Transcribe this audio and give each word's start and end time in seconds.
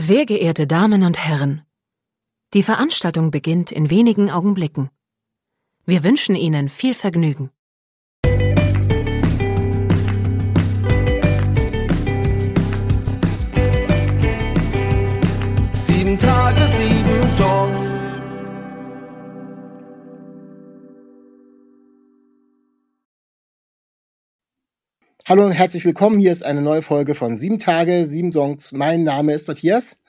Sehr 0.00 0.26
geehrte 0.26 0.68
Damen 0.68 1.02
und 1.02 1.18
Herren, 1.18 1.62
die 2.54 2.62
Veranstaltung 2.62 3.32
beginnt 3.32 3.72
in 3.72 3.90
wenigen 3.90 4.30
Augenblicken. 4.30 4.90
Wir 5.86 6.04
wünschen 6.04 6.36
Ihnen 6.36 6.68
viel 6.68 6.94
Vergnügen. 6.94 7.50
Hallo 25.28 25.44
und 25.44 25.52
herzlich 25.52 25.84
willkommen. 25.84 26.18
Hier 26.18 26.32
ist 26.32 26.42
eine 26.42 26.62
neue 26.62 26.80
Folge 26.80 27.14
von 27.14 27.36
Sieben 27.36 27.58
Tage, 27.58 28.06
sieben 28.06 28.32
Songs. 28.32 28.72
Mein 28.72 29.04
Name 29.04 29.34
ist 29.34 29.46
Matthias. 29.46 30.00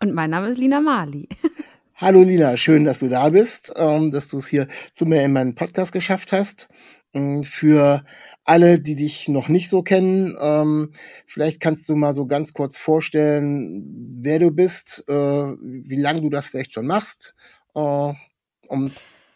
Und 0.00 0.14
mein 0.14 0.30
Name 0.30 0.50
ist 0.50 0.58
Lina 0.58 0.80
Mali. 0.80 1.28
Hallo 1.96 2.22
Lina, 2.22 2.56
schön, 2.56 2.84
dass 2.84 3.00
du 3.00 3.08
da 3.08 3.30
bist, 3.30 3.72
ähm, 3.76 4.12
dass 4.12 4.28
du 4.28 4.38
es 4.38 4.46
hier 4.46 4.68
zu 4.92 5.04
mir 5.04 5.24
in 5.24 5.32
meinen 5.32 5.56
Podcast 5.56 5.90
geschafft 5.90 6.30
hast. 6.30 6.68
Ähm, 7.12 7.42
für 7.42 8.04
alle, 8.44 8.78
die 8.78 8.94
dich 8.94 9.26
noch 9.26 9.48
nicht 9.48 9.68
so 9.68 9.82
kennen, 9.82 10.36
ähm, 10.40 10.92
vielleicht 11.26 11.58
kannst 11.58 11.88
du 11.88 11.96
mal 11.96 12.14
so 12.14 12.26
ganz 12.26 12.52
kurz 12.52 12.78
vorstellen, 12.78 14.20
wer 14.20 14.38
du 14.38 14.52
bist, 14.52 15.02
äh, 15.08 15.12
wie 15.12 16.00
lange 16.00 16.20
du 16.20 16.30
das 16.30 16.50
vielleicht 16.50 16.72
schon 16.72 16.86
machst, 16.86 17.34
äh, 17.74 18.12
um 18.68 18.92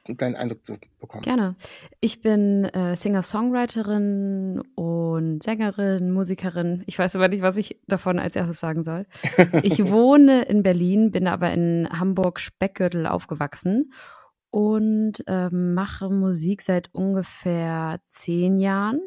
einen 0.07 0.17
kleinen 0.17 0.35
Eindruck 0.35 0.65
zu 0.67 0.79
bekommen. 1.01 1.23
Gerne. 1.23 1.57
Ich 2.01 2.23
bin 2.23 2.65
äh, 2.65 2.97
Singer-Songwriterin 2.97 4.63
und 4.75 5.43
Sängerin, 5.43 6.11
Musikerin. 6.11 6.83
Ich 6.87 6.99
weiß 6.99 7.15
aber 7.17 7.29
nicht, 7.29 7.43
was 7.43 7.57
ich 7.57 7.81
davon 7.87 8.19
als 8.19 8.37
erstes 8.37 8.61
sagen 8.61 8.83
soll. 8.85 9.07
Ich 9.63 9.91
wohne 9.91 10.43
in 10.43 10.63
Berlin, 10.63 11.13
bin 11.13 11.29
aber 11.29 11.53
in 11.53 11.89
Hamburg 11.91 12.41
Speckgürtel 12.41 13.07
aufgewachsen 13.07 13.93
und 14.51 15.23
äh, 15.27 15.49
mache 15.51 16.11
Musik 16.11 16.63
seit 16.63 16.93
ungefähr 16.93 18.01
zehn 18.09 18.59
Jahren. 18.59 19.01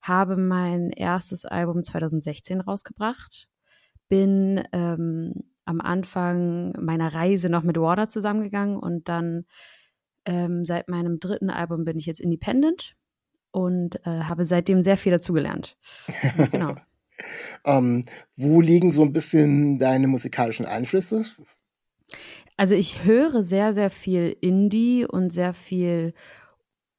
Habe 0.00 0.36
mein 0.36 0.90
erstes 0.90 1.44
Album 1.44 1.82
2016 1.82 2.60
rausgebracht. 2.60 3.48
Bin 4.08 4.62
ähm, 4.72 5.44
am 5.64 5.80
Anfang 5.80 6.72
meiner 6.78 7.14
Reise 7.14 7.48
noch 7.48 7.62
mit 7.62 7.78
Water 7.78 8.08
zusammengegangen 8.08 8.78
und 8.78 9.08
dann 9.08 9.44
ähm, 10.24 10.64
seit 10.64 10.88
meinem 10.88 11.20
dritten 11.20 11.50
Album 11.50 11.84
bin 11.84 11.98
ich 11.98 12.06
jetzt 12.06 12.20
independent 12.20 12.94
und 13.50 13.96
äh, 14.06 14.22
habe 14.24 14.44
seitdem 14.44 14.82
sehr 14.82 14.96
viel 14.96 15.12
dazugelernt. 15.12 15.76
genau. 16.50 16.74
ähm, 17.64 18.04
wo 18.36 18.60
liegen 18.60 18.92
so 18.92 19.02
ein 19.02 19.12
bisschen 19.12 19.78
deine 19.78 20.08
musikalischen 20.08 20.66
Einflüsse? 20.66 21.24
Also 22.56 22.74
ich 22.74 23.04
höre 23.04 23.42
sehr, 23.42 23.74
sehr 23.74 23.90
viel 23.90 24.36
Indie 24.40 25.04
und 25.04 25.30
sehr 25.30 25.54
viel 25.54 26.14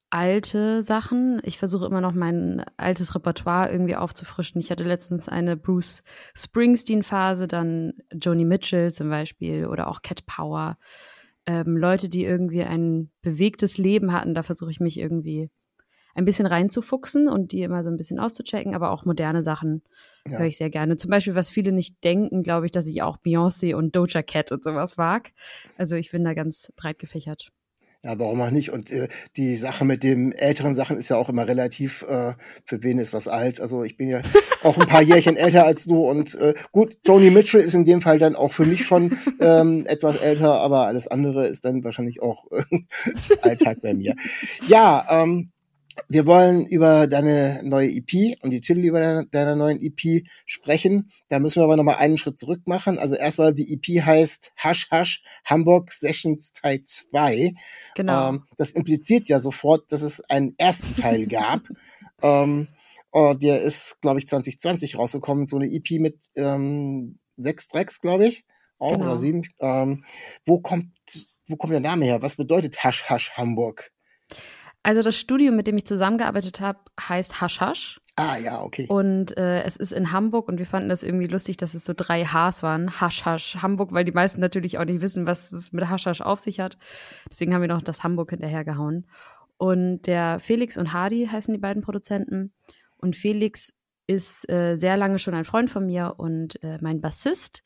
alte 0.10 0.82
Sachen. 0.84 1.42
Ich 1.44 1.58
versuche 1.58 1.86
immer 1.86 2.00
noch 2.00 2.14
mein 2.14 2.64
altes 2.78 3.16
Repertoire 3.16 3.70
irgendwie 3.70 3.96
aufzufrischen. 3.98 4.62
Ich 4.62 4.72
hatte 4.72 4.86
letztens 4.86 5.28
eine 5.28 5.58
Bruce 5.58 6.04
Springsteen-Phase, 6.36 7.48
dann 7.48 7.94
Joni 8.14 8.46
Mitchell 8.46 8.94
zum 8.94 9.10
Beispiel 9.10 9.66
oder 9.66 9.88
auch 9.88 10.02
Cat 10.02 10.26
Power 10.26 10.78
ähm, 11.48 11.78
Leute, 11.78 12.10
die 12.10 12.24
irgendwie 12.24 12.64
ein 12.64 13.12
bewegtes 13.22 13.78
Leben 13.78 14.12
hatten, 14.12 14.34
da 14.34 14.44
versuche 14.44 14.72
ich 14.72 14.80
mich 14.80 15.00
irgendwie 15.00 15.50
ein 16.16 16.26
bisschen 16.26 16.46
reinzufuchsen 16.46 17.28
und 17.28 17.52
die 17.52 17.62
immer 17.62 17.84
so 17.84 17.90
ein 17.90 17.98
bisschen 17.98 18.20
auszuchecken, 18.20 18.74
aber 18.74 18.92
auch 18.92 19.04
moderne 19.06 19.44
Sachen 19.44 19.84
ja. 20.26 20.40
höre 20.40 20.48
ich 20.48 20.58
sehr 20.58 20.70
gerne. 20.70 20.96
Zum 20.96 21.12
Beispiel, 21.12 21.36
was 21.36 21.50
viele 21.50 21.74
nicht 21.74 22.04
denken, 22.04 22.42
glaube 22.42 22.66
ich, 22.66 22.72
dass 22.72 22.88
ich 22.88 23.02
auch 23.02 23.18
Beyoncé 23.18 23.76
und 23.76 23.96
Doja 23.96 24.24
Cat 24.24 24.52
und 24.52 24.64
sowas 24.64 24.96
mag. 24.96 25.32
Also 25.78 25.96
ich 25.96 26.12
bin 26.12 26.24
da 26.24 26.34
ganz 26.34 26.72
breit 26.78 27.00
gefächert. 27.00 27.52
Ja, 28.06 28.20
warum 28.20 28.40
auch 28.42 28.52
nicht? 28.52 28.70
Und 28.70 28.92
äh, 28.92 29.08
die 29.36 29.58
Sache 29.58 29.84
mit 29.84 30.04
den 30.04 30.32
älteren 30.32 30.76
Sachen 30.76 30.98
ist 30.98 31.10
ja 31.10 31.18
auch 31.18 31.28
immer 31.28 31.48
relativ, 31.48 32.04
äh, 32.04 32.34
für 32.64 32.84
wen 32.84 33.00
ist 33.00 33.14
was 33.14 33.28
alt. 33.28 33.60
Also 33.60 33.84
ich 33.84 33.98
bin 33.98 34.10
ja 34.10 34.22
auch 34.62 34.78
ein 34.78 34.88
paar 34.88 35.02
Jährchen 35.02 35.38
älter 35.38 35.66
als 35.66 35.86
du 35.86 36.08
und 36.08 36.36
äh, 36.36 36.54
gut, 36.72 37.00
Joni 37.04 37.32
Mitchell 37.32 37.62
ist 37.62 37.74
in 37.74 37.84
dem 37.84 38.04
Fall 38.04 38.20
dann 38.20 38.36
auch 38.36 38.54
für 38.54 38.66
mich 38.66 38.86
schon 38.86 39.18
ähm, 39.40 39.86
etwas 39.88 40.18
älter, 40.18 40.62
aber 40.62 40.86
alles 40.86 41.08
andere 41.08 41.48
ist 41.48 41.66
dann 41.66 41.84
wahrscheinlich 41.84 42.22
auch 42.22 42.46
äh, 42.52 42.62
Alltag 43.42 43.80
bei 43.82 43.96
mir. 43.96 44.14
Ja, 44.68 45.08
ähm, 45.10 45.52
wir 46.08 46.26
wollen 46.26 46.66
über 46.66 47.08
deine 47.08 47.62
neue 47.64 47.90
EP 47.90 48.38
und 48.42 48.52
die 48.52 48.62
Titel 48.62 48.84
über 48.84 49.00
deine, 49.00 49.26
deiner 49.28 49.56
neuen 49.56 49.82
EP 49.82 50.24
sprechen. 50.46 51.12
Da 51.30 51.40
müssen 51.40 51.60
wir 51.60 51.64
aber 51.64 51.78
nochmal 51.78 51.96
einen 51.96 52.18
Schritt 52.18 52.38
zurück 52.38 52.62
machen. 52.66 53.00
Also 53.00 53.16
erstmal 53.16 53.54
die 53.54 53.74
EP 53.74 54.04
heißt 54.04 54.54
Hash 54.56 54.90
Hash 54.92 55.24
Hamburg 55.46 55.94
Sessions 55.94 56.54
Teil 56.54 56.82
2. 56.82 57.54
Genau. 57.96 58.30
Ähm, 58.30 58.44
das 58.58 58.72
impliziert 58.72 59.30
ja 59.30 59.40
sofort, 59.40 59.92
dass 59.92 60.02
es 60.02 60.22
einen 60.22 60.56
ersten 60.58 60.96
Teil 60.96 61.28
gab. 61.28 61.62
ähm, 62.22 62.68
oh, 63.12 63.34
der 63.34 63.62
ist, 63.62 64.02
glaube 64.02 64.20
ich, 64.20 64.28
2020 64.28 64.98
rausgekommen. 64.98 65.46
So 65.46 65.58
eine 65.58 65.72
EP 65.72 66.00
mit 66.00 66.18
ähm, 66.36 67.20
sechs 67.38 67.68
Tracks, 67.68 68.00
glaube 68.00 68.28
ich. 68.28 68.46
Auch 68.78 68.94
genau. 68.94 69.06
oder 69.06 69.18
sieben. 69.18 69.44
Ähm, 69.60 70.04
wo 70.46 70.60
kommt, 70.60 70.92
wo 71.48 71.56
kommt 71.56 71.74
der 71.74 71.80
Name 71.80 72.06
her? 72.06 72.22
Was 72.22 72.36
bedeutet 72.36 72.84
Hash 72.84 73.10
Hash 73.10 73.32
Hamburg? 73.32 73.92
Also 74.86 75.02
das 75.02 75.18
Studio, 75.18 75.52
mit 75.52 75.66
dem 75.66 75.78
ich 75.78 75.86
zusammengearbeitet 75.88 76.60
habe, 76.60 76.78
heißt 77.02 77.42
Hasch 77.42 77.60
Hasch. 77.60 78.00
Ah 78.18 78.38
ja, 78.38 78.62
okay. 78.62 78.86
Und 78.88 79.36
äh, 79.36 79.64
es 79.64 79.78
ist 79.78 79.92
in 79.92 80.12
Hamburg 80.12 80.48
und 80.48 80.60
wir 80.60 80.68
fanden 80.68 80.90
das 80.90 81.02
irgendwie 81.02 81.26
lustig, 81.26 81.58
dass 81.58 81.74
es 81.74 81.86
so 81.86 81.94
drei 81.98 82.24
Hs 82.24 82.62
waren. 82.62 83.02
Hasch 83.02 83.26
Hasch 83.26 83.58
Hamburg, 83.64 83.94
weil 83.94 84.06
die 84.06 84.12
meisten 84.12 84.42
natürlich 84.42 84.78
auch 84.78 84.86
nicht 84.86 85.02
wissen, 85.02 85.26
was 85.26 85.52
es 85.52 85.74
mit 85.74 85.90
Hasch 85.90 86.06
Hasch 86.06 86.22
auf 86.22 86.40
sich 86.40 86.60
hat. 86.60 86.78
Deswegen 87.28 87.56
haben 87.56 87.62
wir 87.62 87.68
noch 87.68 87.82
das 87.82 88.04
Hamburg 88.04 88.30
hinterhergehauen. 88.30 89.08
Und 89.58 90.04
der 90.04 90.40
Felix 90.40 90.78
und 90.78 90.94
Hardy 90.94 91.26
heißen 91.32 91.52
die 91.52 91.60
beiden 91.60 91.82
Produzenten. 91.82 92.54
Und 92.98 93.16
Felix 93.16 93.74
ist 94.06 94.48
äh, 94.52 94.76
sehr 94.76 94.98
lange 94.98 95.18
schon 95.18 95.34
ein 95.34 95.46
Freund 95.46 95.72
von 95.72 95.88
mir 95.88 96.14
und 96.18 96.62
äh, 96.62 96.78
mein 96.80 97.02
Bassist. 97.02 97.64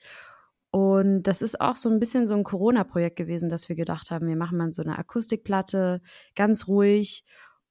Und 0.72 1.24
das 1.24 1.42
ist 1.42 1.60
auch 1.60 1.76
so 1.76 1.90
ein 1.90 2.00
bisschen 2.00 2.28
so 2.28 2.36
ein 2.36 2.44
Corona-Projekt 2.44 3.16
gewesen, 3.16 3.50
dass 3.50 3.70
wir 3.70 3.76
gedacht 3.76 4.12
haben, 4.12 4.28
wir 4.28 4.36
machen 4.36 4.58
mal 4.58 4.72
so 4.72 4.84
eine 4.84 5.00
Akustikplatte, 5.00 6.02
ganz 6.36 6.68
ruhig. 6.68 7.24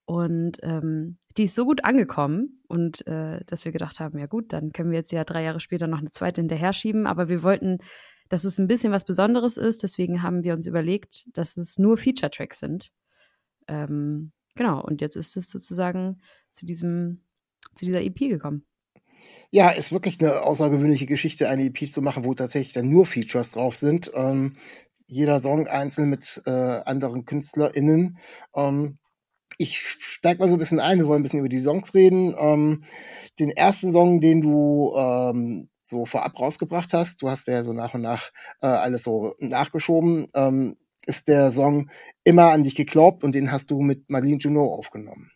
Und 0.04 0.58
ähm, 0.62 1.18
die 1.36 1.44
ist 1.44 1.54
so 1.54 1.64
gut 1.64 1.84
angekommen 1.84 2.62
und 2.66 3.06
äh, 3.06 3.44
dass 3.44 3.64
wir 3.64 3.72
gedacht 3.72 4.00
haben, 4.00 4.18
ja 4.18 4.26
gut, 4.26 4.52
dann 4.52 4.72
können 4.72 4.90
wir 4.90 4.98
jetzt 4.98 5.12
ja 5.12 5.22
drei 5.22 5.44
Jahre 5.44 5.60
später 5.60 5.86
noch 5.86 5.98
eine 5.98 6.10
zweite 6.10 6.40
hinterher 6.40 6.72
schieben. 6.72 7.06
Aber 7.06 7.28
wir 7.28 7.42
wollten, 7.42 7.78
dass 8.28 8.44
es 8.44 8.58
ein 8.58 8.66
bisschen 8.66 8.92
was 8.92 9.04
Besonderes 9.04 9.56
ist. 9.56 9.82
Deswegen 9.82 10.22
haben 10.22 10.42
wir 10.42 10.54
uns 10.54 10.66
überlegt, 10.66 11.26
dass 11.36 11.56
es 11.56 11.78
nur 11.78 11.96
Feature-Tracks 11.98 12.58
sind. 12.58 12.90
Ähm, 13.68 14.32
genau, 14.56 14.82
und 14.82 15.00
jetzt 15.00 15.16
ist 15.16 15.36
es 15.36 15.50
sozusagen 15.50 16.20
zu 16.52 16.66
diesem, 16.66 17.22
zu 17.74 17.84
dieser 17.84 18.02
EP 18.02 18.16
gekommen. 18.16 18.64
Ja, 19.50 19.70
ist 19.70 19.92
wirklich 19.92 20.20
eine 20.20 20.42
außergewöhnliche 20.42 21.06
Geschichte, 21.06 21.48
eine 21.48 21.64
EP 21.64 21.90
zu 21.90 22.02
machen, 22.02 22.24
wo 22.24 22.34
tatsächlich 22.34 22.74
dann 22.74 22.88
nur 22.88 23.06
Features 23.06 23.52
drauf 23.52 23.76
sind. 23.76 24.10
Ähm, 24.14 24.56
jeder 25.06 25.40
Song 25.40 25.66
einzeln 25.66 26.10
mit 26.10 26.42
äh, 26.46 26.50
anderen 26.50 27.24
KünstlerInnen. 27.24 28.18
Ähm, 28.54 28.98
ich 29.56 29.78
steig 29.80 30.38
mal 30.38 30.48
so 30.48 30.54
ein 30.54 30.58
bisschen 30.58 30.80
ein, 30.80 30.98
wir 30.98 31.06
wollen 31.06 31.20
ein 31.20 31.22
bisschen 31.22 31.40
über 31.40 31.48
die 31.48 31.62
Songs 31.62 31.94
reden. 31.94 32.34
Ähm, 32.38 32.84
den 33.38 33.50
ersten 33.50 33.92
Song, 33.92 34.20
den 34.20 34.42
du 34.42 34.94
ähm, 34.96 35.70
so 35.82 36.04
vorab 36.04 36.38
rausgebracht 36.38 36.92
hast, 36.92 37.22
du 37.22 37.30
hast 37.30 37.46
ja 37.48 37.62
so 37.62 37.72
nach 37.72 37.94
und 37.94 38.02
nach 38.02 38.30
äh, 38.60 38.66
alles 38.66 39.04
so 39.04 39.34
nachgeschoben, 39.38 40.28
ähm, 40.34 40.76
ist 41.06 41.28
der 41.28 41.50
Song 41.50 41.90
Immer 42.24 42.50
an 42.50 42.62
dich 42.62 42.74
geglaubt 42.74 43.24
und 43.24 43.34
den 43.34 43.50
hast 43.50 43.70
du 43.70 43.80
mit 43.80 44.10
Marlene 44.10 44.36
Junot 44.36 44.78
aufgenommen. 44.78 45.30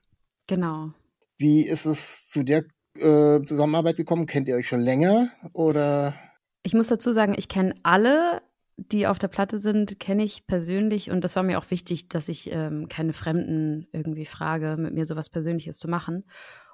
Genau. 0.46 0.92
Wie 1.38 1.62
ist 1.62 1.86
es 1.86 2.28
zu 2.28 2.42
der 2.42 2.64
äh, 2.96 3.42
Zusammenarbeit 3.42 3.96
gekommen? 3.96 4.26
Kennt 4.26 4.48
ihr 4.48 4.56
euch 4.56 4.68
schon 4.68 4.80
länger 4.80 5.30
oder? 5.52 6.14
Ich 6.62 6.74
muss 6.74 6.88
dazu 6.88 7.12
sagen, 7.12 7.34
ich 7.36 7.48
kenne 7.48 7.74
alle, 7.82 8.42
die 8.76 9.06
auf 9.06 9.18
der 9.18 9.28
Platte 9.28 9.58
sind, 9.58 10.00
kenne 10.00 10.24
ich 10.24 10.46
persönlich 10.46 11.10
und 11.10 11.22
das 11.24 11.36
war 11.36 11.42
mir 11.42 11.58
auch 11.58 11.70
wichtig, 11.70 12.08
dass 12.08 12.28
ich 12.28 12.50
ähm, 12.52 12.88
keine 12.88 13.12
Fremden 13.12 13.86
irgendwie 13.92 14.26
frage, 14.26 14.76
mit 14.78 14.94
mir 14.94 15.04
sowas 15.04 15.28
Persönliches 15.28 15.78
zu 15.78 15.88
machen. 15.88 16.24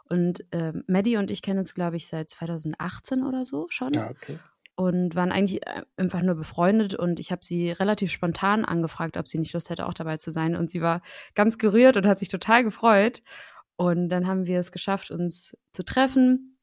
Und 0.09 0.45
ähm, 0.53 0.85
Maddie 0.87 1.17
und 1.17 1.31
ich 1.31 1.43
kennen 1.43 1.59
uns, 1.59 1.75
glaube 1.75 1.97
ich, 1.97 2.09
seit 2.09 2.31
2018 2.31 3.25
oder 3.25 3.45
so 3.45 3.67
schon. 3.69 3.93
Ja, 3.95 4.11
okay. 4.11 4.39
Und 4.75 5.17
waren 5.17 5.33
eigentlich 5.33 5.67
äh, 5.67 5.83
einfach 5.97 6.23
nur 6.23 6.35
befreundet 6.35 6.95
und 6.95 7.21
ich 7.21 7.31
habe 7.31 7.45
sie 7.45 7.71
relativ 7.73 8.11
spontan 8.11 8.65
angefragt, 8.65 9.17
ob 9.17 9.29
sie 9.29 9.39
nicht 9.39 9.53
Lust 9.53 9.69
hätte, 9.71 9.87
auch 9.87 9.95
dabei 9.95 10.17
zu 10.17 10.31
sein. 10.31 10.57
Und 10.57 10.71
sie 10.71 10.81
war 10.81 11.03
ganz 11.35 11.59
gerührt 11.59 11.97
und 11.97 12.07
hat 12.07 12.21
sich 12.21 12.29
total 12.29 12.65
gefreut. 12.65 13.23
Und 13.79 14.09
dann 14.09 14.27
haben 14.27 14.47
wir 14.47 14.59
es 14.59 14.73
geschafft, 14.73 15.13
uns 15.13 15.57
zu 15.73 15.85
treffen. 15.85 16.59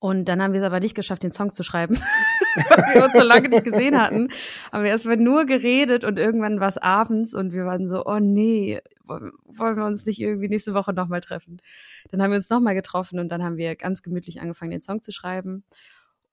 Und 0.00 0.24
dann 0.24 0.42
haben 0.42 0.52
wir 0.52 0.60
es 0.60 0.66
aber 0.66 0.80
nicht 0.80 0.96
geschafft, 0.96 1.22
den 1.22 1.30
Song 1.30 1.52
zu 1.52 1.62
schreiben, 1.62 1.94
weil 2.68 2.94
wir 2.94 3.04
uns 3.04 3.12
so 3.12 3.22
lange 3.22 3.48
nicht 3.48 3.62
gesehen 3.62 3.96
hatten. 3.96 4.28
Aber 4.72 4.84
erstmal 4.84 5.16
nur 5.16 5.46
geredet 5.46 6.02
und 6.02 6.18
irgendwann 6.18 6.58
war 6.58 6.68
es 6.68 6.78
abends 6.78 7.32
und 7.32 7.52
wir 7.52 7.64
waren 7.64 7.88
so, 7.88 8.04
oh 8.04 8.18
nee, 8.18 8.80
wollen 9.04 9.76
wir 9.76 9.84
uns 9.84 10.04
nicht 10.04 10.20
irgendwie 10.20 10.48
nächste 10.48 10.74
Woche 10.74 10.92
nochmal 10.92 11.20
treffen? 11.20 11.62
Dann 12.10 12.20
haben 12.20 12.32
wir 12.32 12.36
uns 12.36 12.50
nochmal 12.50 12.74
getroffen 12.74 13.20
und 13.20 13.28
dann 13.28 13.44
haben 13.44 13.56
wir 13.56 13.76
ganz 13.76 14.02
gemütlich 14.02 14.40
angefangen, 14.40 14.72
den 14.72 14.82
Song 14.82 15.00
zu 15.00 15.12
schreiben. 15.12 15.64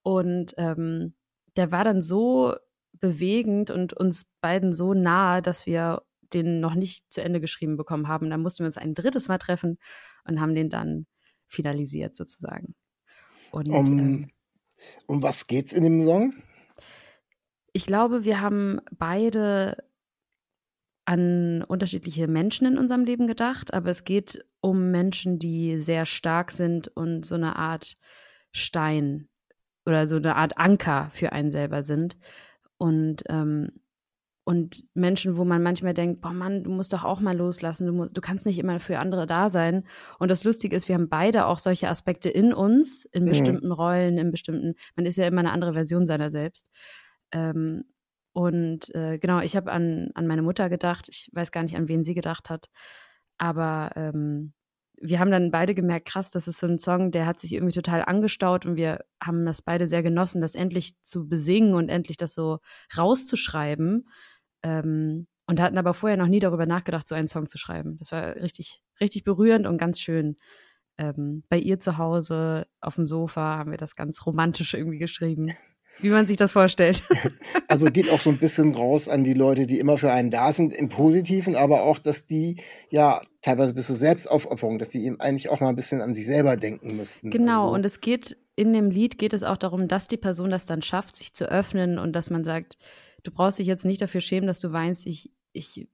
Und 0.01 0.55
ähm, 0.57 1.13
der 1.55 1.71
war 1.71 1.83
dann 1.83 2.01
so 2.01 2.55
bewegend 2.93 3.69
und 3.69 3.93
uns 3.93 4.25
beiden 4.41 4.73
so 4.73 4.95
nahe, 4.95 5.43
dass 5.43 5.67
wir 5.67 6.01
den 6.33 6.59
noch 6.59 6.75
nicht 6.75 7.11
zu 7.11 7.21
Ende 7.21 7.41
geschrieben 7.41 7.77
bekommen 7.77 8.07
haben. 8.07 8.29
Dann 8.29 8.41
mussten 8.41 8.59
wir 8.59 8.67
uns 8.67 8.77
ein 8.77 8.93
drittes 8.93 9.27
Mal 9.27 9.37
treffen 9.37 9.77
und 10.25 10.39
haben 10.39 10.55
den 10.55 10.69
dann 10.69 11.05
finalisiert 11.47 12.15
sozusagen. 12.15 12.75
Und, 13.51 13.69
um, 13.69 13.99
ähm, 13.99 14.29
um 15.07 15.23
was 15.23 15.47
geht's 15.47 15.73
in 15.73 15.83
dem 15.83 16.05
Song? 16.05 16.33
Ich 17.73 17.85
glaube, 17.85 18.23
wir 18.23 18.41
haben 18.41 18.79
beide 18.91 19.83
an 21.05 21.63
unterschiedliche 21.63 22.27
Menschen 22.27 22.67
in 22.67 22.77
unserem 22.77 23.03
Leben 23.03 23.25
gedacht, 23.25 23.73
aber 23.73 23.89
es 23.89 24.03
geht 24.03 24.45
um 24.61 24.91
Menschen, 24.91 25.39
die 25.39 25.79
sehr 25.79 26.05
stark 26.05 26.51
sind 26.51 26.87
und 26.89 27.25
so 27.25 27.35
eine 27.35 27.55
Art 27.55 27.97
Stein 28.51 29.27
oder 29.85 30.05
so 30.05 30.17
eine 30.17 30.35
Art 30.35 30.57
Anker 30.57 31.09
für 31.11 31.31
einen 31.31 31.51
selber 31.51 31.81
sind. 31.81 32.17
Und, 32.77 33.23
ähm, 33.27 33.71
und 34.49 34.83
Menschen, 34.95 35.37
wo 35.37 35.45
man 35.45 35.61
manchmal 35.61 35.93
denkt, 35.93 36.21
boah 36.21 36.33
Mann, 36.33 36.63
du 36.63 36.71
musst 36.71 36.91
doch 36.91 37.03
auch 37.03 37.19
mal 37.19 37.37
loslassen, 37.37 37.85
du, 37.85 37.93
musst, 37.93 38.17
du 38.17 38.19
kannst 38.19 38.47
nicht 38.47 38.57
immer 38.57 38.79
für 38.79 38.97
andere 38.97 39.27
da 39.27 39.51
sein. 39.51 39.85
Und 40.17 40.31
das 40.31 40.43
Lustige 40.43 40.75
ist, 40.75 40.87
wir 40.87 40.95
haben 40.95 41.07
beide 41.07 41.45
auch 41.45 41.59
solche 41.59 41.87
Aspekte 41.87 42.29
in 42.29 42.51
uns, 42.51 43.05
in 43.05 43.25
mhm. 43.25 43.29
bestimmten 43.29 43.71
Rollen, 43.71 44.17
in 44.17 44.31
bestimmten, 44.31 44.73
man 44.95 45.05
ist 45.05 45.17
ja 45.17 45.27
immer 45.27 45.41
eine 45.41 45.51
andere 45.51 45.73
Version 45.73 46.07
seiner 46.07 46.31
selbst. 46.31 46.71
Ähm, 47.31 47.83
und 48.33 48.89
äh, 48.95 49.19
genau, 49.19 49.39
ich 49.41 49.55
habe 49.55 49.71
an, 49.71 50.09
an 50.15 50.25
meine 50.25 50.41
Mutter 50.41 50.67
gedacht. 50.67 51.09
Ich 51.09 51.29
weiß 51.31 51.51
gar 51.51 51.61
nicht, 51.61 51.75
an 51.75 51.87
wen 51.87 52.03
sie 52.03 52.15
gedacht 52.15 52.49
hat. 52.49 52.69
Aber 53.37 53.91
ähm, 53.95 54.53
wir 54.99 55.19
haben 55.19 55.29
dann 55.29 55.51
beide 55.51 55.75
gemerkt, 55.75 56.07
krass, 56.07 56.31
das 56.31 56.47
ist 56.47 56.57
so 56.57 56.65
ein 56.65 56.79
Song, 56.79 57.11
der 57.11 57.27
hat 57.27 57.39
sich 57.39 57.53
irgendwie 57.53 57.75
total 57.75 58.03
angestaut 58.03 58.65
und 58.65 58.77
wir 58.77 59.05
haben 59.21 59.45
das 59.45 59.61
beide 59.61 59.85
sehr 59.85 60.01
genossen, 60.01 60.41
das 60.41 60.55
endlich 60.55 60.99
zu 61.03 61.29
besingen 61.29 61.75
und 61.75 61.89
endlich 61.89 62.17
das 62.17 62.33
so 62.33 62.57
rauszuschreiben. 62.97 64.07
Ähm, 64.63 65.27
und 65.47 65.59
hatten 65.59 65.77
aber 65.79 65.95
vorher 65.95 66.17
noch 66.17 66.27
nie 66.27 66.39
darüber 66.39 66.67
nachgedacht, 66.67 67.07
so 67.07 67.15
einen 67.15 67.27
Song 67.27 67.47
zu 67.47 67.57
schreiben. 67.57 67.97
Das 67.97 68.11
war 68.11 68.35
richtig, 68.35 68.83
richtig 69.01 69.23
berührend 69.23 69.65
und 69.65 69.79
ganz 69.79 69.99
schön. 69.99 70.37
Ähm, 70.97 71.43
bei 71.49 71.57
ihr 71.57 71.79
zu 71.79 71.97
Hause 71.97 72.67
auf 72.81 72.95
dem 72.95 73.07
Sofa 73.07 73.57
haben 73.57 73.71
wir 73.71 73.77
das 73.77 73.95
ganz 73.95 74.25
romantisch 74.25 74.73
irgendwie 74.75 74.99
geschrieben 74.99 75.51
wie 76.01 76.09
man 76.09 76.27
sich 76.27 76.37
das 76.37 76.51
vorstellt. 76.51 77.03
Also 77.67 77.85
geht 77.91 78.09
auch 78.09 78.19
so 78.19 78.31
ein 78.31 78.39
bisschen 78.39 78.73
raus 78.73 79.07
an 79.07 79.23
die 79.23 79.35
Leute, 79.35 79.67
die 79.67 79.77
immer 79.77 79.99
für 79.99 80.11
einen 80.11 80.31
da 80.31 80.53
sind, 80.53 80.73
im 80.73 80.89
Positiven, 80.89 81.55
aber 81.55 81.83
auch, 81.83 81.99
dass 81.99 82.25
die 82.25 82.55
ja 82.89 83.21
teilweise 83.43 83.73
ein 83.73 83.75
bisschen 83.75 83.95
Selbstaufopferung, 83.95 84.79
dass 84.79 84.89
sie 84.89 85.05
eben 85.05 85.19
eigentlich 85.19 85.49
auch 85.49 85.59
mal 85.59 85.69
ein 85.69 85.75
bisschen 85.75 86.01
an 86.01 86.15
sich 86.15 86.25
selber 86.25 86.57
denken 86.57 86.95
müssten. 86.95 87.29
Genau, 87.29 87.65
also. 87.65 87.75
und 87.75 87.85
es 87.85 88.01
geht, 88.01 88.37
in 88.55 88.73
dem 88.73 88.89
Lied 88.89 89.19
geht 89.19 89.33
es 89.33 89.43
auch 89.43 89.57
darum, 89.57 89.87
dass 89.87 90.07
die 90.07 90.17
Person 90.17 90.49
das 90.49 90.65
dann 90.65 90.81
schafft, 90.81 91.15
sich 91.15 91.33
zu 91.33 91.45
öffnen 91.45 91.99
und 91.99 92.13
dass 92.13 92.31
man 92.31 92.43
sagt, 92.43 92.79
du 93.23 93.31
brauchst 93.31 93.59
dich 93.59 93.67
jetzt 93.67 93.85
nicht 93.85 94.01
dafür 94.01 94.21
schämen, 94.21 94.47
dass 94.47 94.59
du 94.59 94.71
weinst, 94.71 95.05
ich, 95.05 95.31
ich, 95.53 95.87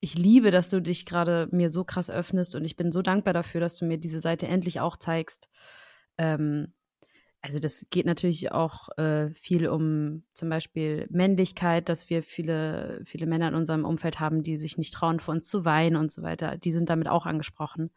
ich 0.00 0.14
liebe, 0.14 0.50
dass 0.50 0.70
du 0.70 0.80
dich 0.80 1.06
gerade 1.06 1.48
mir 1.50 1.70
so 1.70 1.84
krass 1.84 2.10
öffnest 2.10 2.54
und 2.54 2.64
ich 2.64 2.76
bin 2.76 2.92
so 2.92 3.02
dankbar 3.02 3.34
dafür, 3.34 3.60
dass 3.60 3.78
du 3.78 3.84
mir 3.84 3.98
diese 3.98 4.20
Seite 4.20 4.46
endlich 4.46 4.80
auch 4.80 4.96
zeigst. 4.96 5.48
Ähm, 6.18 6.72
also 7.40 7.60
das 7.60 7.86
geht 7.90 8.06
natürlich 8.06 8.50
auch 8.50 8.88
äh, 8.98 9.30
viel 9.30 9.68
um 9.68 10.24
zum 10.32 10.48
Beispiel 10.48 11.06
Männlichkeit, 11.10 11.88
dass 11.88 12.10
wir 12.10 12.22
viele, 12.22 13.00
viele 13.04 13.26
Männer 13.26 13.48
in 13.48 13.54
unserem 13.54 13.84
Umfeld 13.84 14.18
haben, 14.18 14.42
die 14.42 14.58
sich 14.58 14.76
nicht 14.76 14.92
trauen, 14.92 15.20
vor 15.20 15.34
uns 15.34 15.48
zu 15.48 15.64
weinen 15.64 15.96
und 15.96 16.10
so 16.10 16.22
weiter. 16.22 16.56
Die 16.56 16.72
sind 16.72 16.90
damit 16.90 17.08
auch 17.08 17.26
angesprochen. 17.26 17.90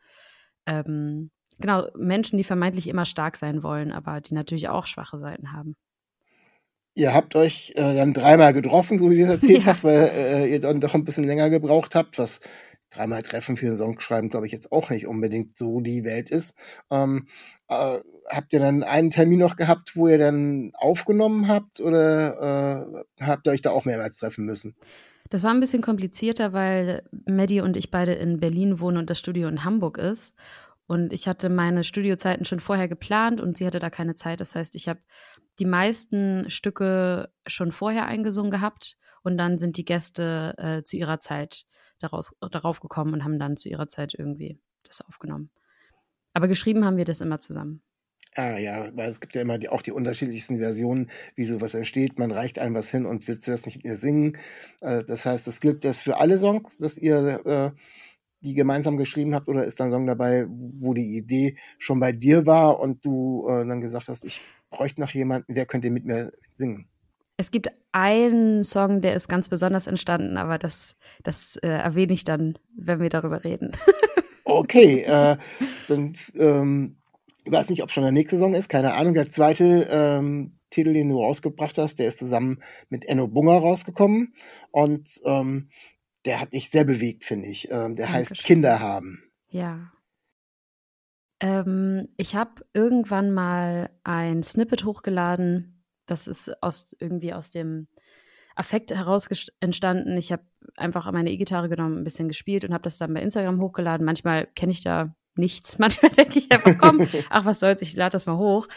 Ähm, 0.67 1.31
genau, 1.57 1.87
Menschen, 1.97 2.37
die 2.37 2.43
vermeintlich 2.43 2.87
immer 2.87 3.05
stark 3.05 3.35
sein 3.35 3.63
wollen, 3.63 3.91
aber 3.91 4.21
die 4.21 4.35
natürlich 4.35 4.69
auch 4.69 4.85
schwache 4.85 5.17
Seiten 5.19 5.51
haben. 5.53 5.75
Ihr 6.93 7.13
habt 7.13 7.35
euch 7.35 7.71
äh, 7.75 7.95
dann 7.95 8.13
dreimal 8.13 8.53
getroffen, 8.53 8.97
so 8.97 9.09
wie 9.09 9.17
du 9.17 9.23
es 9.23 9.29
erzählt 9.29 9.63
ja. 9.63 9.65
hast, 9.67 9.83
weil 9.83 10.11
äh, 10.15 10.51
ihr 10.51 10.59
dann 10.59 10.81
doch 10.81 10.93
ein 10.93 11.05
bisschen 11.05 11.23
länger 11.23 11.49
gebraucht 11.49 11.95
habt, 11.95 12.17
was 12.19 12.39
dreimal 12.89 13.23
Treffen 13.23 13.55
für 13.55 13.67
einen 13.67 13.77
Song 13.77 13.99
schreiben, 13.99 14.29
glaube 14.29 14.45
ich, 14.45 14.51
jetzt 14.51 14.71
auch 14.71 14.89
nicht 14.89 15.07
unbedingt 15.07 15.57
so 15.57 15.79
die 15.79 16.03
Welt 16.03 16.29
ist. 16.29 16.53
Ähm, 16.89 17.27
äh, 17.69 17.99
habt 18.29 18.53
ihr 18.53 18.59
dann 18.59 18.83
einen 18.83 19.09
Termin 19.09 19.39
noch 19.39 19.55
gehabt, 19.55 19.95
wo 19.95 20.07
ihr 20.07 20.17
dann 20.17 20.71
aufgenommen 20.75 21.47
habt 21.47 21.79
oder 21.79 23.05
äh, 23.19 23.23
habt 23.23 23.47
ihr 23.47 23.51
euch 23.51 23.61
da 23.61 23.71
auch 23.71 23.85
mehrmals 23.85 24.17
treffen 24.17 24.45
müssen? 24.45 24.75
Das 25.29 25.43
war 25.43 25.53
ein 25.53 25.61
bisschen 25.61 25.81
komplizierter, 25.81 26.51
weil 26.51 27.03
Maddie 27.25 27.61
und 27.61 27.77
ich 27.77 27.89
beide 27.89 28.13
in 28.13 28.41
Berlin 28.41 28.81
wohnen 28.81 28.97
und 28.97 29.09
das 29.09 29.17
Studio 29.17 29.47
in 29.47 29.63
Hamburg 29.63 29.97
ist. 29.97 30.35
Und 30.87 31.13
ich 31.13 31.27
hatte 31.27 31.49
meine 31.49 31.83
Studiozeiten 31.83 32.45
schon 32.45 32.59
vorher 32.59 32.87
geplant 32.87 33.39
und 33.39 33.57
sie 33.57 33.65
hatte 33.65 33.79
da 33.79 33.89
keine 33.89 34.15
Zeit. 34.15 34.41
Das 34.41 34.55
heißt, 34.55 34.75
ich 34.75 34.89
habe 34.89 34.99
die 35.59 35.65
meisten 35.65 36.49
Stücke 36.49 37.31
schon 37.47 37.71
vorher 37.71 38.05
eingesungen 38.05 38.51
gehabt 38.51 38.97
und 39.23 39.37
dann 39.37 39.59
sind 39.59 39.77
die 39.77 39.85
Gäste 39.85 40.55
äh, 40.57 40.83
zu 40.83 40.97
ihrer 40.97 41.19
Zeit 41.19 41.65
daraus, 41.99 42.33
darauf 42.39 42.79
gekommen 42.79 43.13
und 43.13 43.23
haben 43.23 43.39
dann 43.39 43.57
zu 43.57 43.69
ihrer 43.69 43.87
Zeit 43.87 44.13
irgendwie 44.17 44.59
das 44.83 45.01
aufgenommen. 45.01 45.51
Aber 46.33 46.47
geschrieben 46.47 46.85
haben 46.85 46.97
wir 46.97 47.05
das 47.05 47.21
immer 47.21 47.39
zusammen. 47.39 47.83
Ah 48.35 48.57
ja, 48.57 48.89
weil 48.95 49.09
es 49.09 49.19
gibt 49.19 49.35
ja 49.35 49.41
immer 49.41 49.57
die, 49.57 49.67
auch 49.67 49.81
die 49.81 49.91
unterschiedlichsten 49.91 50.59
Versionen, 50.59 51.09
wie 51.35 51.43
sowas 51.43 51.73
entsteht. 51.73 52.17
Man 52.17 52.31
reicht 52.31 52.59
einem 52.59 52.75
was 52.75 52.89
hin 52.89 53.05
und 53.05 53.27
will 53.27 53.37
das 53.45 53.65
nicht 53.65 53.83
mehr 53.83 53.97
singen. 53.97 54.37
Äh, 54.79 55.03
das 55.03 55.25
heißt, 55.25 55.47
das 55.47 55.59
gilt 55.59 55.83
das 55.83 56.01
für 56.01 56.17
alle 56.17 56.37
Songs, 56.37 56.77
dass 56.77 56.97
ihr 56.97 57.45
äh, 57.45 57.71
die 58.41 58.53
gemeinsam 58.53 58.97
geschrieben 58.97 59.35
habt, 59.35 59.47
oder 59.47 59.65
ist 59.65 59.79
da 59.79 59.85
ein 59.85 59.91
Song 59.91 60.07
dabei, 60.07 60.45
wo 60.47 60.93
die 60.93 61.15
Idee 61.15 61.57
schon 61.77 61.99
bei 61.99 62.11
dir 62.11 62.45
war 62.45 62.79
und 62.79 63.05
du 63.05 63.47
äh, 63.47 63.65
dann 63.65 63.81
gesagt 63.81 64.07
hast, 64.07 64.25
ich 64.25 64.41
bräuchte 64.69 65.01
noch 65.01 65.11
jemanden, 65.11 65.55
wer 65.55 65.65
könnte 65.65 65.89
mit 65.89 66.05
mir 66.05 66.31
singen? 66.49 66.87
Es 67.37 67.51
gibt 67.51 67.71
einen 67.91 68.63
Song, 68.63 69.01
der 69.01 69.15
ist 69.15 69.27
ganz 69.27 69.49
besonders 69.49 69.87
entstanden, 69.87 70.37
aber 70.37 70.57
das, 70.57 70.95
das 71.23 71.55
äh, 71.57 71.67
erwähne 71.67 72.13
ich 72.13 72.23
dann, 72.23 72.57
wenn 72.75 72.99
wir 72.99 73.09
darüber 73.09 73.43
reden. 73.43 73.71
okay, 74.43 75.01
äh, 75.01 75.37
dann 75.87 76.13
ähm, 76.35 76.97
ich 77.43 77.51
weiß 77.51 77.69
nicht, 77.69 77.81
ob 77.81 77.91
schon 77.91 78.03
der 78.03 78.11
nächste 78.11 78.37
Song 78.37 78.53
ist, 78.53 78.69
keine 78.69 78.93
Ahnung. 78.93 79.13
Der 79.13 79.29
zweite 79.29 79.87
ähm, 79.89 80.57
Titel, 80.69 80.93
den 80.93 81.09
du 81.09 81.19
rausgebracht 81.19 81.77
hast, 81.77 81.97
der 81.97 82.07
ist 82.07 82.19
zusammen 82.19 82.59
mit 82.89 83.05
Enno 83.05 83.27
Bunger 83.27 83.57
rausgekommen 83.57 84.33
und 84.71 85.09
ähm, 85.25 85.69
der 86.25 86.39
hat 86.39 86.51
mich 86.53 86.69
sehr 86.69 86.85
bewegt, 86.85 87.23
finde 87.23 87.47
ich. 87.47 87.69
Ähm, 87.71 87.95
der 87.95 88.07
Dankeschön. 88.07 88.13
heißt 88.13 88.43
Kinder 88.43 88.79
haben. 88.79 89.23
Ja. 89.49 89.91
Ähm, 91.39 92.09
ich 92.17 92.35
habe 92.35 92.65
irgendwann 92.73 93.31
mal 93.31 93.89
ein 94.03 94.43
Snippet 94.43 94.85
hochgeladen 94.85 95.81
das 96.11 96.27
ist 96.27 96.61
aus 96.61 96.95
irgendwie 96.99 97.33
aus 97.33 97.51
dem 97.51 97.87
Affekt 98.55 98.91
heraus 98.91 99.29
entstanden. 99.61 100.17
Ich 100.17 100.31
habe 100.31 100.43
einfach 100.75 101.09
meine 101.11 101.31
E-Gitarre 101.31 101.69
genommen, 101.69 101.97
ein 101.97 102.03
bisschen 102.03 102.27
gespielt 102.27 102.65
und 102.65 102.73
habe 102.73 102.83
das 102.83 102.97
dann 102.97 103.13
bei 103.13 103.21
Instagram 103.21 103.61
hochgeladen. 103.61 104.05
Manchmal 104.05 104.47
kenne 104.47 104.73
ich 104.73 104.83
da 104.83 105.15
nichts. 105.35 105.79
Manchmal 105.79 106.11
denke 106.11 106.37
ich 106.37 106.51
einfach, 106.51 106.77
komm, 106.77 107.07
ach, 107.29 107.45
was 107.45 107.59
soll's, 107.59 107.81
ich 107.81 107.95
lade 107.95 108.11
das 108.11 108.25
mal 108.25 108.37
hoch. 108.37 108.67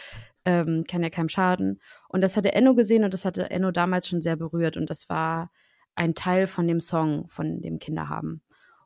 Ähm, 0.45 0.85
kann 0.87 1.03
ja 1.03 1.09
keinem 1.09 1.29
schaden. 1.29 1.81
Und 2.07 2.21
das 2.21 2.37
hatte 2.37 2.53
Enno 2.53 2.73
gesehen 2.73 3.03
und 3.03 3.13
das 3.13 3.25
hatte 3.25 3.49
Enno 3.49 3.71
damals 3.71 4.07
schon 4.07 4.21
sehr 4.21 4.37
berührt. 4.37 4.77
Und 4.77 4.89
das 4.89 5.09
war 5.09 5.51
ein 5.95 6.15
Teil 6.15 6.47
von 6.47 6.67
dem 6.67 6.79
Song, 6.79 7.27
von 7.29 7.61
dem 7.61 7.79
Kinder 7.79 8.09
haben. 8.09 8.41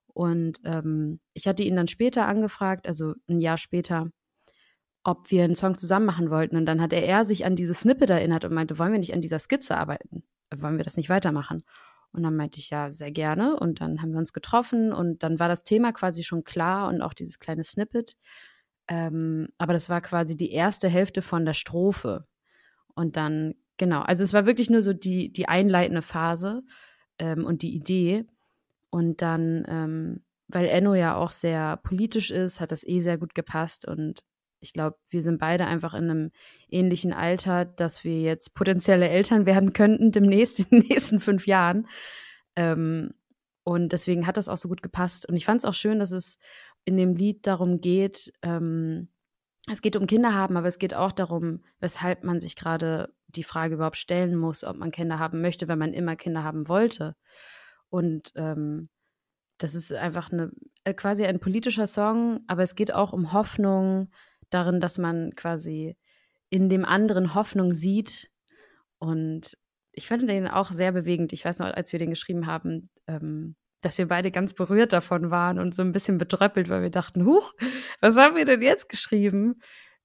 Und 0.07 0.59
ähm, 0.65 1.19
ich 1.33 1.47
hatte 1.47 1.63
ihn 1.63 1.75
dann 1.75 1.87
später 1.87 2.27
angefragt, 2.27 2.87
also 2.87 3.13
ein 3.27 3.39
Jahr 3.39 3.57
später, 3.57 4.09
ob 5.03 5.31
wir 5.31 5.43
einen 5.43 5.55
Song 5.55 5.77
zusammen 5.77 6.05
machen 6.05 6.29
wollten. 6.29 6.57
Und 6.57 6.65
dann 6.65 6.81
hat 6.81 6.93
er, 6.93 7.03
er 7.05 7.25
sich 7.25 7.45
an 7.45 7.55
dieses 7.55 7.81
Snippet 7.81 8.09
erinnert 8.09 8.45
und 8.45 8.53
meinte, 8.53 8.77
wollen 8.77 8.91
wir 8.91 8.99
nicht 8.99 9.13
an 9.13 9.21
dieser 9.21 9.39
Skizze 9.39 9.77
arbeiten? 9.77 10.23
Wollen 10.53 10.77
wir 10.77 10.83
das 10.83 10.97
nicht 10.97 11.09
weitermachen? 11.09 11.63
Und 12.11 12.23
dann 12.23 12.35
meinte 12.35 12.59
ich, 12.59 12.69
ja, 12.69 12.91
sehr 12.91 13.11
gerne. 13.11 13.57
Und 13.57 13.81
dann 13.81 14.01
haben 14.01 14.11
wir 14.11 14.19
uns 14.19 14.33
getroffen 14.33 14.91
und 14.91 15.23
dann 15.23 15.39
war 15.39 15.47
das 15.47 15.63
Thema 15.63 15.93
quasi 15.93 16.23
schon 16.23 16.43
klar 16.43 16.89
und 16.89 17.01
auch 17.01 17.13
dieses 17.13 17.39
kleine 17.39 17.63
Snippet. 17.63 18.15
Ähm, 18.87 19.49
aber 19.57 19.73
das 19.73 19.89
war 19.89 20.01
quasi 20.01 20.35
die 20.35 20.51
erste 20.51 20.89
Hälfte 20.89 21.21
von 21.21 21.45
der 21.45 21.53
Strophe. 21.53 22.25
Und 22.95 23.15
dann, 23.15 23.53
genau, 23.77 24.01
also 24.01 24.23
es 24.23 24.33
war 24.33 24.47
wirklich 24.47 24.69
nur 24.69 24.81
so 24.81 24.93
die, 24.93 25.31
die 25.31 25.47
einleitende 25.47 26.01
Phase 26.01 26.63
ähm, 27.19 27.45
und 27.45 27.61
die 27.61 27.75
Idee. 27.75 28.25
Und 28.89 29.21
dann, 29.21 29.65
ähm, 29.67 30.23
weil 30.47 30.67
Enno 30.67 30.95
ja 30.95 31.15
auch 31.15 31.31
sehr 31.31 31.77
politisch 31.77 32.31
ist, 32.31 32.59
hat 32.59 32.71
das 32.71 32.85
eh 32.85 33.01
sehr 33.01 33.17
gut 33.17 33.35
gepasst 33.35 33.87
und 33.87 34.23
ich 34.61 34.73
glaube, 34.73 34.97
wir 35.09 35.21
sind 35.21 35.39
beide 35.39 35.67
einfach 35.67 35.93
in 35.93 36.09
einem 36.09 36.31
ähnlichen 36.69 37.13
Alter, 37.13 37.65
dass 37.65 38.03
wir 38.03 38.19
jetzt 38.21 38.55
potenzielle 38.55 39.09
Eltern 39.09 39.45
werden 39.45 39.73
könnten 39.73 40.11
demnächst 40.11 40.59
in 40.59 40.65
den 40.69 40.87
nächsten 40.87 41.19
fünf 41.19 41.47
Jahren. 41.47 41.87
Ähm, 42.55 43.13
und 43.63 43.93
deswegen 43.93 44.25
hat 44.25 44.37
das 44.37 44.49
auch 44.49 44.57
so 44.57 44.67
gut 44.67 44.81
gepasst. 44.81 45.27
Und 45.27 45.35
ich 45.35 45.45
fand 45.45 45.59
es 45.59 45.65
auch 45.65 45.73
schön, 45.73 45.99
dass 45.99 46.11
es 46.11 46.37
in 46.85 46.97
dem 46.97 47.15
Lied 47.15 47.45
darum 47.45 47.81
geht, 47.81 48.33
ähm, 48.41 49.09
es 49.71 49.81
geht 49.81 49.95
um 49.95 50.07
Kinder 50.07 50.33
haben, 50.33 50.57
aber 50.57 50.67
es 50.67 50.79
geht 50.79 50.93
auch 50.93 51.11
darum, 51.11 51.63
weshalb 51.79 52.23
man 52.23 52.39
sich 52.39 52.55
gerade 52.55 53.13
die 53.27 53.43
Frage 53.43 53.75
überhaupt 53.75 53.97
stellen 53.97 54.35
muss, 54.35 54.63
ob 54.63 54.77
man 54.77 54.91
Kinder 54.91 55.19
haben 55.19 55.41
möchte, 55.41 55.67
wenn 55.67 55.79
man 55.79 55.93
immer 55.93 56.15
Kinder 56.15 56.43
haben 56.43 56.67
wollte. 56.67 57.15
Und 57.89 58.31
ähm, 58.35 58.89
das 59.57 59.75
ist 59.75 59.91
einfach 59.93 60.31
eine 60.31 60.51
äh, 60.83 60.93
quasi 60.93 61.25
ein 61.25 61.39
politischer 61.39 61.87
Song, 61.87 62.41
aber 62.47 62.63
es 62.63 62.75
geht 62.75 62.93
auch 62.93 63.13
um 63.13 63.33
Hoffnung, 63.33 64.09
darin, 64.49 64.79
dass 64.79 64.97
man 64.97 65.33
quasi 65.35 65.95
in 66.49 66.69
dem 66.69 66.85
anderen 66.85 67.35
Hoffnung 67.35 67.73
sieht 67.73 68.31
Und 68.97 69.57
ich 69.91 70.07
fand 70.07 70.27
den 70.27 70.47
auch 70.47 70.71
sehr 70.71 70.91
bewegend. 70.91 71.33
Ich 71.33 71.45
weiß 71.45 71.59
noch, 71.59 71.67
als 71.67 71.91
wir 71.91 71.99
den 71.99 72.09
geschrieben 72.09 72.47
haben, 72.47 72.89
ähm, 73.07 73.55
dass 73.81 73.97
wir 73.97 74.07
beide 74.07 74.31
ganz 74.31 74.53
berührt 74.53 74.93
davon 74.93 75.31
waren 75.31 75.59
und 75.59 75.73
so 75.73 75.81
ein 75.81 75.91
bisschen 75.91 76.17
betröppelt, 76.17 76.69
weil 76.69 76.81
wir 76.81 76.89
dachten, 76.89 77.25
huch, 77.25 77.53
was 78.01 78.17
haben 78.17 78.35
wir 78.35 78.45
denn 78.45 78.61
jetzt 78.61 78.89
geschrieben? 78.89 79.61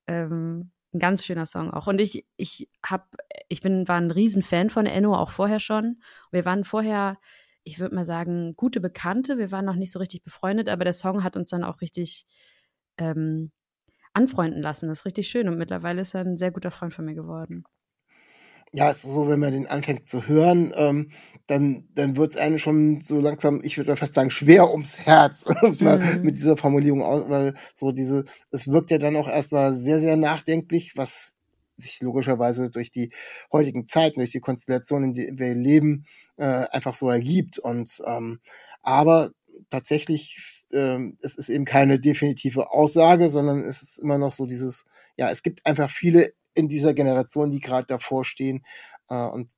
Ähm, 0.07 0.71
ein 0.93 0.99
ganz 1.00 1.25
schöner 1.25 1.47
Song 1.47 1.71
auch. 1.73 1.87
Und 1.87 2.00
ich, 2.00 2.25
ich 2.37 2.69
hab, 2.85 3.16
ich 3.49 3.61
bin, 3.61 3.88
war 3.88 3.97
ein 3.97 4.11
Riesenfan 4.11 4.71
von 4.71 4.87
Enno, 4.87 5.16
auch 5.16 5.31
vorher 5.31 5.61
schon. 5.61 6.00
Wir 6.31 6.45
waren 6.45 6.64
vorher, 6.64 7.19
ich 7.64 7.81
würde 7.81 7.95
mal 7.95 8.04
sagen, 8.04 8.54
gute 8.57 8.81
Bekannte. 8.81 9.38
Wir 9.38 9.50
waren 9.50 9.64
noch 9.64 9.75
nicht 9.75 9.93
so 9.93 9.99
richtig 9.99 10.23
befreundet, 10.23 10.69
aber 10.69 10.85
der 10.85 10.93
Song 10.93 11.25
hat 11.25 11.37
uns 11.37 11.49
dann 11.49 11.64
auch 11.64 11.81
richtig 11.81 12.26
ähm, 12.99 13.50
anfreunden 14.12 14.62
lassen. 14.62 14.88
Das 14.88 15.00
ist 15.00 15.07
richtig 15.07 15.28
schön. 15.28 15.49
Und 15.49 15.59
mittlerweile 15.59 16.02
ist 16.02 16.14
er 16.14 16.21
ein 16.21 16.37
sehr 16.37 16.52
guter 16.52 16.71
Freund 16.71 16.95
von 16.95 17.04
mir 17.04 17.14
geworden 17.14 17.64
ja, 18.76 18.90
es 18.90 19.04
ist 19.04 19.14
so, 19.14 19.28
wenn 19.28 19.38
man 19.38 19.52
den 19.52 19.69
anfängt 19.69 20.09
zu 20.09 20.26
hören, 20.26 20.73
ähm, 20.75 21.11
dann, 21.47 21.87
dann 21.95 22.16
wird 22.16 22.33
es 22.33 22.37
einem 22.37 22.59
schon 22.59 23.00
so 23.00 23.21
langsam, 23.21 23.61
ich 23.62 23.76
würde 23.78 23.95
fast 23.97 24.14
sagen, 24.14 24.33
schwer 24.33 24.69
ums 24.73 24.99
Herz, 24.99 25.45
um 25.62 25.71
es 25.71 25.81
mal 25.81 26.00
mhm. 26.00 26.23
mit 26.23 26.37
dieser 26.37 26.57
Formulierung 26.57 27.02
aus, 27.02 27.28
weil 27.28 27.54
so 27.76 27.93
diese, 27.93 28.25
es 28.50 28.66
wirkt 28.66 28.90
ja 28.90 28.99
dann 28.99 29.14
auch 29.14 29.28
erstmal 29.28 29.76
sehr, 29.76 30.00
sehr 30.00 30.16
nachdenklich, 30.16 30.97
was 30.97 31.35
sich 31.76 32.00
logischerweise 32.02 32.69
durch 32.69 32.90
die 32.90 33.12
heutigen 33.52 33.87
Zeiten, 33.87 34.19
durch 34.19 34.33
die 34.33 34.40
Konstellation, 34.40 35.04
in 35.04 35.14
der 35.14 35.38
wir 35.38 35.54
leben, 35.54 36.07
äh, 36.37 36.45
einfach 36.45 36.95
so 36.95 37.09
ergibt. 37.09 37.61
Und 37.61 38.02
ähm, 38.07 38.40
aber 38.83 39.31
tatsächlich, 39.71 40.64
äh, 40.73 40.99
es 41.23 41.37
ist 41.37 41.49
eben 41.49 41.64
keine 41.64 42.00
definitive 42.00 42.73
Aussage, 42.73 43.28
sondern 43.28 43.62
es 43.62 43.83
ist 43.83 43.99
immer 43.99 44.19
noch 44.19 44.33
so 44.33 44.47
dieses, 44.47 44.85
ja, 45.16 45.31
es 45.31 45.45
gibt 45.45 45.64
einfach 45.64 45.90
viele 45.90 46.33
in 46.54 46.68
dieser 46.68 46.94
Generation, 46.94 47.50
die 47.50 47.61
gerade 47.61 47.87
davor 47.87 48.25
stehen 48.25 48.64
äh, 49.08 49.16
und 49.16 49.52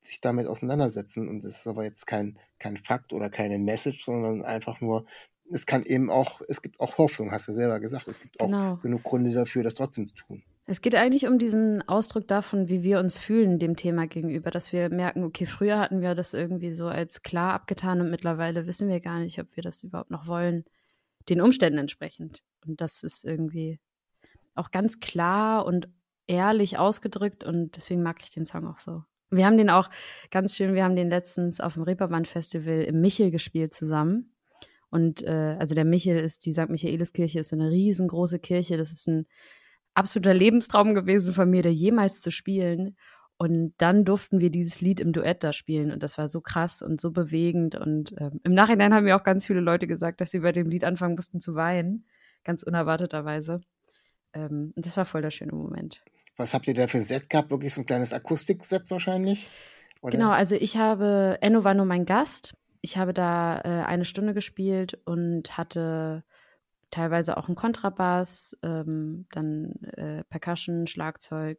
sich 0.00 0.20
damit 0.20 0.46
auseinandersetzen. 0.46 1.28
Und 1.28 1.44
das 1.44 1.60
ist 1.60 1.66
aber 1.66 1.84
jetzt 1.84 2.06
kein, 2.06 2.38
kein 2.58 2.76
Fakt 2.76 3.12
oder 3.12 3.30
keine 3.30 3.58
Message, 3.58 4.04
sondern 4.04 4.44
einfach 4.44 4.80
nur, 4.80 5.06
es 5.50 5.66
kann 5.66 5.84
eben 5.84 6.10
auch, 6.10 6.40
es 6.48 6.62
gibt 6.62 6.80
auch 6.80 6.98
Hoffnung, 6.98 7.30
hast 7.30 7.48
du 7.48 7.52
selber 7.52 7.78
gesagt. 7.78 8.08
Es 8.08 8.20
gibt 8.20 8.40
auch 8.40 8.46
genau. 8.46 8.76
genug 8.76 9.02
Gründe 9.02 9.32
dafür, 9.32 9.62
das 9.62 9.74
trotzdem 9.74 10.06
zu 10.06 10.14
tun. 10.14 10.42
Es 10.66 10.80
geht 10.80 10.94
eigentlich 10.94 11.26
um 11.26 11.38
diesen 11.38 11.86
Ausdruck 11.88 12.28
davon, 12.28 12.68
wie 12.68 12.82
wir 12.82 13.00
uns 13.00 13.18
fühlen 13.18 13.58
dem 13.58 13.74
Thema 13.76 14.06
gegenüber, 14.06 14.50
dass 14.50 14.72
wir 14.72 14.88
merken, 14.90 15.24
okay, 15.24 15.44
früher 15.46 15.78
hatten 15.78 16.00
wir 16.00 16.14
das 16.14 16.34
irgendwie 16.34 16.72
so 16.72 16.86
als 16.86 17.22
klar 17.22 17.54
abgetan 17.54 18.00
und 18.00 18.10
mittlerweile 18.10 18.66
wissen 18.66 18.88
wir 18.88 19.00
gar 19.00 19.18
nicht, 19.18 19.40
ob 19.40 19.54
wir 19.56 19.62
das 19.62 19.82
überhaupt 19.82 20.10
noch 20.10 20.26
wollen, 20.26 20.64
den 21.28 21.40
Umständen 21.40 21.78
entsprechend. 21.78 22.42
Und 22.64 22.80
das 22.80 23.02
ist 23.02 23.24
irgendwie 23.24 23.80
auch 24.54 24.70
ganz 24.70 25.00
klar 25.00 25.66
und 25.66 25.88
ehrlich 26.32 26.78
ausgedrückt 26.78 27.44
und 27.44 27.76
deswegen 27.76 28.02
mag 28.02 28.20
ich 28.22 28.30
den 28.30 28.44
Song 28.44 28.66
auch 28.66 28.78
so. 28.78 29.02
Wir 29.30 29.46
haben 29.46 29.56
den 29.56 29.70
auch 29.70 29.88
ganz 30.30 30.54
schön, 30.54 30.74
wir 30.74 30.84
haben 30.84 30.96
den 30.96 31.08
letztens 31.08 31.60
auf 31.60 31.74
dem 31.74 31.84
Reeperbahn 31.84 32.26
Festival 32.26 32.82
im 32.82 33.00
Michel 33.00 33.30
gespielt 33.30 33.72
zusammen. 33.72 34.34
Und 34.90 35.22
äh, 35.22 35.56
also 35.58 35.74
der 35.74 35.86
Michel 35.86 36.18
ist, 36.18 36.44
die 36.44 36.52
St. 36.52 36.68
Michaeliskirche 36.68 37.40
ist 37.40 37.48
so 37.48 37.56
eine 37.56 37.70
riesengroße 37.70 38.38
Kirche. 38.38 38.76
Das 38.76 38.92
ist 38.92 39.08
ein 39.08 39.26
absoluter 39.94 40.34
Lebenstraum 40.34 40.94
gewesen 40.94 41.32
von 41.32 41.48
mir, 41.48 41.62
da 41.62 41.70
jemals 41.70 42.20
zu 42.20 42.30
spielen. 42.30 42.96
Und 43.38 43.72
dann 43.78 44.04
durften 44.04 44.40
wir 44.40 44.50
dieses 44.50 44.82
Lied 44.82 45.00
im 45.00 45.12
Duett 45.12 45.42
da 45.42 45.54
spielen. 45.54 45.92
Und 45.92 46.02
das 46.02 46.18
war 46.18 46.28
so 46.28 46.42
krass 46.42 46.82
und 46.82 47.00
so 47.00 47.10
bewegend. 47.10 47.74
Und 47.74 48.14
ähm, 48.18 48.40
im 48.44 48.52
Nachhinein 48.52 48.92
haben 48.92 49.04
mir 49.04 49.16
auch 49.16 49.24
ganz 49.24 49.46
viele 49.46 49.60
Leute 49.60 49.86
gesagt, 49.86 50.20
dass 50.20 50.30
sie 50.30 50.40
bei 50.40 50.52
dem 50.52 50.68
Lied 50.68 50.84
anfangen 50.84 51.14
mussten 51.14 51.40
zu 51.40 51.54
weinen. 51.54 52.06
Ganz 52.44 52.62
unerwarteterweise. 52.62 53.62
Ähm, 54.34 54.72
und 54.76 54.86
das 54.86 54.96
war 54.96 55.04
voll 55.04 55.22
der 55.22 55.30
schöne 55.30 55.52
Moment. 55.52 56.04
Was 56.36 56.54
habt 56.54 56.66
ihr 56.66 56.74
da 56.74 56.86
für 56.86 56.98
ein 56.98 57.04
Set 57.04 57.28
gehabt? 57.28 57.50
Wirklich 57.50 57.74
so 57.74 57.82
ein 57.82 57.86
kleines 57.86 58.12
Akustikset 58.12 58.90
wahrscheinlich? 58.90 59.48
Oder? 60.00 60.12
Genau, 60.12 60.30
also 60.30 60.56
ich 60.56 60.76
habe, 60.76 61.38
Enno 61.40 61.64
war 61.64 61.74
nur 61.74 61.86
mein 61.86 62.04
Gast. 62.04 62.54
Ich 62.80 62.96
habe 62.96 63.14
da 63.14 63.60
äh, 63.60 63.84
eine 63.84 64.04
Stunde 64.04 64.34
gespielt 64.34 64.98
und 65.04 65.56
hatte 65.56 66.24
teilweise 66.90 67.36
auch 67.36 67.48
einen 67.48 67.56
Kontrabass, 67.56 68.56
ähm, 68.62 69.26
dann 69.30 69.74
äh, 69.96 70.24
Percussion, 70.24 70.86
Schlagzeug, 70.86 71.58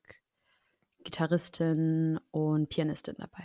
Gitarristin 1.03 2.19
und 2.31 2.69
Pianistin 2.69 3.15
dabei. 3.17 3.43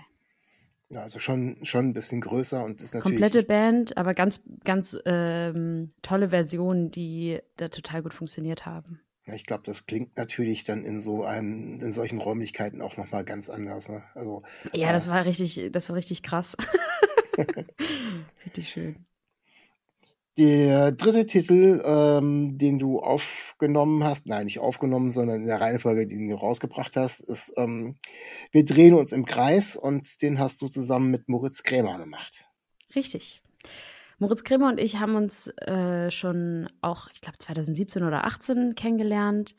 Ja, 0.91 1.03
also 1.03 1.19
schon, 1.19 1.65
schon 1.65 1.89
ein 1.89 1.93
bisschen 1.93 2.21
größer 2.21 2.65
und 2.65 2.81
ist 2.81 2.95
natürlich. 2.95 3.21
Komplette 3.21 3.47
Band, 3.47 3.97
aber 3.99 4.15
ganz, 4.15 4.41
ganz 4.65 4.97
ähm, 5.05 5.93
tolle 6.01 6.31
Versionen, 6.31 6.91
die 6.91 7.41
da 7.57 7.69
total 7.69 8.03
gut 8.03 8.15
funktioniert 8.15 8.65
haben. 8.65 9.01
Ich 9.35 9.45
glaube, 9.45 9.63
das 9.65 9.87
klingt 9.87 10.17
natürlich 10.17 10.65
dann 10.65 10.85
in 10.85 11.01
so 11.01 11.25
einem, 11.25 11.81
in 11.81 11.93
solchen 11.93 12.19
Räumlichkeiten 12.19 12.83
auch 12.83 12.97
nochmal 12.97 13.25
ganz 13.25 13.49
anders. 13.49 13.89
Ne? 13.89 14.03
Also, 14.15 14.43
ja, 14.73 14.91
äh, 14.91 14.93
das 14.93 15.09
war 15.09 15.25
richtig, 15.25 15.71
das 15.73 15.89
war 15.89 15.97
richtig 15.97 16.23
krass. 16.23 16.57
richtig 18.45 18.69
schön. 18.69 19.07
Der 20.39 20.93
dritte 20.93 21.27
Titel, 21.27 21.83
ähm, 21.85 22.59
den 22.59 22.79
du 22.79 23.01
aufgenommen 23.01 24.05
hast, 24.05 24.29
nein, 24.29 24.45
nicht 24.45 24.61
aufgenommen, 24.61 25.11
sondern 25.11 25.41
in 25.41 25.47
der 25.49 25.61
Reihenfolge, 25.61 26.07
die 26.07 26.29
du 26.29 26.35
rausgebracht 26.37 26.97
hast, 26.97 27.21
ist 27.21 27.53
ähm, 27.57 27.99
Wir 28.53 28.65
drehen 28.65 28.95
uns 28.95 29.11
im 29.11 29.27
Kreis 29.27 29.75
und 29.75 30.23
den 30.23 30.39
hast 30.39 30.63
du 30.63 30.69
zusammen 30.69 31.11
mit 31.11 31.29
Moritz 31.29 31.65
Krämer 31.65 31.99
gemacht. 31.99 32.49
Richtig. 32.95 33.43
Moritz 34.19 34.43
Grimmer 34.45 34.69
und 34.69 34.81
ich 34.81 34.99
haben 34.99 35.15
uns 35.15 35.49
äh, 35.59 36.11
schon 36.11 36.69
auch, 36.81 37.09
ich 37.15 37.21
glaube, 37.21 37.39
2017 37.39 38.03
oder 38.03 38.25
18 38.25 38.75
kennengelernt 38.75 39.55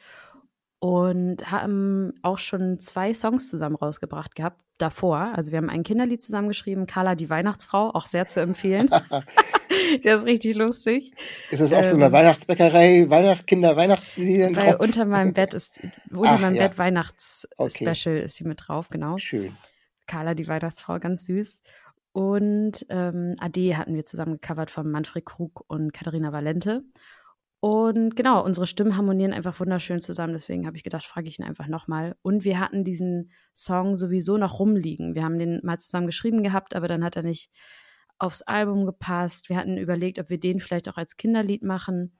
und 0.79 1.49
haben 1.49 2.13
auch 2.23 2.39
schon 2.39 2.79
zwei 2.79 3.13
Songs 3.13 3.49
zusammen 3.49 3.75
rausgebracht 3.75 4.35
gehabt 4.35 4.61
davor. 4.77 5.33
Also 5.35 5.51
wir 5.51 5.57
haben 5.57 5.69
ein 5.69 5.83
Kinderlied 5.83 6.21
zusammengeschrieben, 6.21 6.87
Carla 6.87 7.15
die 7.15 7.29
Weihnachtsfrau, 7.29 7.91
auch 7.93 8.07
sehr 8.07 8.27
zu 8.27 8.41
empfehlen. 8.41 8.89
Der 10.03 10.15
ist 10.15 10.25
richtig 10.25 10.55
lustig. 10.55 11.13
Ist 11.51 11.61
das 11.61 11.73
auch 11.73 11.77
ähm, 11.77 11.83
so 11.83 11.95
eine 11.95 12.05
ähm, 12.07 12.11
Weihnachtsbäckerei, 12.11 13.09
Weihnacht, 13.09 13.47
Kinder, 13.47 13.75
Weihnachtslieder 13.75 14.55
Weil 14.55 14.75
unter 14.79 15.05
meinem 15.05 15.33
Bett 15.33 15.53
ist, 15.53 15.79
unter 16.11 16.31
Ach, 16.31 16.39
meinem 16.39 16.55
ja. 16.55 16.67
Bett 16.67 16.77
Weihnachtsspecial 16.77 18.15
okay. 18.15 18.25
ist 18.25 18.35
sie 18.35 18.43
mit 18.43 18.61
drauf, 18.67 18.89
genau. 18.89 19.17
Schön. 19.17 19.55
Carla 20.05 20.33
die 20.33 20.47
Weihnachtsfrau, 20.47 20.99
ganz 20.99 21.25
süß. 21.25 21.61
Und 22.11 22.85
ähm, 22.89 23.35
Ade 23.39 23.77
hatten 23.77 23.95
wir 23.95 24.05
zusammen 24.05 24.33
gecovert 24.33 24.71
von 24.71 24.89
Manfred 24.89 25.25
Krug 25.25 25.63
und 25.67 25.93
Katharina 25.93 26.31
Valente. 26.31 26.83
Und 27.61 28.15
genau, 28.15 28.43
unsere 28.43 28.67
Stimmen 28.67 28.95
harmonieren 28.95 29.33
einfach 29.33 29.59
wunderschön 29.59 30.01
zusammen. 30.01 30.33
Deswegen 30.33 30.65
habe 30.65 30.77
ich 30.77 30.83
gedacht, 30.83 31.05
frage 31.05 31.27
ich 31.27 31.39
ihn 31.39 31.45
einfach 31.45 31.67
nochmal. 31.67 32.15
Und 32.21 32.45
wir 32.45 32.59
hatten 32.59 32.85
diesen 32.85 33.31
Song 33.53 33.97
sowieso 33.97 34.37
noch 34.37 34.59
rumliegen. 34.59 35.13
Wir 35.13 35.23
haben 35.23 35.37
den 35.37 35.59
mal 35.63 35.77
zusammen 35.77 36.07
geschrieben 36.07 36.41
gehabt, 36.41 36.73
aber 36.73 36.87
dann 36.87 37.03
hat 37.03 37.17
er 37.17 37.23
nicht 37.23 37.51
aufs 38.17 38.41
Album 38.41 38.85
gepasst. 38.85 39.49
Wir 39.49 39.57
hatten 39.57 39.77
überlegt, 39.77 40.19
ob 40.19 40.29
wir 40.29 40.39
den 40.39 40.61
vielleicht 40.61 40.87
auch 40.87 40.97
als 40.97 41.17
Kinderlied 41.17 41.63
machen. 41.63 42.17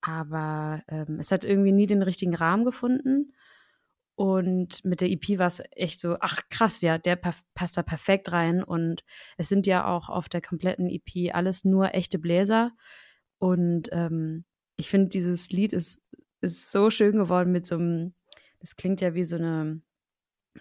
Aber 0.00 0.82
ähm, 0.88 1.18
es 1.20 1.32
hat 1.32 1.44
irgendwie 1.44 1.72
nie 1.72 1.86
den 1.86 2.02
richtigen 2.02 2.34
Rahmen 2.34 2.64
gefunden. 2.64 3.34
Und 4.18 4.84
mit 4.84 5.00
der 5.00 5.12
EP 5.12 5.38
war 5.38 5.46
es 5.46 5.62
echt 5.70 6.00
so, 6.00 6.16
ach 6.18 6.40
krass, 6.50 6.80
ja, 6.80 6.98
der 6.98 7.14
passt 7.14 7.76
da 7.76 7.84
perfekt 7.84 8.32
rein. 8.32 8.64
Und 8.64 9.04
es 9.36 9.48
sind 9.48 9.64
ja 9.64 9.86
auch 9.86 10.08
auf 10.08 10.28
der 10.28 10.40
kompletten 10.40 10.88
EP 10.90 11.32
alles 11.32 11.64
nur 11.64 11.94
echte 11.94 12.18
Bläser. 12.18 12.72
Und 13.38 13.90
ähm, 13.92 14.44
ich 14.76 14.90
finde, 14.90 15.10
dieses 15.10 15.50
Lied 15.50 15.72
ist, 15.72 16.02
ist 16.40 16.72
so 16.72 16.90
schön 16.90 17.16
geworden 17.16 17.52
mit 17.52 17.64
so 17.64 17.76
einem, 17.76 18.14
das 18.58 18.74
klingt 18.74 19.00
ja 19.00 19.14
wie 19.14 19.24
so 19.24 19.36
eine, 19.36 19.82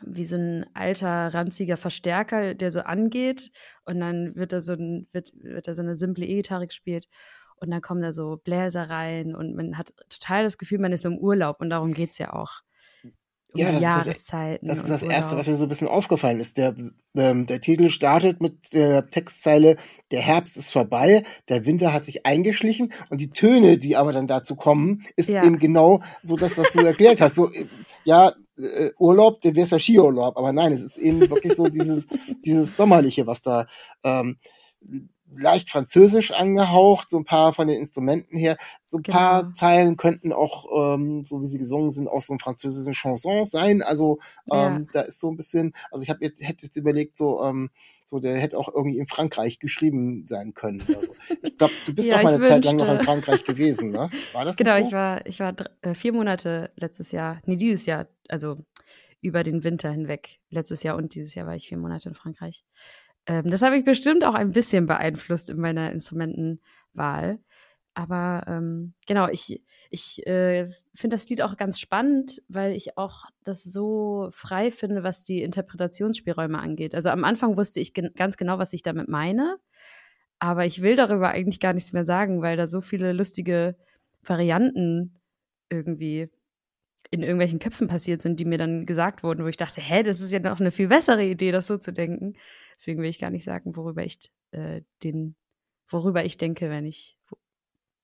wie 0.03 0.25
so 0.25 0.35
ein 0.35 0.67
alter, 0.75 1.33
ranziger 1.33 1.77
Verstärker, 1.77 2.53
der 2.53 2.71
so 2.71 2.81
angeht. 2.81 3.49
Und 3.85 3.99
dann 3.99 4.35
wird 4.35 4.53
da 4.53 4.61
so, 4.61 4.73
ein, 4.73 5.07
wird, 5.13 5.31
wird 5.33 5.67
da 5.67 5.73
so 5.73 5.81
eine 5.81 5.95
simple 5.95 6.27
E-Gitarre 6.27 6.67
gespielt. 6.67 7.07
Und 7.55 7.71
dann 7.71 7.81
kommen 7.81 8.03
da 8.03 8.13
so 8.13 8.37
Bläser 8.37 8.87
rein 8.87 9.35
und 9.35 9.55
man 9.55 9.79
hat 9.79 9.95
total 10.09 10.43
das 10.43 10.59
Gefühl, 10.59 10.77
man 10.77 10.91
ist 10.91 11.05
im 11.05 11.17
Urlaub 11.17 11.59
und 11.59 11.71
darum 11.71 11.95
geht 11.95 12.11
es 12.11 12.19
ja 12.19 12.33
auch 12.33 12.61
ja, 13.53 13.71
das 13.71 13.81
Jahreszeiten. 13.81 14.69
Ist 14.69 14.81
das, 14.81 14.87
das 14.87 15.01
ist 15.01 15.03
das 15.03 15.15
Erste, 15.15 15.37
was 15.37 15.47
mir 15.47 15.55
so 15.55 15.63
ein 15.63 15.69
bisschen 15.69 15.87
aufgefallen 15.87 16.39
ist. 16.39 16.57
Der, 16.57 16.75
ähm, 17.15 17.45
der 17.45 17.61
Titel 17.61 17.89
startet 17.89 18.41
mit 18.41 18.73
der 18.73 19.07
Textzeile, 19.07 19.77
der 20.11 20.21
Herbst 20.21 20.57
ist 20.57 20.71
vorbei, 20.71 21.23
der 21.49 21.65
Winter 21.65 21.93
hat 21.93 22.05
sich 22.05 22.25
eingeschlichen 22.25 22.91
und 23.09 23.19
die 23.19 23.29
Töne, 23.29 23.77
die 23.77 23.95
aber 23.95 24.11
dann 24.11 24.27
dazu 24.27 24.55
kommen, 24.55 25.03
ist 25.15 25.29
ja. 25.29 25.43
eben 25.43 25.59
genau 25.59 26.01
so 26.21 26.35
das, 26.35 26.57
was 26.57 26.71
du 26.71 26.79
erklärt 26.79 27.21
hast. 27.21 27.35
So, 27.35 27.49
ja, 28.03 28.33
äh, 28.57 28.91
Urlaub, 28.97 29.41
der 29.41 29.55
wäre 29.55 29.67
ja 29.67 29.79
Skiurlaub, 29.79 30.37
aber 30.37 30.51
nein, 30.51 30.73
es 30.73 30.81
ist 30.81 30.97
eben 30.97 31.29
wirklich 31.29 31.53
so 31.53 31.67
dieses, 31.67 32.05
dieses 32.45 32.75
Sommerliche, 32.75 33.27
was 33.27 33.41
da 33.41 33.67
ähm, 34.03 34.37
leicht 35.35 35.69
französisch 35.69 36.31
angehaucht, 36.31 37.09
so 37.09 37.17
ein 37.17 37.25
paar 37.25 37.53
von 37.53 37.67
den 37.67 37.77
Instrumenten 37.79 38.37
her. 38.37 38.57
So 38.85 38.97
ein 38.97 39.03
genau. 39.03 39.17
paar 39.17 39.53
Zeilen 39.53 39.97
könnten 39.97 40.31
auch, 40.31 40.95
ähm, 40.95 41.23
so 41.23 41.41
wie 41.41 41.47
sie 41.47 41.57
gesungen 41.57 41.91
sind, 41.91 42.07
aus 42.07 42.27
so 42.27 42.33
einem 42.33 42.39
französischen 42.39 42.93
Chanson 42.93 43.45
sein. 43.45 43.81
Also 43.81 44.19
ähm, 44.51 44.85
ja. 44.85 44.85
da 44.93 45.01
ist 45.01 45.19
so 45.19 45.29
ein 45.29 45.37
bisschen, 45.37 45.73
also 45.91 46.03
ich 46.03 46.09
habe 46.09 46.23
jetzt 46.23 46.41
hätte 46.41 46.65
jetzt 46.65 46.77
überlegt, 46.77 47.17
so 47.17 47.43
ähm, 47.43 47.69
so 48.05 48.19
der 48.19 48.37
hätte 48.37 48.57
auch 48.57 48.73
irgendwie 48.73 48.99
in 48.99 49.07
Frankreich 49.07 49.59
geschrieben 49.59 50.25
sein 50.25 50.53
können. 50.53 50.81
Also, 50.87 51.13
ich 51.43 51.57
glaube, 51.57 51.73
du 51.85 51.93
bist 51.93 52.07
ja, 52.09 52.17
doch 52.17 52.23
mal 52.23 52.35
eine 52.35 52.47
Zeit 52.47 52.63
lang 52.63 52.77
noch 52.77 52.89
in 52.89 53.01
Frankreich 53.01 53.43
gewesen, 53.45 53.91
ne? 53.91 54.09
War 54.31 54.45
das 54.45 54.55
Genau, 54.55 54.75
so? 54.75 54.81
ich 54.81 54.91
war 54.93 55.25
ich 55.25 55.39
war 55.41 55.53
äh, 55.81 55.93
vier 55.93 56.13
Monate 56.13 56.71
letztes 56.77 57.11
Jahr, 57.11 57.41
nee 57.45 57.57
dieses 57.57 57.85
Jahr, 57.85 58.07
also 58.29 58.57
über 59.21 59.43
den 59.43 59.63
Winter 59.63 59.91
hinweg. 59.91 60.39
Letztes 60.49 60.83
Jahr 60.83 60.95
und 60.95 61.15
dieses 61.15 61.35
Jahr 61.35 61.47
war 61.47 61.55
ich 61.55 61.67
vier 61.67 61.77
Monate 61.77 62.07
in 62.07 62.15
Frankreich. 62.15 62.63
Ähm, 63.27 63.49
das 63.49 63.61
habe 63.61 63.77
ich 63.77 63.85
bestimmt 63.85 64.23
auch 64.23 64.33
ein 64.33 64.51
bisschen 64.51 64.87
beeinflusst 64.87 65.49
in 65.49 65.59
meiner 65.59 65.91
Instrumentenwahl. 65.91 67.39
Aber 67.93 68.43
ähm, 68.47 68.93
genau, 69.07 69.27
ich, 69.27 69.61
ich 69.89 70.25
äh, 70.27 70.69
finde 70.93 71.15
das 71.15 71.27
Lied 71.29 71.41
auch 71.41 71.57
ganz 71.57 71.79
spannend, 71.79 72.41
weil 72.47 72.73
ich 72.73 72.97
auch 72.97 73.25
das 73.43 73.63
so 73.63 74.29
frei 74.31 74.71
finde, 74.71 75.03
was 75.03 75.25
die 75.25 75.41
Interpretationsspielräume 75.41 76.59
angeht. 76.59 76.95
Also 76.95 77.09
am 77.09 77.23
Anfang 77.23 77.57
wusste 77.57 77.79
ich 77.79 77.93
gen 77.93 78.11
ganz 78.15 78.37
genau, 78.37 78.59
was 78.59 78.73
ich 78.73 78.83
damit 78.83 79.09
meine. 79.09 79.57
Aber 80.39 80.65
ich 80.65 80.81
will 80.81 80.95
darüber 80.95 81.29
eigentlich 81.29 81.59
gar 81.59 81.73
nichts 81.73 81.91
mehr 81.93 82.05
sagen, 82.05 82.41
weil 82.41 82.55
da 82.55 82.67
so 82.67 82.81
viele 82.81 83.11
lustige 83.13 83.75
Varianten 84.23 85.19
irgendwie 85.69 86.29
in 87.09 87.21
irgendwelchen 87.21 87.59
Köpfen 87.59 87.87
passiert 87.87 88.21
sind, 88.21 88.39
die 88.39 88.45
mir 88.45 88.57
dann 88.57 88.85
gesagt 88.85 89.23
wurden, 89.23 89.43
wo 89.43 89.47
ich 89.47 89.57
dachte, 89.57 89.81
hä, 89.81 90.03
das 90.03 90.19
ist 90.19 90.31
ja 90.31 90.39
noch 90.39 90.59
eine 90.59 90.71
viel 90.71 90.89
bessere 90.89 91.23
Idee, 91.23 91.51
das 91.51 91.67
so 91.67 91.77
zu 91.77 91.91
denken. 91.93 92.35
Deswegen 92.77 93.01
will 93.01 93.09
ich 93.09 93.19
gar 93.19 93.31
nicht 93.31 93.43
sagen, 93.43 93.75
worüber 93.75 94.03
ich 94.03 94.19
äh, 94.51 94.81
den, 95.03 95.35
worüber 95.89 96.23
ich 96.23 96.37
denke, 96.37 96.69
wenn 96.69 96.85
ich, 96.85 97.17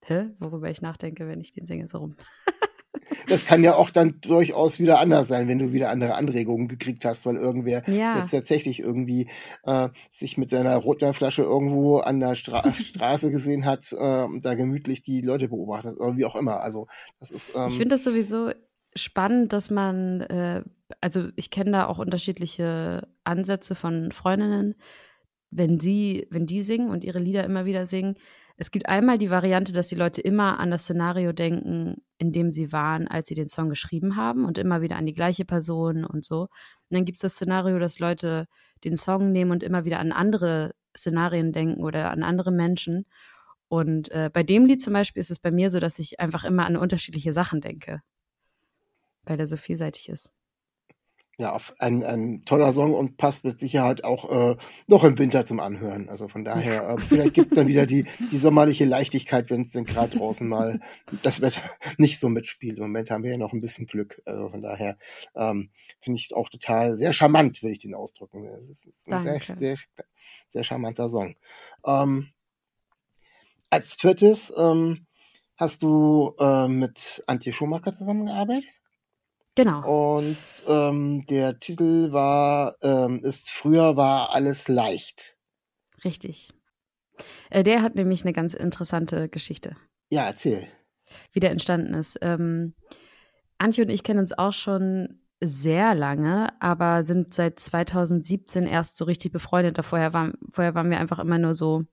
hä, 0.03 0.31
worüber 0.39 0.69
ich 0.69 0.81
nachdenke, 0.81 1.27
wenn 1.27 1.41
ich 1.41 1.53
den 1.53 1.65
singe 1.65 1.87
so 1.87 1.99
rum. 1.99 2.15
das 3.27 3.45
kann 3.45 3.63
ja 3.63 3.75
auch 3.75 3.89
dann 3.89 4.19
durchaus 4.21 4.79
wieder 4.79 4.99
anders 4.99 5.27
sein, 5.27 5.47
wenn 5.47 5.59
du 5.59 5.71
wieder 5.71 5.89
andere 5.89 6.15
Anregungen 6.15 6.67
gekriegt 6.67 7.05
hast, 7.05 7.25
weil 7.25 7.35
irgendwer 7.35 7.87
ja. 7.87 8.19
jetzt 8.19 8.31
tatsächlich 8.31 8.79
irgendwie 8.79 9.29
äh, 9.63 9.89
sich 10.09 10.37
mit 10.37 10.49
seiner 10.49 10.75
Rotweinflasche 10.75 11.43
irgendwo 11.43 11.97
an 11.97 12.19
der 12.19 12.35
Stra 12.35 12.73
Straße 12.79 13.31
gesehen 13.31 13.65
hat 13.65 13.91
äh, 13.91 14.23
und 14.23 14.45
da 14.45 14.55
gemütlich 14.55 15.01
die 15.03 15.21
Leute 15.21 15.49
beobachtet 15.49 15.99
oder 15.99 16.17
wie 16.17 16.25
auch 16.25 16.35
immer. 16.35 16.61
Also 16.61 16.87
das 17.19 17.31
ist. 17.31 17.51
Ähm, 17.55 17.69
ich 17.69 17.77
finde 17.77 17.95
das 17.95 18.03
sowieso 18.03 18.51
spannend, 18.95 19.53
dass 19.53 19.69
man, 19.69 20.21
äh, 20.21 20.63
also 21.01 21.29
ich 21.35 21.49
kenne 21.49 21.71
da 21.71 21.85
auch 21.87 21.99
unterschiedliche 21.99 23.07
Ansätze 23.23 23.75
von 23.75 24.11
Freundinnen, 24.11 24.75
wenn 25.51 25.79
sie, 25.79 26.27
wenn 26.29 26.45
die 26.45 26.63
singen 26.63 26.89
und 26.89 27.03
ihre 27.03 27.19
Lieder 27.19 27.43
immer 27.43 27.65
wieder 27.65 27.85
singen, 27.85 28.15
es 28.55 28.69
gibt 28.69 28.87
einmal 28.87 29.17
die 29.17 29.31
Variante, 29.31 29.73
dass 29.73 29.87
die 29.87 29.95
Leute 29.95 30.21
immer 30.21 30.59
an 30.59 30.69
das 30.69 30.83
Szenario 30.83 31.33
denken, 31.33 32.03
in 32.19 32.31
dem 32.31 32.51
sie 32.51 32.71
waren, 32.71 33.07
als 33.07 33.27
sie 33.27 33.33
den 33.33 33.47
Song 33.47 33.69
geschrieben 33.69 34.15
haben 34.15 34.45
und 34.45 34.57
immer 34.57 34.81
wieder 34.81 34.95
an 34.95 35.05
die 35.05 35.13
gleiche 35.13 35.43
Person 35.43 36.05
und 36.05 36.23
so. 36.23 36.41
Und 36.41 36.49
dann 36.91 37.05
gibt 37.05 37.15
es 37.15 37.21
das 37.21 37.33
Szenario, 37.33 37.79
dass 37.79 37.99
Leute 37.99 38.47
den 38.83 38.95
Song 38.95 39.31
nehmen 39.31 39.51
und 39.51 39.63
immer 39.63 39.85
wieder 39.85 39.99
an 39.99 40.11
andere 40.11 40.75
Szenarien 40.95 41.51
denken 41.51 41.83
oder 41.83 42.11
an 42.11 42.21
andere 42.21 42.51
Menschen. 42.51 43.05
Und 43.69 44.11
äh, 44.11 44.29
bei 44.31 44.43
dem 44.43 44.65
Lied 44.65 44.81
zum 44.81 44.93
Beispiel 44.93 45.19
ist 45.19 45.31
es 45.31 45.39
bei 45.39 45.49
mir 45.49 45.71
so, 45.71 45.79
dass 45.79 45.97
ich 45.97 46.19
einfach 46.19 46.43
immer 46.43 46.65
an 46.67 46.77
unterschiedliche 46.77 47.33
Sachen 47.33 47.59
denke, 47.59 48.01
weil 49.23 49.39
er 49.39 49.47
so 49.47 49.57
vielseitig 49.57 50.09
ist 50.09 50.33
ja, 51.39 51.59
ein, 51.79 52.03
ein 52.03 52.41
toller 52.43 52.71
Song 52.73 52.93
und 52.93 53.17
passt 53.17 53.43
mit 53.43 53.59
Sicherheit 53.59 54.03
auch 54.03 54.29
äh, 54.29 54.55
noch 54.85 55.03
im 55.03 55.17
Winter 55.17 55.45
zum 55.45 55.59
Anhören. 55.59 56.07
Also 56.07 56.27
von 56.27 56.45
daher, 56.45 56.87
äh, 56.89 57.01
vielleicht 57.01 57.33
gibt's 57.33 57.55
dann 57.55 57.67
wieder 57.67 57.87
die, 57.87 58.05
die 58.31 58.37
sommerliche 58.37 58.85
Leichtigkeit, 58.85 59.49
wenn 59.49 59.61
es 59.61 59.71
denn 59.71 59.85
gerade 59.85 60.15
draußen 60.15 60.47
mal 60.47 60.79
das 61.23 61.41
Wetter 61.41 61.61
nicht 61.97 62.19
so 62.19 62.29
mitspielt. 62.29 62.77
Im 62.77 62.83
Moment 62.83 63.09
haben 63.09 63.23
wir 63.23 63.31
ja 63.31 63.37
noch 63.39 63.51
ein 63.51 63.61
bisschen 63.61 63.87
Glück. 63.87 64.21
Also 64.25 64.49
von 64.49 64.61
daher 64.61 64.97
ähm, 65.35 65.71
finde 66.01 66.19
ich 66.19 66.35
auch 66.35 66.49
total 66.49 66.97
sehr 66.97 67.13
charmant, 67.13 67.63
würde 67.63 67.73
ich 67.73 67.79
den 67.79 67.95
ausdrücken. 67.95 68.47
Das 68.67 68.85
ist 68.85 69.11
ein 69.11 69.23
sehr, 69.23 69.57
sehr, 69.57 69.77
sehr 70.51 70.63
charmanter 70.63 71.09
Song. 71.09 71.35
Ähm, 71.83 72.27
als 73.71 73.95
viertes 73.95 74.53
ähm, 74.55 75.07
hast 75.57 75.81
du 75.81 76.31
äh, 76.39 76.67
mit 76.67 77.23
Antje 77.25 77.53
Schumacher 77.53 77.91
zusammengearbeitet? 77.91 78.83
Genau. 79.55 80.17
Und 80.17 80.37
ähm, 80.67 81.25
der 81.27 81.59
Titel 81.59 82.11
war, 82.11 82.75
ähm, 82.81 83.19
ist 83.23 83.51
früher 83.51 83.95
war 83.95 84.33
alles 84.33 84.67
leicht. 84.67 85.37
Richtig. 86.03 86.51
Äh, 87.49 87.63
der 87.63 87.81
hat 87.81 87.95
nämlich 87.95 88.23
eine 88.23 88.33
ganz 88.33 88.53
interessante 88.53 89.29
Geschichte. 89.29 89.75
Ja, 90.09 90.25
erzähl. 90.25 90.67
Wie 91.31 91.39
der 91.39 91.51
entstanden 91.51 91.93
ist. 91.93 92.17
Ähm, 92.21 92.73
Antje 93.59 93.83
und 93.83 93.91
ich 93.91 94.03
kennen 94.03 94.19
uns 94.19 94.37
auch 94.37 94.53
schon 94.53 95.19
sehr 95.39 95.93
lange, 95.93 96.49
aber 96.61 97.03
sind 97.03 97.33
seit 97.33 97.59
2017 97.59 98.65
erst 98.65 98.97
so 98.97 99.05
richtig 99.05 99.31
befreundet. 99.31 99.83
Vorher, 99.85 100.13
war, 100.13 100.31
vorher 100.51 100.73
waren 100.73 100.89
wir 100.89 100.99
einfach 100.99 101.19
immer 101.19 101.37
nur 101.37 101.53
so 101.53 101.83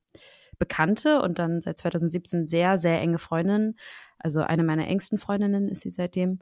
Bekannte 0.58 1.22
und 1.22 1.38
dann 1.38 1.60
seit 1.60 1.78
2017 1.78 2.46
sehr, 2.46 2.78
sehr 2.78 3.00
enge 3.00 3.18
Freundinnen. 3.18 3.76
Also 4.18 4.40
eine 4.40 4.62
meiner 4.62 4.86
engsten 4.86 5.18
Freundinnen 5.18 5.68
ist 5.68 5.82
sie 5.82 5.90
seitdem. 5.90 6.40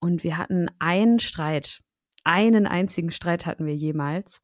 Und 0.00 0.24
wir 0.24 0.38
hatten 0.38 0.68
einen 0.78 1.20
Streit. 1.20 1.80
Einen 2.24 2.66
einzigen 2.66 3.12
Streit 3.12 3.46
hatten 3.46 3.66
wir 3.66 3.74
jemals. 3.74 4.40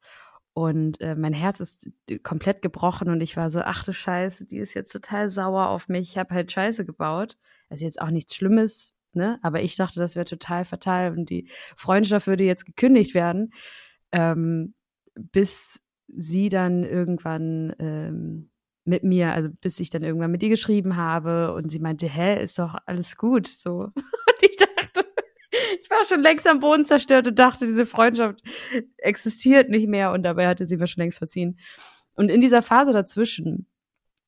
Und 0.53 1.01
äh, 1.01 1.15
mein 1.15 1.33
Herz 1.33 1.59
ist 1.59 1.87
komplett 2.23 2.63
gebrochen 2.63 3.09
und 3.09 3.21
ich 3.21 3.37
war 3.37 3.51
so, 3.51 3.59
ach 3.61 3.83
du 3.83 3.93
Scheiße, 3.93 4.47
die 4.47 4.57
ist 4.57 4.73
jetzt 4.73 4.91
total 4.91 5.29
sauer 5.29 5.69
auf 5.69 5.87
mich. 5.87 6.09
Ich 6.09 6.17
habe 6.17 6.33
halt 6.33 6.51
Scheiße 6.51 6.83
gebaut. 6.83 7.37
Ist 7.69 7.81
jetzt 7.81 8.01
auch 8.01 8.09
nichts 8.09 8.33
Schlimmes, 8.33 8.93
ne? 9.13 9.39
Aber 9.43 9.61
ich 9.61 9.75
dachte, 9.75 9.99
das 9.99 10.15
wäre 10.15 10.25
total 10.25 10.65
fatal 10.65 11.11
und 11.11 11.29
die 11.29 11.49
Freundschaft 11.75 12.27
würde 12.27 12.43
jetzt 12.43 12.65
gekündigt 12.65 13.13
werden. 13.13 13.51
Ähm, 14.11 14.73
bis 15.15 15.79
sie 16.07 16.49
dann 16.49 16.83
irgendwann 16.83 17.75
ähm, 17.79 18.49
mit 18.85 19.03
mir, 19.03 19.33
also 19.33 19.49
bis 19.61 19.79
ich 19.79 19.89
dann 19.89 20.03
irgendwann 20.03 20.31
mit 20.31 20.41
ihr 20.41 20.49
geschrieben 20.49 20.95
habe 20.95 21.53
und 21.53 21.69
sie 21.69 21.79
meinte, 21.79 22.07
hä, 22.07 22.41
ist 22.41 22.57
doch 22.57 22.75
alles 22.85 23.17
gut, 23.17 23.47
so. 23.47 23.91
Und 24.37 24.43
ich 24.43 24.55
dachte, 24.55 24.76
ich 25.79 25.89
war 25.89 26.05
schon 26.05 26.21
längst 26.21 26.47
am 26.47 26.59
Boden 26.59 26.85
zerstört 26.85 27.27
und 27.27 27.37
dachte, 27.39 27.65
diese 27.65 27.85
Freundschaft 27.85 28.41
existiert 28.97 29.69
nicht 29.69 29.87
mehr 29.87 30.11
und 30.11 30.23
dabei 30.23 30.47
hatte 30.47 30.65
sie 30.65 30.77
mir 30.77 30.87
schon 30.87 31.01
längst 31.01 31.17
verziehen. 31.17 31.59
Und 32.15 32.29
in 32.29 32.41
dieser 32.41 32.61
Phase 32.61 32.91
dazwischen 32.91 33.67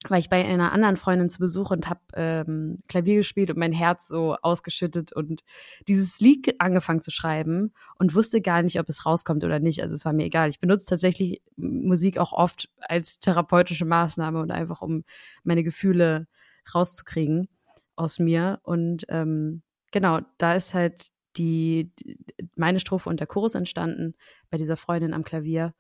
war 0.08 0.18
ich 0.18 0.30
bei 0.30 0.46
einer 0.46 0.72
anderen 0.72 0.96
Freundin 0.96 1.28
zu 1.28 1.40
Besuch 1.40 1.72
und 1.72 1.90
habe 1.90 2.00
ähm, 2.14 2.80
Klavier 2.88 3.18
gespielt 3.18 3.50
und 3.50 3.58
mein 3.58 3.74
Herz 3.74 4.08
so 4.08 4.38
ausgeschüttet 4.42 5.12
und 5.12 5.44
dieses 5.90 6.22
Lied 6.22 6.56
angefangen 6.62 7.02
zu 7.02 7.12
schreiben 7.12 7.74
und 7.98 8.16
wusste 8.16 8.40
gar 8.40 8.62
nicht, 8.62 8.80
ob 8.80 8.88
es 8.88 9.06
rauskommt 9.06 9.44
oder 9.44 9.60
nicht. 9.60 9.82
Also 9.82 9.96
es 9.96 10.06
war 10.06 10.14
mir 10.14 10.26
egal. 10.26 10.50
Ich 10.50 10.62
benutze 10.62 10.86
tatsächlich 10.86 11.42
Musik 11.58 12.18
auch 12.18 12.32
oft 12.32 12.70
als 12.80 13.20
therapeutische 13.20 13.84
Maßnahme 13.84 14.40
und 14.40 14.52
einfach 14.52 14.82
um 14.82 15.04
meine 15.44 15.64
Gefühle 15.64 16.28
rauszukriegen 16.74 17.50
aus 17.98 18.20
mir. 18.20 18.62
Und 18.64 19.06
ähm, 19.10 19.64
genau, 19.92 20.22
da 20.38 20.56
ist 20.56 20.74
halt 20.74 21.12
die, 21.38 21.92
meine 22.56 22.80
Strophe 22.80 23.10
und 23.10 23.20
der 23.20 23.28
Chorus 23.28 23.56
entstanden 23.56 24.16
bei 24.50 24.58
dieser 24.58 24.78
Freundin 24.78 25.14
am 25.14 25.24
Klavier. 25.24 25.74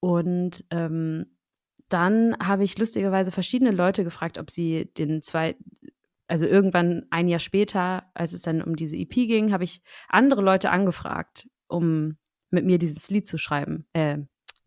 Und 0.00 0.64
ähm, 0.70 1.26
dann 1.88 2.36
habe 2.38 2.64
ich 2.64 2.78
lustigerweise 2.78 3.32
verschiedene 3.32 3.70
Leute 3.70 4.04
gefragt, 4.04 4.38
ob 4.38 4.50
sie 4.50 4.90
den 4.96 5.22
zwei, 5.22 5.56
also 6.26 6.46
irgendwann 6.46 7.06
ein 7.10 7.28
Jahr 7.28 7.40
später, 7.40 8.10
als 8.14 8.32
es 8.32 8.42
dann 8.42 8.62
um 8.62 8.76
diese 8.76 8.96
EP 8.96 9.10
ging, 9.10 9.52
habe 9.52 9.64
ich 9.64 9.82
andere 10.08 10.42
Leute 10.42 10.70
angefragt, 10.70 11.48
um 11.68 12.16
mit 12.50 12.64
mir 12.64 12.78
dieses 12.78 13.10
Lied 13.10 13.26
zu 13.26 13.38
schreiben, 13.38 13.86
äh, 13.92 14.18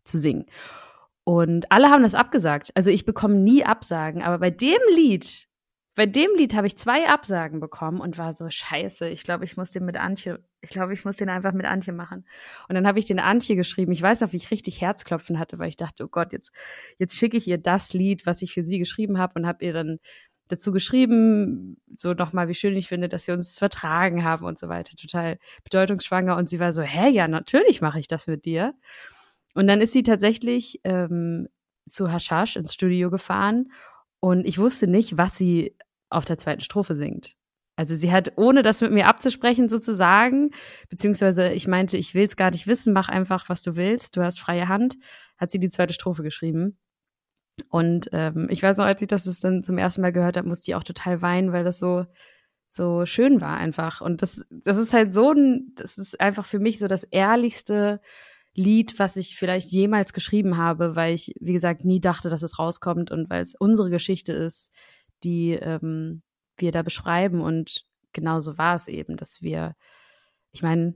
zu 0.04 0.18
singen. 0.18 0.46
Und 1.24 1.72
alle 1.72 1.90
haben 1.90 2.04
das 2.04 2.14
abgesagt. 2.14 2.70
Also 2.76 2.90
ich 2.90 3.04
bekomme 3.04 3.34
nie 3.34 3.64
Absagen, 3.64 4.22
aber 4.22 4.38
bei 4.38 4.50
dem 4.50 4.78
Lied 4.94 5.48
bei 5.96 6.04
dem 6.04 6.30
Lied 6.36 6.54
habe 6.54 6.66
ich 6.66 6.76
zwei 6.76 7.08
Absagen 7.08 7.58
bekommen 7.58 8.00
und 8.00 8.18
war 8.18 8.34
so 8.34 8.48
scheiße. 8.48 9.08
Ich 9.08 9.24
glaube, 9.24 9.46
ich 9.46 9.56
muss 9.56 9.70
den 9.70 9.86
mit 9.86 9.96
Antje, 9.96 10.44
ich 10.60 10.68
glaube, 10.68 10.92
ich 10.92 11.06
muss 11.06 11.16
den 11.16 11.30
einfach 11.30 11.54
mit 11.54 11.64
Antje 11.64 11.94
machen. 11.94 12.26
Und 12.68 12.74
dann 12.74 12.86
habe 12.86 12.98
ich 12.98 13.06
den 13.06 13.18
Antje 13.18 13.56
geschrieben. 13.56 13.92
Ich 13.92 14.02
weiß 14.02 14.20
noch, 14.20 14.32
wie 14.32 14.36
ich 14.36 14.50
richtig 14.50 14.82
Herzklopfen 14.82 15.38
hatte, 15.38 15.58
weil 15.58 15.70
ich 15.70 15.78
dachte, 15.78 16.04
oh 16.04 16.08
Gott, 16.08 16.34
jetzt 16.34 16.52
jetzt 16.98 17.16
schicke 17.16 17.38
ich 17.38 17.48
ihr 17.48 17.56
das 17.56 17.94
Lied, 17.94 18.26
was 18.26 18.42
ich 18.42 18.52
für 18.52 18.62
sie 18.62 18.78
geschrieben 18.78 19.16
habe 19.16 19.40
und 19.40 19.46
habe 19.46 19.64
ihr 19.64 19.72
dann 19.72 19.98
dazu 20.48 20.70
geschrieben, 20.70 21.78
so 21.96 22.12
nochmal, 22.12 22.48
wie 22.48 22.54
schön 22.54 22.76
ich 22.76 22.88
finde, 22.88 23.08
dass 23.08 23.26
wir 23.26 23.34
uns 23.34 23.58
vertragen 23.58 24.22
haben 24.22 24.44
und 24.44 24.58
so 24.58 24.68
weiter. 24.68 24.96
Total 24.96 25.38
bedeutungsschwanger. 25.64 26.36
Und 26.36 26.50
sie 26.50 26.60
war 26.60 26.74
so, 26.74 26.82
hä, 26.82 27.08
ja, 27.08 27.26
natürlich 27.26 27.80
mache 27.80 28.00
ich 28.00 28.06
das 28.06 28.26
mit 28.26 28.44
dir. 28.44 28.74
Und 29.54 29.66
dann 29.66 29.80
ist 29.80 29.94
sie 29.94 30.02
tatsächlich 30.02 30.78
ähm, 30.84 31.48
zu 31.88 32.12
Hashash 32.12 32.56
ins 32.56 32.74
Studio 32.74 33.10
gefahren 33.10 33.70
und 34.20 34.46
ich 34.46 34.58
wusste 34.58 34.86
nicht, 34.86 35.18
was 35.18 35.36
sie 35.36 35.76
auf 36.10 36.24
der 36.24 36.38
zweiten 36.38 36.62
Strophe 36.62 36.94
singt. 36.94 37.34
Also 37.76 37.94
sie 37.94 38.10
hat, 38.10 38.32
ohne 38.36 38.62
das 38.62 38.80
mit 38.80 38.92
mir 38.92 39.06
abzusprechen 39.06 39.68
sozusagen, 39.68 40.50
beziehungsweise 40.88 41.52
ich 41.52 41.68
meinte, 41.68 41.98
ich 41.98 42.14
will 42.14 42.24
es 42.24 42.36
gar 42.36 42.50
nicht 42.50 42.66
wissen, 42.66 42.94
mach 42.94 43.10
einfach, 43.10 43.48
was 43.50 43.62
du 43.62 43.76
willst, 43.76 44.16
du 44.16 44.22
hast 44.22 44.40
freie 44.40 44.68
Hand, 44.68 44.96
hat 45.36 45.50
sie 45.50 45.58
die 45.58 45.68
zweite 45.68 45.92
Strophe 45.92 46.22
geschrieben. 46.22 46.78
Und 47.68 48.08
ähm, 48.12 48.48
ich 48.50 48.62
weiß 48.62 48.78
noch, 48.78 48.86
als 48.86 49.02
ich 49.02 49.08
das 49.08 49.24
dann 49.40 49.62
zum 49.62 49.78
ersten 49.78 50.00
Mal 50.00 50.12
gehört 50.12 50.36
habe, 50.36 50.48
musste 50.48 50.70
ich 50.70 50.74
auch 50.74 50.84
total 50.84 51.20
weinen, 51.20 51.52
weil 51.52 51.64
das 51.64 51.78
so 51.78 52.06
so 52.68 53.06
schön 53.06 53.40
war 53.40 53.56
einfach. 53.56 54.00
Und 54.00 54.22
das, 54.22 54.44
das 54.50 54.76
ist 54.76 54.92
halt 54.92 55.12
so 55.12 55.32
ein, 55.32 55.72
das 55.76 55.98
ist 55.98 56.20
einfach 56.20 56.46
für 56.46 56.58
mich 56.58 56.78
so 56.78 56.88
das 56.88 57.04
ehrlichste 57.04 58.00
Lied, 58.54 58.98
was 58.98 59.16
ich 59.16 59.36
vielleicht 59.36 59.70
jemals 59.70 60.12
geschrieben 60.12 60.56
habe, 60.56 60.96
weil 60.96 61.14
ich, 61.14 61.34
wie 61.40 61.52
gesagt, 61.52 61.84
nie 61.84 62.00
dachte, 62.00 62.30
dass 62.30 62.42
es 62.42 62.58
rauskommt 62.58 63.10
und 63.10 63.28
weil 63.30 63.42
es 63.42 63.54
unsere 63.54 63.90
Geschichte 63.90 64.32
ist, 64.32 64.72
die 65.24 65.52
ähm, 65.52 66.22
wir 66.56 66.72
da 66.72 66.82
beschreiben. 66.82 67.40
Und 67.40 67.84
genauso 68.12 68.58
war 68.58 68.74
es 68.74 68.88
eben, 68.88 69.16
dass 69.16 69.42
wir, 69.42 69.74
ich 70.52 70.62
meine, 70.62 70.94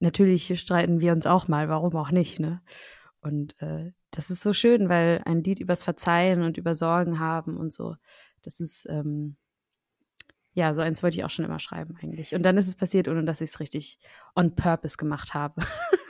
natürlich 0.00 0.58
streiten 0.60 1.00
wir 1.00 1.12
uns 1.12 1.26
auch 1.26 1.48
mal, 1.48 1.68
warum 1.68 1.96
auch 1.96 2.10
nicht, 2.10 2.40
ne? 2.40 2.62
Und 3.20 3.60
äh, 3.62 3.92
das 4.10 4.30
ist 4.30 4.42
so 4.42 4.52
schön, 4.52 4.88
weil 4.88 5.22
ein 5.24 5.42
Lied 5.44 5.60
übers 5.60 5.82
Verzeihen 5.82 6.42
und 6.42 6.58
über 6.58 6.74
Sorgen 6.74 7.20
haben 7.20 7.56
und 7.56 7.72
so, 7.72 7.94
das 8.42 8.58
ist, 8.58 8.86
ähm, 8.90 9.36
ja, 10.54 10.74
so 10.74 10.82
eins 10.82 11.02
wollte 11.02 11.16
ich 11.16 11.24
auch 11.24 11.30
schon 11.30 11.44
immer 11.44 11.60
schreiben 11.60 11.96
eigentlich. 12.02 12.34
Und 12.34 12.42
dann 12.42 12.58
ist 12.58 12.68
es 12.68 12.74
passiert, 12.74 13.08
ohne 13.08 13.24
dass 13.24 13.40
ich 13.40 13.50
es 13.50 13.60
richtig 13.60 13.98
on 14.34 14.54
purpose 14.54 14.96
gemacht 14.96 15.34
habe. 15.34 15.62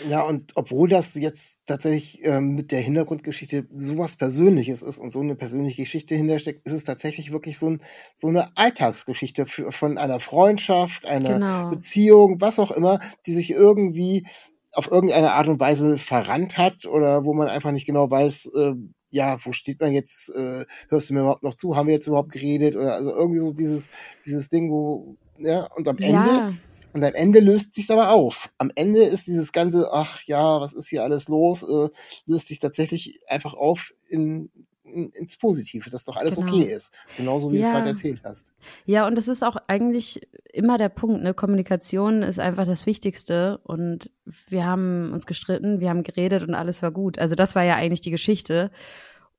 Ja, 0.00 0.22
und 0.22 0.52
obwohl 0.54 0.88
das 0.88 1.14
jetzt 1.14 1.66
tatsächlich 1.66 2.24
ähm, 2.24 2.54
mit 2.54 2.70
der 2.70 2.80
Hintergrundgeschichte 2.80 3.66
sowas 3.76 4.16
Persönliches 4.16 4.80
ist 4.82 4.98
und 4.98 5.10
so 5.10 5.20
eine 5.20 5.34
persönliche 5.34 5.82
Geschichte 5.82 6.14
hintersteckt, 6.14 6.64
ist 6.66 6.72
es 6.72 6.84
tatsächlich 6.84 7.32
wirklich 7.32 7.58
so, 7.58 7.70
ein, 7.70 7.82
so 8.14 8.28
eine 8.28 8.56
Alltagsgeschichte 8.56 9.46
für, 9.46 9.72
von 9.72 9.98
einer 9.98 10.20
Freundschaft, 10.20 11.04
einer 11.04 11.40
Genau. 11.40 11.70
Beziehung, 11.70 12.40
was 12.40 12.60
auch 12.60 12.70
immer, 12.70 13.00
die 13.26 13.34
sich 13.34 13.50
irgendwie 13.50 14.24
auf 14.72 14.88
irgendeine 14.88 15.32
Art 15.32 15.48
und 15.48 15.58
Weise 15.58 15.98
verrannt 15.98 16.58
hat 16.58 16.86
oder 16.86 17.24
wo 17.24 17.34
man 17.34 17.48
einfach 17.48 17.72
nicht 17.72 17.86
genau 17.86 18.08
weiß, 18.08 18.50
äh, 18.54 18.74
ja, 19.10 19.38
wo 19.44 19.52
steht 19.52 19.80
man 19.80 19.92
jetzt, 19.92 20.28
äh, 20.30 20.64
hörst 20.90 21.10
du 21.10 21.14
mir 21.14 21.20
überhaupt 21.20 21.42
noch 21.42 21.54
zu, 21.54 21.74
haben 21.74 21.86
wir 21.88 21.94
jetzt 21.94 22.06
überhaupt 22.06 22.30
geredet? 22.30 22.76
Oder 22.76 22.94
also 22.94 23.10
irgendwie 23.14 23.40
so 23.40 23.52
dieses, 23.52 23.88
dieses 24.24 24.48
Ding, 24.48 24.70
wo, 24.70 25.16
ja, 25.38 25.64
und 25.74 25.88
am 25.88 25.98
Ende 25.98 26.42
Ja, 26.42 26.52
und 26.92 27.04
am 27.04 27.14
Ende 27.14 27.40
löst 27.40 27.74
sich's 27.74 27.90
aber 27.90 28.10
auf. 28.10 28.50
Am 28.58 28.70
Ende 28.74 29.02
ist 29.02 29.26
dieses 29.26 29.52
ganze, 29.52 29.92
ach 29.92 30.22
ja, 30.24 30.60
was 30.60 30.72
ist 30.72 30.88
hier 30.88 31.02
alles 31.04 31.28
los, 31.28 31.62
äh, 31.62 31.88
löst 32.26 32.48
sich 32.48 32.58
tatsächlich 32.58 33.20
einfach 33.28 33.54
auf 33.54 33.92
in, 34.08 34.50
in, 34.84 35.10
ins 35.10 35.36
Positive, 35.36 35.90
dass 35.90 36.04
doch 36.04 36.16
alles 36.16 36.36
Genau. 36.36 36.52
okay 36.52 36.64
ist. 36.64 36.94
Genauso 37.16 37.50
wie 37.50 37.56
du 37.56 37.60
es 37.60 37.66
Ja. 37.66 37.72
gerade 37.74 37.90
erzählt 37.90 38.20
hast. 38.24 38.54
Ja, 38.86 39.06
und 39.06 39.16
das 39.18 39.28
ist 39.28 39.42
auch 39.42 39.56
eigentlich 39.66 40.26
immer 40.52 40.78
der 40.78 40.88
Punkt, 40.88 41.22
ne? 41.22 41.34
Kommunikation 41.34 42.22
ist 42.22 42.38
einfach 42.38 42.64
das 42.66 42.86
Wichtigste. 42.86 43.58
Und 43.64 44.10
wir 44.48 44.64
haben 44.64 45.12
uns 45.12 45.26
gestritten, 45.26 45.80
wir 45.80 45.90
haben 45.90 46.02
geredet 46.04 46.42
und 46.42 46.54
alles 46.54 46.82
war 46.82 46.90
gut. 46.90 47.18
Also 47.18 47.34
das 47.34 47.54
war 47.54 47.64
ja 47.64 47.74
eigentlich 47.74 48.00
die 48.00 48.10
Geschichte. 48.10 48.70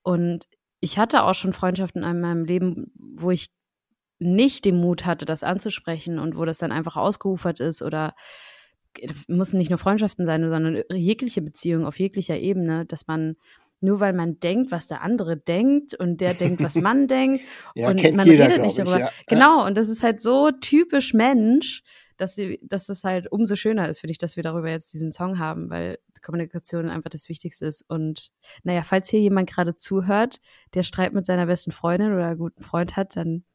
Und 0.03 0.47
ich 0.81 0.97
hatte 0.99 1.23
auch 1.23 1.33
schon 1.33 1.51
Freundschaften 1.53 2.03
in 2.03 2.21
meinem 2.21 2.45
Leben, 2.45 2.91
wo 2.95 3.31
ich 3.31 3.49
nicht 4.19 4.65
den 4.65 4.79
Mut 4.79 5.05
hatte, 5.05 5.25
das 5.25 5.43
anzusprechen 5.43 6.19
und 6.19 6.37
wo 6.37 6.45
das 6.45 6.57
dann 6.57 6.71
einfach 6.71 6.97
ausgeufert 6.97 7.59
ist 7.59 7.81
oder 7.81 8.13
müssen 9.27 9.57
nicht 9.57 9.69
nur 9.69 9.79
Freundschaften 9.79 10.25
sein, 10.25 10.41
sondern 10.41 10.83
jegliche 10.91 11.41
Beziehung 11.41 11.85
auf 11.85 11.99
jeglicher 11.99 12.37
Ebene, 12.37 12.85
dass 12.85 13.07
man 13.07 13.35
nur 13.81 14.01
weil 14.01 14.11
man 14.13 14.39
denkt, 14.41 14.71
was 14.71 14.87
der 14.87 15.01
andere 15.01 15.37
denkt 15.37 15.93
und 15.93 16.19
der 16.19 16.33
denkt, 16.33 16.61
was 16.61 16.75
man 16.75 17.07
denkt 17.07 17.41
Ja, 17.75 17.89
und 17.89 18.03
man 18.13 18.27
jeder, 18.27 18.49
redet 18.49 18.61
nicht 18.61 18.75
glaub 18.75 18.87
ich, 18.87 18.91
darüber. 18.91 18.99
ja. 18.99 19.09
Genau, 19.27 19.65
und 19.65 19.77
das 19.77 19.87
ist 19.87 20.03
halt 20.03 20.19
so 20.19 20.51
typisch 20.51 21.13
Mensch, 21.13 21.83
dass 22.17 22.35
sie, 22.35 22.59
dass 22.61 22.89
es 22.89 23.05
halt 23.05 23.31
umso 23.31 23.55
schöner 23.55 23.87
ist, 23.87 24.01
finde 24.01 24.11
ich, 24.11 24.17
dass 24.17 24.35
wir 24.35 24.43
darüber 24.43 24.69
jetzt 24.69 24.91
diesen 24.91 25.13
Song 25.13 25.39
haben, 25.39 25.69
weil 25.69 25.97
Kommunikation 26.21 26.89
einfach 26.89 27.09
das 27.09 27.29
Wichtigste 27.29 27.65
ist. 27.65 27.85
Und 27.87 28.31
naja, 28.63 28.83
falls 28.83 29.09
hier 29.09 29.21
jemand 29.21 29.49
gerade 29.49 29.75
zuhört, 29.75 30.41
der 30.73 30.83
Streit 30.83 31.13
mit 31.13 31.25
seiner 31.25 31.45
besten 31.45 31.71
Freundin 31.71 32.13
oder 32.13 32.35
guten 32.35 32.61
Freund 32.61 32.97
hat, 32.97 33.15
dann 33.15 33.45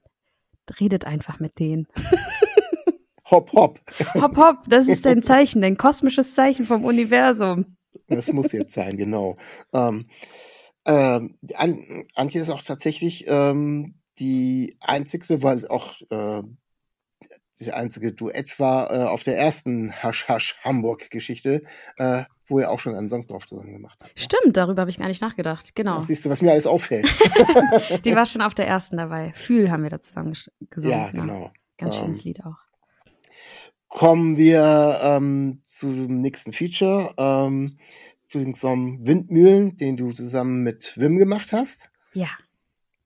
redet 0.80 1.04
einfach 1.04 1.40
mit 1.40 1.58
denen. 1.58 1.86
Hopp, 3.30 3.52
hopp. 3.54 3.80
Hopp, 4.14 4.36
hopp, 4.36 4.56
das 4.68 4.86
ist 4.86 5.06
dein 5.06 5.22
Zeichen, 5.22 5.62
dein 5.62 5.78
kosmisches 5.78 6.34
Zeichen 6.34 6.66
vom 6.66 6.84
Universum. 6.84 7.76
Das 8.06 8.30
muss 8.32 8.52
jetzt 8.52 8.74
sein, 8.74 8.98
genau. 8.98 9.38
Ähm, 9.72 10.06
ähm, 10.84 11.38
An 11.54 12.04
Antje 12.14 12.42
ist 12.42 12.50
auch 12.50 12.62
tatsächlich 12.62 13.24
ähm, 13.26 13.94
die 14.18 14.76
einzigste, 14.80 15.42
weil 15.42 15.66
auch 15.68 15.94
äh, 16.10 16.42
die 17.60 17.72
einzige 17.72 18.12
Duett 18.12 18.58
war 18.58 18.90
äh, 18.92 19.04
auf 19.04 19.22
der 19.22 19.38
ersten 19.38 19.92
Hasch 19.92 20.26
Hasch 20.28 20.56
Hamburg 20.64 21.10
Geschichte, 21.10 21.62
äh, 21.96 22.24
wo 22.48 22.58
ihr 22.60 22.70
auch 22.70 22.78
schon 22.80 22.94
einen 22.94 23.08
Song 23.08 23.26
drauf 23.26 23.46
zusammen 23.46 23.72
gemacht 23.72 23.98
habt. 24.02 24.18
Stimmt, 24.18 24.56
darüber 24.56 24.82
habe 24.82 24.90
ich 24.90 24.98
gar 24.98 25.08
nicht 25.08 25.22
nachgedacht. 25.22 25.74
Genau. 25.74 26.02
Siehst 26.02 26.24
du, 26.24 26.30
was 26.30 26.42
mir 26.42 26.50
alles 26.52 26.66
auffällt. 26.66 27.08
Die 28.04 28.14
war 28.14 28.26
schon 28.26 28.42
auf 28.42 28.54
der 28.54 28.66
ersten 28.66 28.96
dabei. 28.96 29.32
Fühl 29.36 29.70
haben 29.70 29.82
wir 29.82 29.90
da 29.90 30.00
zusammen 30.02 30.32
ges- 30.32 30.50
gesungen. 30.70 30.96
ja, 30.98 31.10
genau. 31.10 31.52
Ganz 31.78 31.94
Ähm, 31.96 32.00
schönes 32.02 32.24
Lied 32.24 32.44
auch. 32.44 32.56
kommen 33.88 34.36
wir 34.36 34.98
ähm, 35.02 35.62
zum 35.66 36.20
nächsten 36.20 36.52
Feature, 36.52 37.14
ähm, 37.16 37.78
zu 38.26 38.38
dem 38.40 38.54
Song 38.54 39.06
Windmühlen, 39.06 39.76
den 39.76 39.96
du 39.96 40.10
zusammen 40.10 40.62
mit 40.62 40.94
Wim 40.98 41.16
gemacht 41.18 41.52
hast. 41.52 41.88
Ja. 42.12 42.28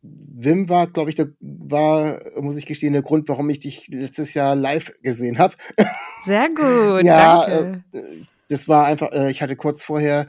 Wim 0.02 0.68
war, 0.68 0.86
glaube 0.86 1.10
ich, 1.10 1.16
der, 1.16 1.28
war, 1.40 2.20
muss 2.40 2.56
ich 2.56 2.66
gestehen, 2.66 2.92
der 2.92 3.02
Grund, 3.02 3.28
warum 3.28 3.50
ich 3.50 3.60
dich 3.60 3.88
letztes 3.88 4.34
Jahr 4.34 4.54
live 4.54 4.92
gesehen 5.02 5.38
habe. 5.38 5.54
Sehr 6.24 6.48
gut. 6.48 7.04
ja, 7.04 7.46
danke. 7.46 7.84
äh, 7.92 8.22
das 8.48 8.68
war 8.68 8.86
einfach, 8.86 9.12
äh, 9.12 9.30
ich 9.30 9.42
hatte 9.42 9.56
kurz 9.56 9.84
vorher 9.84 10.28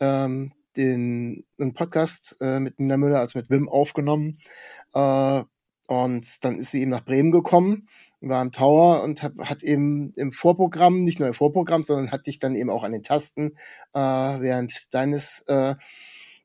ähm, 0.00 0.52
den 0.76 1.44
einen 1.58 1.74
Podcast 1.74 2.36
äh, 2.40 2.60
mit 2.60 2.78
Nina 2.78 2.96
Müller, 2.96 3.20
also 3.20 3.38
mit 3.38 3.50
Wim, 3.50 3.68
aufgenommen. 3.68 4.38
Äh, 4.94 5.42
und 5.86 6.44
dann 6.44 6.58
ist 6.58 6.70
sie 6.70 6.82
eben 6.82 6.90
nach 6.90 7.04
Bremen 7.04 7.32
gekommen, 7.32 7.88
war 8.20 8.42
im 8.42 8.52
Tower 8.52 9.02
und 9.02 9.22
hab, 9.22 9.36
hat 9.40 9.64
eben 9.64 10.12
im 10.14 10.30
Vorprogramm, 10.30 11.02
nicht 11.02 11.18
nur 11.18 11.28
im 11.28 11.34
Vorprogramm, 11.34 11.82
sondern 11.82 12.12
hat 12.12 12.26
dich 12.26 12.38
dann 12.38 12.54
eben 12.54 12.70
auch 12.70 12.84
an 12.84 12.92
den 12.92 13.02
Tasten 13.02 13.54
äh, 13.92 13.98
während 13.98 14.94
deines, 14.94 15.42
äh, 15.48 15.74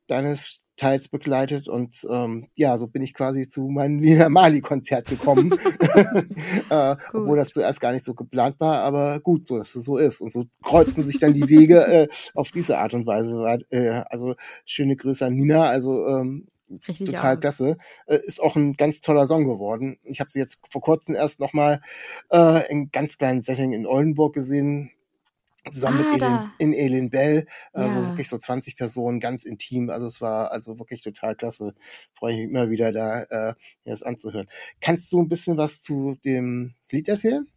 deines 0.07 0.61
Teils 0.77 1.07
begleitet 1.07 1.67
und 1.67 2.05
ähm, 2.09 2.47
ja, 2.55 2.77
so 2.77 2.87
bin 2.87 3.01
ich 3.01 3.13
quasi 3.13 3.47
zu 3.47 3.61
meinem 3.63 3.95
Nina 4.01 4.29
Mali 4.29 4.61
Konzert 4.61 5.07
gekommen, 5.07 5.53
äh, 6.69 6.95
obwohl 7.13 7.37
das 7.37 7.49
zuerst 7.49 7.79
gar 7.79 7.91
nicht 7.91 8.03
so 8.03 8.13
geplant 8.13 8.59
war, 8.59 8.79
aber 8.81 9.19
gut, 9.19 9.45
so 9.45 9.57
dass 9.57 9.75
es 9.75 9.85
so 9.85 9.97
ist 9.97 10.21
und 10.21 10.31
so 10.31 10.43
kreuzen 10.61 11.03
sich 11.03 11.19
dann 11.19 11.33
die 11.33 11.47
Wege 11.47 11.85
äh, 11.87 12.07
auf 12.33 12.51
diese 12.51 12.77
Art 12.77 12.93
und 12.93 13.05
Weise. 13.05 13.35
Äh, 13.69 14.03
also 14.09 14.35
schöne 14.65 14.95
Grüße 14.95 15.25
an 15.25 15.35
Nina, 15.35 15.69
also 15.69 16.07
ähm, 16.07 16.47
Richtig 16.87 17.05
total 17.05 17.35
aus. 17.35 17.41
klasse. 17.41 17.77
Äh, 18.07 18.19
ist 18.23 18.41
auch 18.41 18.55
ein 18.55 18.73
ganz 18.73 18.99
toller 18.99 19.27
Song 19.27 19.45
geworden. 19.45 19.99
Ich 20.03 20.19
habe 20.19 20.29
sie 20.29 20.39
jetzt 20.39 20.61
vor 20.69 20.81
kurzem 20.81 21.15
erst 21.15 21.39
noch 21.39 21.53
mal 21.53 21.79
äh, 22.31 22.69
in 22.71 22.89
ganz 22.91 23.17
kleinen 23.17 23.41
Setting 23.41 23.71
in 23.71 23.85
Oldenburg 23.85 24.33
gesehen, 24.33 24.91
zusammen 25.71 26.05
Ah, 26.07 26.13
mit 26.13 26.21
Elin, 26.21 26.51
in 26.59 26.73
Elin 26.73 27.09
Bell. 27.09 27.47
Also 27.73 27.99
Ja. 28.01 28.07
wirklich 28.07 28.29
so 28.29 28.37
20 28.37 28.77
Personen, 28.77 29.19
ganz 29.19 29.43
intim. 29.43 29.89
Also 29.89 30.07
es 30.07 30.21
war 30.21 30.51
also 30.51 30.77
wirklich 30.79 31.01
total 31.01 31.35
klasse. 31.35 31.73
Freue 32.13 32.33
ich 32.33 32.37
mich 32.39 32.49
immer 32.49 32.69
wieder 32.69 32.91
da, 32.91 33.23
äh, 33.23 33.53
das 33.85 34.03
anzuhören. 34.03 34.47
Kannst 34.81 35.11
du 35.11 35.21
ein 35.21 35.29
bisschen 35.29 35.57
was 35.57 35.81
zu 35.81 36.15
dem 36.25 36.73
Lied 36.91 37.07
erzählen? 37.07 37.47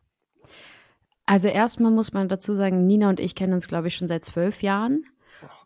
Also 1.26 1.48
erstmal 1.48 1.92
muss 1.92 2.12
man 2.12 2.28
dazu 2.28 2.54
sagen, 2.54 2.86
Nina 2.86 3.10
und 3.10 3.20
ich 3.20 3.34
kennen 3.34 3.52
uns, 3.52 3.68
glaube 3.68 3.88
ich, 3.88 3.96
schon 3.96 4.08
seit 4.08 4.24
zwölf 4.24 4.62
Jahren. 4.62 5.04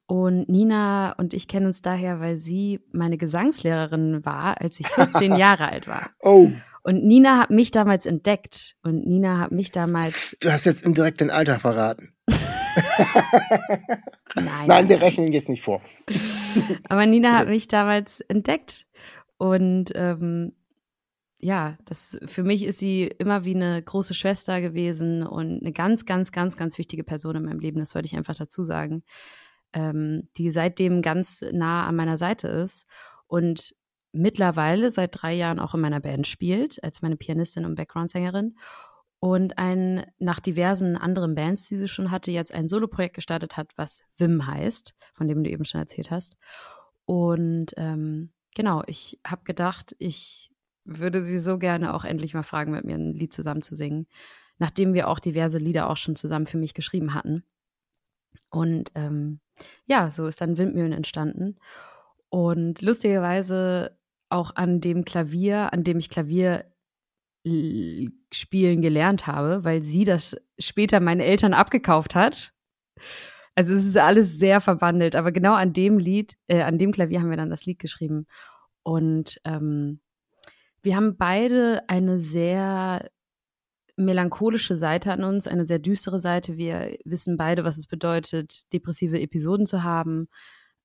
Und 0.07 0.49
Nina 0.49 1.13
und 1.13 1.33
ich 1.33 1.47
kennen 1.47 1.67
uns 1.67 1.81
daher, 1.81 2.19
weil 2.21 2.37
sie 2.37 2.81
meine 2.91 3.17
Gesangslehrerin 3.17 4.25
war, 4.25 4.61
als 4.61 4.81
ich 4.81 4.89
14 4.89 5.37
Jahre 5.37 5.69
alt 5.69 5.87
war. 5.87 6.11
Oh, 6.19 6.51
Und 6.83 7.05
Nina 7.05 7.39
hat 7.39 7.51
mich 7.51 7.71
damals 7.71 8.05
entdeckt. 8.05 8.75
Und 8.83 9.07
Nina 9.07 9.39
hat 9.39 9.53
mich 9.53 9.71
damals. 9.71 10.37
du 10.41 10.51
hast 10.53 10.65
jetzt 10.67 10.85
indirekt 10.85 11.21
dein 11.21 11.31
Alter 11.31 11.61
verraten. 11.61 12.13
Nein, 14.35 14.67
Nein, 14.67 14.89
wir 14.89 15.01
rechnen 15.01 15.33
jetzt 15.33 15.49
nicht 15.49 15.63
vor. 15.63 15.81
Aber 16.89 17.07
Nina 17.07 17.37
hat 17.39 17.49
mich 17.49 17.69
damals 17.69 18.21
entdeckt. 18.21 18.87
Und 19.39 19.93
ähm, 19.95 20.53
ja, 21.39 21.77
das 21.85 22.19
für 22.27 22.45
mich 22.45 22.65
ist 22.65 22.79
sie 22.79 23.05
immer 23.05 23.45
wie 23.45 23.55
eine 23.55 23.83
große 23.83 24.15
Schwester 24.15 24.61
gewesen 24.61 25.27
und 25.27 25.61
eine 25.61 25.73
ganz, 25.73 26.07
ganz, 26.07 26.31
ganz, 26.31 26.57
ganz 26.57 26.79
wichtige 26.79 27.03
Person 27.03 27.37
in 27.37 27.45
meinem 27.45 27.59
Leben. 27.59 27.81
Das 27.81 27.95
wollte 27.95 28.07
ich 28.07 28.17
einfach 28.17 28.37
dazu 28.37 28.65
sagen. 28.65 29.03
Ähm, 29.73 30.29
die 30.37 30.51
seitdem 30.51 31.03
ganz 31.03 31.45
nah 31.51 31.87
an 31.87 31.97
meiner 31.97 32.17
Seite 32.17 32.47
ist 32.47 32.87
und 33.27 33.75
mittlerweile 34.13 34.91
seit 34.91 35.21
drei 35.21 35.33
Jahren 35.33 35.59
auch 35.59 35.75
in 35.75 35.81
meiner 35.81 36.01
Band 36.01 36.27
spielt, 36.27 36.83
als 36.85 37.03
meine 37.03 37.17
Pianistin 37.17 37.65
und 37.65 37.75
Background-Sängerin. 37.75 38.57
Und 39.25 39.57
ein, 39.57 40.05
nach 40.19 40.41
diversen 40.41 40.97
anderen 40.97 41.37
Bands, 41.37 41.69
die 41.69 41.77
sie 41.77 41.87
schon 41.87 42.11
hatte, 42.11 42.33
jetzt 42.33 42.53
ein 42.53 42.67
Soloprojekt 42.67 43.15
gestartet 43.15 43.57
hat, 43.57 43.71
was 43.77 44.03
Wim 44.17 44.49
heißt, 44.49 44.97
von 45.15 45.29
dem 45.29 45.45
du 45.45 45.51
eben 45.51 45.65
schon 45.65 45.81
erzählt 45.81 46.11
hast. 46.11 46.35
Und 47.05 47.73
ähm, 47.77 48.33
genau, 48.57 48.83
ich 48.89 49.21
habe 49.25 49.45
gedacht, 49.45 49.95
ich 50.01 50.51
würde 50.85 51.23
sie 51.23 51.39
so 51.39 51.57
gerne 51.57 51.95
auch 51.95 52.05
endlich 52.05 52.35
mal 52.35 52.43
fragen, 52.43 52.73
mit 52.73 52.85
mir 52.85 52.97
ein 52.97 53.15
Lied 53.15 53.33
zusammen 53.33 53.63
zu 53.63 53.77
singen, 53.77 54.09
nachdem 54.59 54.93
wir 54.93 55.07
auch 55.07 55.21
diverse 55.21 55.59
Lieder 55.59 55.89
auch 55.89 55.97
schon 55.97 56.17
zusammen 56.17 56.49
für 56.49 56.59
mich 56.59 56.75
geschrieben 56.75 57.15
hatten. 57.15 57.45
Und 58.51 58.91
ähm, 58.97 59.39
ja, 59.87 60.11
so 60.11 60.27
ist 60.27 60.41
dann 60.41 60.59
Windmühlen 60.59 60.93
entstanden. 60.93 61.61
Und 62.29 62.83
lustigerweise 62.83 63.97
auch 64.31 64.57
an 64.57 64.81
dem 64.81 65.05
Klavier, 65.05 65.73
an 65.73 65.85
dem 65.85 66.01
ich 66.01 66.11
Klavier 66.11 66.72
spielen 67.45 68.83
gelernt 68.83 69.27
habe, 69.27 69.65
weil 69.65 69.83
sie 69.83 70.05
das 70.05 70.37
später 70.59 71.01
meinen 71.01 71.21
Eltern 71.21 71.55
abgekauft 71.55 72.15
hat. 72.15 72.53
Also 73.55 73.75
es 73.75 73.85
ist 73.85 73.99
alles 73.99 74.39
sehr 74.39 74.61
verbandelt, 74.61 75.15
aber 75.15 75.33
genau 75.33 75.55
an 75.55 75.73
dem 75.73 75.99
Lied, 75.99 76.37
äh, 76.47 76.63
an 76.63 76.79
dem 76.79 76.93
Klavier 76.93 77.21
haben 77.21 77.31
wir 77.31 77.37
dann 77.37 77.51
das 77.51 77.67
Lied 77.67 77.79
geschrieben. 77.79 78.27
Und 78.83 79.41
ähm, 79.45 80.01
wir 80.83 80.97
haben 80.97 81.17
beide 81.17 81.83
eine 81.89 82.19
sehr 82.19 83.11
melancholische 83.97 84.77
Seite 84.77 85.13
an 85.13 85.25
uns, 85.25 85.47
eine 85.47 85.67
sehr 85.67 85.79
düstere 85.79 86.19
Seite. 86.19 86.57
Wir 86.57 86.97
wissen 87.05 87.37
beide, 87.37 87.65
was 87.65 87.77
es 87.77 87.87
bedeutet, 87.87 88.73
depressive 88.73 89.21
Episoden 89.21 89.67
zu 89.67 89.83
haben. 89.83 90.29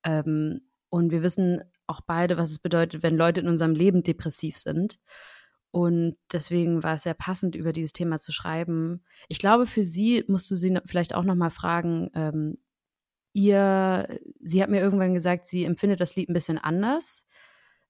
Ähm, 0.04 0.62
und 0.90 1.12
wir 1.12 1.24
wissen 1.24 1.64
auch 1.88 2.02
beide, 2.02 2.38
was 2.38 2.52
es 2.52 2.60
bedeutet, 2.60 3.04
wenn 3.04 3.16
Leute 3.16 3.42
in 3.42 3.48
unserem 3.48 3.74
Leben 3.74 4.04
depressiv 4.04 4.58
sind. 4.58 5.00
Und 5.72 6.16
deswegen 6.32 6.82
war 6.84 6.96
es 6.96 7.04
sehr 7.04 7.14
passend, 7.14 7.56
über 7.56 7.74
dieses 7.74 7.94
Thema 7.94 8.20
zu 8.20 8.32
schreiben. 8.32 9.04
Ich 9.28 9.40
glaube, 9.40 9.68
für 9.68 9.84
Sie 9.84 10.24
musst 10.28 10.50
du 10.50 10.56
sie 10.56 10.80
vielleicht 10.86 11.14
auch 11.14 11.24
nochmal 11.24 11.52
fragen, 11.52 12.10
ähm, 12.14 12.58
ihr, 13.34 14.20
sie 14.42 14.64
hat 14.64 14.70
mir 14.70 14.80
irgendwann 14.80 15.14
gesagt, 15.14 15.46
sie 15.46 15.64
empfindet 15.66 16.02
das 16.02 16.16
Lied 16.16 16.30
ein 16.30 16.34
bisschen 16.34 16.58
anders. 16.58 17.26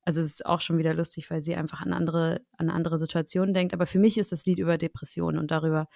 Also 0.03 0.19
es 0.19 0.27
ist 0.27 0.45
auch 0.45 0.61
schon 0.61 0.77
wieder 0.77 0.93
lustig, 0.93 1.29
weil 1.29 1.41
sie 1.41 1.55
einfach 1.55 1.81
an 1.81 1.93
andere, 1.93 2.41
an 2.57 2.69
andere 2.69 2.97
Situationen 2.97 3.53
denkt. 3.53 3.73
Aber 3.73 3.85
für 3.85 3.99
mich 3.99 4.17
ist 4.17 4.31
das 4.31 4.45
Lied 4.45 4.59
über 4.59 4.77
Depressionen 4.77 5.39
und 5.39 5.51
darüber, 5.51 5.87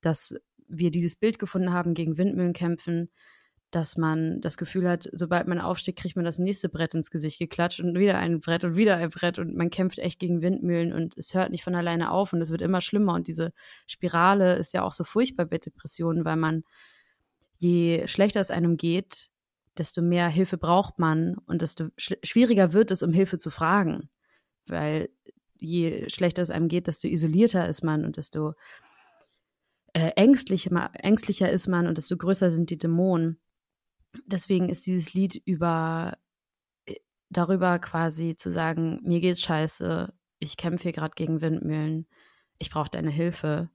dass 0.00 0.34
wir 0.66 0.90
dieses 0.90 1.16
Bild 1.16 1.38
gefunden 1.38 1.72
haben, 1.72 1.94
gegen 1.94 2.18
Windmühlen 2.18 2.52
kämpfen, 2.52 3.10
dass 3.70 3.96
man 3.96 4.40
das 4.40 4.56
Gefühl 4.56 4.88
hat, 4.88 5.08
sobald 5.12 5.46
man 5.46 5.60
aufsteht, 5.60 5.96
kriegt 5.96 6.16
man 6.16 6.24
das 6.24 6.38
nächste 6.38 6.68
Brett 6.68 6.94
ins 6.94 7.10
Gesicht 7.10 7.38
geklatscht 7.38 7.80
und 7.80 7.98
wieder 7.98 8.16
ein 8.16 8.40
Brett 8.40 8.64
und 8.64 8.76
wieder 8.76 8.96
ein 8.96 9.10
Brett 9.10 9.38
und 9.38 9.54
man 9.54 9.70
kämpft 9.70 9.98
echt 9.98 10.18
gegen 10.18 10.40
Windmühlen 10.40 10.92
und 10.92 11.18
es 11.18 11.34
hört 11.34 11.50
nicht 11.50 11.64
von 11.64 11.74
alleine 11.74 12.10
auf 12.10 12.32
und 12.32 12.40
es 12.40 12.50
wird 12.50 12.62
immer 12.62 12.80
schlimmer 12.80 13.14
und 13.14 13.28
diese 13.28 13.52
Spirale 13.86 14.56
ist 14.56 14.72
ja 14.72 14.82
auch 14.82 14.94
so 14.94 15.04
furchtbar 15.04 15.44
bei 15.44 15.58
Depressionen, 15.58 16.24
weil 16.24 16.36
man 16.36 16.64
je 17.58 18.06
schlechter 18.06 18.40
es 18.40 18.50
einem 18.50 18.76
geht, 18.76 19.28
desto 19.76 20.00
mehr 20.00 20.28
Hilfe 20.28 20.56
braucht 20.56 20.98
man 20.98 21.36
und 21.46 21.62
desto 21.62 21.88
schwieriger 21.96 22.72
wird 22.72 22.90
es, 22.90 23.02
um 23.02 23.12
Hilfe 23.12 23.38
zu 23.38 23.50
fragen. 23.50 24.08
Weil 24.66 25.10
je 25.56 26.08
schlechter 26.08 26.42
es 26.42 26.50
einem 26.50 26.68
geht, 26.68 26.86
desto 26.86 27.08
isolierter 27.08 27.68
ist 27.68 27.82
man 27.84 28.04
und 28.04 28.16
desto 28.16 28.54
äh, 29.92 30.10
ängstlicher, 30.16 30.90
ängstlicher 30.94 31.50
ist 31.50 31.68
man 31.68 31.86
und 31.86 31.98
desto 31.98 32.16
größer 32.16 32.50
sind 32.50 32.70
die 32.70 32.78
Dämonen. 32.78 33.38
Deswegen 34.26 34.68
ist 34.68 34.86
dieses 34.86 35.14
Lied 35.14 35.40
über 35.44 36.18
äh, 36.86 36.96
darüber 37.30 37.78
quasi 37.78 38.36
zu 38.36 38.50
sagen, 38.50 39.00
mir 39.02 39.20
geht's 39.20 39.42
scheiße, 39.42 40.12
ich 40.38 40.56
kämpfe 40.56 40.84
hier 40.84 40.92
gerade 40.92 41.14
gegen 41.14 41.40
Windmühlen, 41.40 42.06
ich 42.58 42.70
brauche 42.70 42.90
deine 42.90 43.10
Hilfe. 43.10 43.70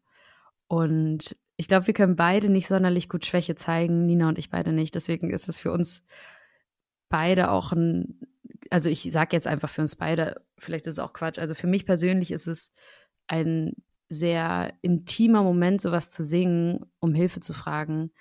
Und 0.67 1.35
ich 1.57 1.67
glaube, 1.67 1.87
wir 1.87 1.93
können 1.93 2.15
beide 2.15 2.49
nicht 2.49 2.67
sonderlich 2.67 3.09
gut 3.09 3.25
Schwäche 3.25 3.55
zeigen, 3.55 4.05
Nina 4.05 4.27
und 4.29 4.37
ich 4.37 4.49
beide 4.49 4.71
nicht. 4.71 4.95
Deswegen 4.95 5.29
ist 5.29 5.47
es 5.47 5.59
für 5.59 5.71
uns 5.71 6.03
beide 7.09 7.51
auch 7.51 7.71
ein, 7.71 8.19
also 8.71 8.89
ich 8.89 9.09
sage 9.11 9.35
jetzt 9.35 9.47
einfach 9.47 9.69
für 9.69 9.81
uns 9.81 9.95
beide, 9.95 10.41
vielleicht 10.57 10.87
ist 10.87 10.93
es 10.93 10.99
auch 10.99 11.13
Quatsch. 11.13 11.37
Also 11.37 11.53
für 11.53 11.67
mich 11.67 11.85
persönlich 11.85 12.31
ist 12.31 12.47
es 12.47 12.73
ein 13.27 13.73
sehr 14.09 14.73
intimer 14.81 15.43
Moment, 15.43 15.81
sowas 15.81 16.09
zu 16.09 16.23
singen, 16.23 16.85
um 16.99 17.13
Hilfe 17.13 17.39
zu 17.39 17.53
fragen, 17.53 18.11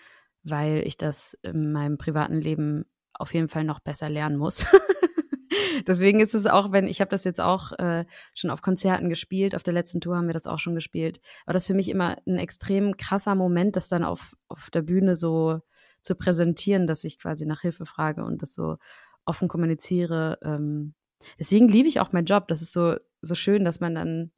weil 0.44 0.86
ich 0.86 0.96
das 0.96 1.38
in 1.42 1.72
meinem 1.72 1.98
privaten 1.98 2.36
Leben 2.36 2.84
auf 3.14 3.34
jeden 3.34 3.48
Fall 3.48 3.64
noch 3.64 3.80
besser 3.80 4.08
lernen 4.08 4.36
muss. 4.36 4.66
Deswegen 5.86 6.20
ist 6.20 6.34
es 6.34 6.46
auch, 6.46 6.72
wenn 6.72 6.86
ich 6.86 7.00
habe 7.00 7.10
das 7.10 7.24
jetzt 7.24 7.40
auch 7.40 7.72
äh, 7.78 8.04
schon 8.34 8.50
auf 8.50 8.62
Konzerten 8.62 9.08
gespielt, 9.08 9.54
auf 9.54 9.62
der 9.62 9.74
letzten 9.74 10.00
Tour 10.00 10.16
haben 10.16 10.26
wir 10.26 10.34
das 10.34 10.46
auch 10.46 10.58
schon 10.58 10.74
gespielt, 10.74 11.20
war 11.46 11.54
das 11.54 11.66
für 11.66 11.74
mich 11.74 11.88
immer 11.88 12.16
ein 12.26 12.38
extrem 12.38 12.96
krasser 12.96 13.34
Moment, 13.34 13.76
das 13.76 13.88
dann 13.88 14.04
auf, 14.04 14.34
auf 14.48 14.70
der 14.70 14.82
Bühne 14.82 15.14
so 15.14 15.60
zu 16.00 16.14
präsentieren, 16.14 16.86
dass 16.86 17.04
ich 17.04 17.18
quasi 17.18 17.46
nach 17.46 17.60
Hilfe 17.60 17.86
frage 17.86 18.24
und 18.24 18.42
das 18.42 18.54
so 18.54 18.76
offen 19.24 19.48
kommuniziere. 19.48 20.38
Ähm, 20.42 20.94
deswegen 21.38 21.68
liebe 21.68 21.88
ich 21.88 22.00
auch 22.00 22.12
meinen 22.12 22.26
Job. 22.26 22.48
Das 22.48 22.60
ist 22.62 22.72
so, 22.72 22.96
so 23.20 23.34
schön, 23.34 23.64
dass 23.64 23.80
man 23.80 23.94
dann, 23.94 24.30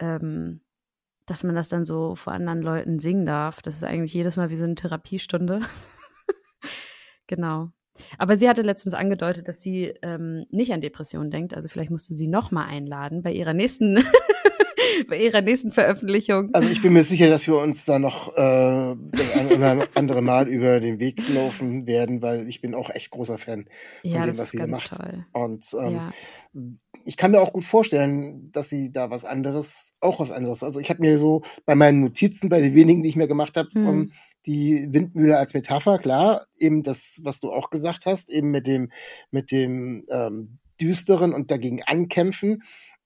ähm, 0.00 0.60
dass 1.26 1.42
man 1.42 1.54
das 1.54 1.68
dann 1.68 1.84
so 1.84 2.14
vor 2.14 2.32
anderen 2.32 2.62
Leuten 2.62 2.98
singen 2.98 3.26
darf. 3.26 3.62
Das 3.62 3.76
ist 3.76 3.84
eigentlich 3.84 4.14
jedes 4.14 4.36
Mal 4.36 4.50
wie 4.50 4.56
so 4.56 4.64
eine 4.64 4.74
Therapiestunde. 4.74 5.60
genau. 7.26 7.70
Aber 8.18 8.36
sie 8.36 8.48
hatte 8.48 8.62
letztens 8.62 8.94
angedeutet, 8.94 9.48
dass 9.48 9.62
sie 9.62 9.94
ähm, 10.02 10.46
nicht 10.50 10.72
an 10.72 10.80
Depressionen 10.80 11.30
denkt. 11.30 11.54
Also 11.54 11.68
vielleicht 11.68 11.90
musst 11.90 12.10
du 12.10 12.14
sie 12.14 12.26
noch 12.26 12.50
mal 12.50 12.66
einladen 12.66 13.22
bei 13.22 13.32
ihrer 13.32 13.54
nächsten, 13.54 13.96
bei 15.08 15.20
ihrer 15.20 15.40
nächsten 15.40 15.70
Veröffentlichung. 15.70 16.50
Also 16.52 16.68
ich 16.68 16.82
bin 16.82 16.92
mir 16.92 17.02
sicher, 17.02 17.28
dass 17.28 17.46
wir 17.46 17.58
uns 17.58 17.84
da 17.84 17.98
noch 17.98 18.36
äh, 18.36 18.40
ein 18.40 19.82
andere 19.94 20.22
Mal 20.22 20.48
über 20.48 20.80
den 20.80 20.98
Weg 21.00 21.28
laufen 21.28 21.86
werden, 21.86 22.22
weil 22.22 22.48
ich 22.48 22.60
bin 22.60 22.74
auch 22.74 22.90
echt 22.90 23.10
großer 23.10 23.38
Fan 23.38 23.66
von 24.02 24.10
ja, 24.10 24.24
dem, 24.24 24.38
was 24.38 24.50
sie 24.50 24.66
macht. 24.66 24.92
Toll. 24.94 25.24
Und 25.32 25.66
ähm, 25.80 25.94
ja. 25.94 26.08
ich 27.04 27.16
kann 27.16 27.30
mir 27.30 27.40
auch 27.40 27.52
gut 27.52 27.64
vorstellen, 27.64 28.50
dass 28.52 28.68
sie 28.68 28.92
da 28.92 29.10
was 29.10 29.24
anderes, 29.24 29.94
auch 30.00 30.20
was 30.20 30.30
anderes. 30.30 30.62
Also 30.62 30.80
ich 30.80 30.90
habe 30.90 31.00
mir 31.00 31.18
so 31.18 31.42
bei 31.64 31.74
meinen 31.74 32.00
Notizen, 32.00 32.48
bei 32.48 32.60
den 32.60 32.74
wenigen, 32.74 33.02
die 33.02 33.08
ich 33.08 33.16
mir 33.16 33.28
gemacht 33.28 33.56
habe, 33.56 33.70
hm. 33.72 33.88
um, 33.88 34.10
die 34.46 34.88
Windmühle 34.90 35.38
als 35.38 35.54
Metapher, 35.54 35.98
klar, 35.98 36.44
eben 36.58 36.82
das, 36.82 37.20
was 37.24 37.40
du 37.40 37.52
auch 37.52 37.70
gesagt 37.70 38.06
hast, 38.06 38.28
eben 38.30 38.50
mit 38.50 38.66
dem, 38.66 38.90
mit 39.30 39.50
dem 39.50 40.04
ähm, 40.10 40.58
düsteren 40.80 41.32
und 41.32 41.50
dagegen 41.50 41.82
ankämpfen. 41.82 42.62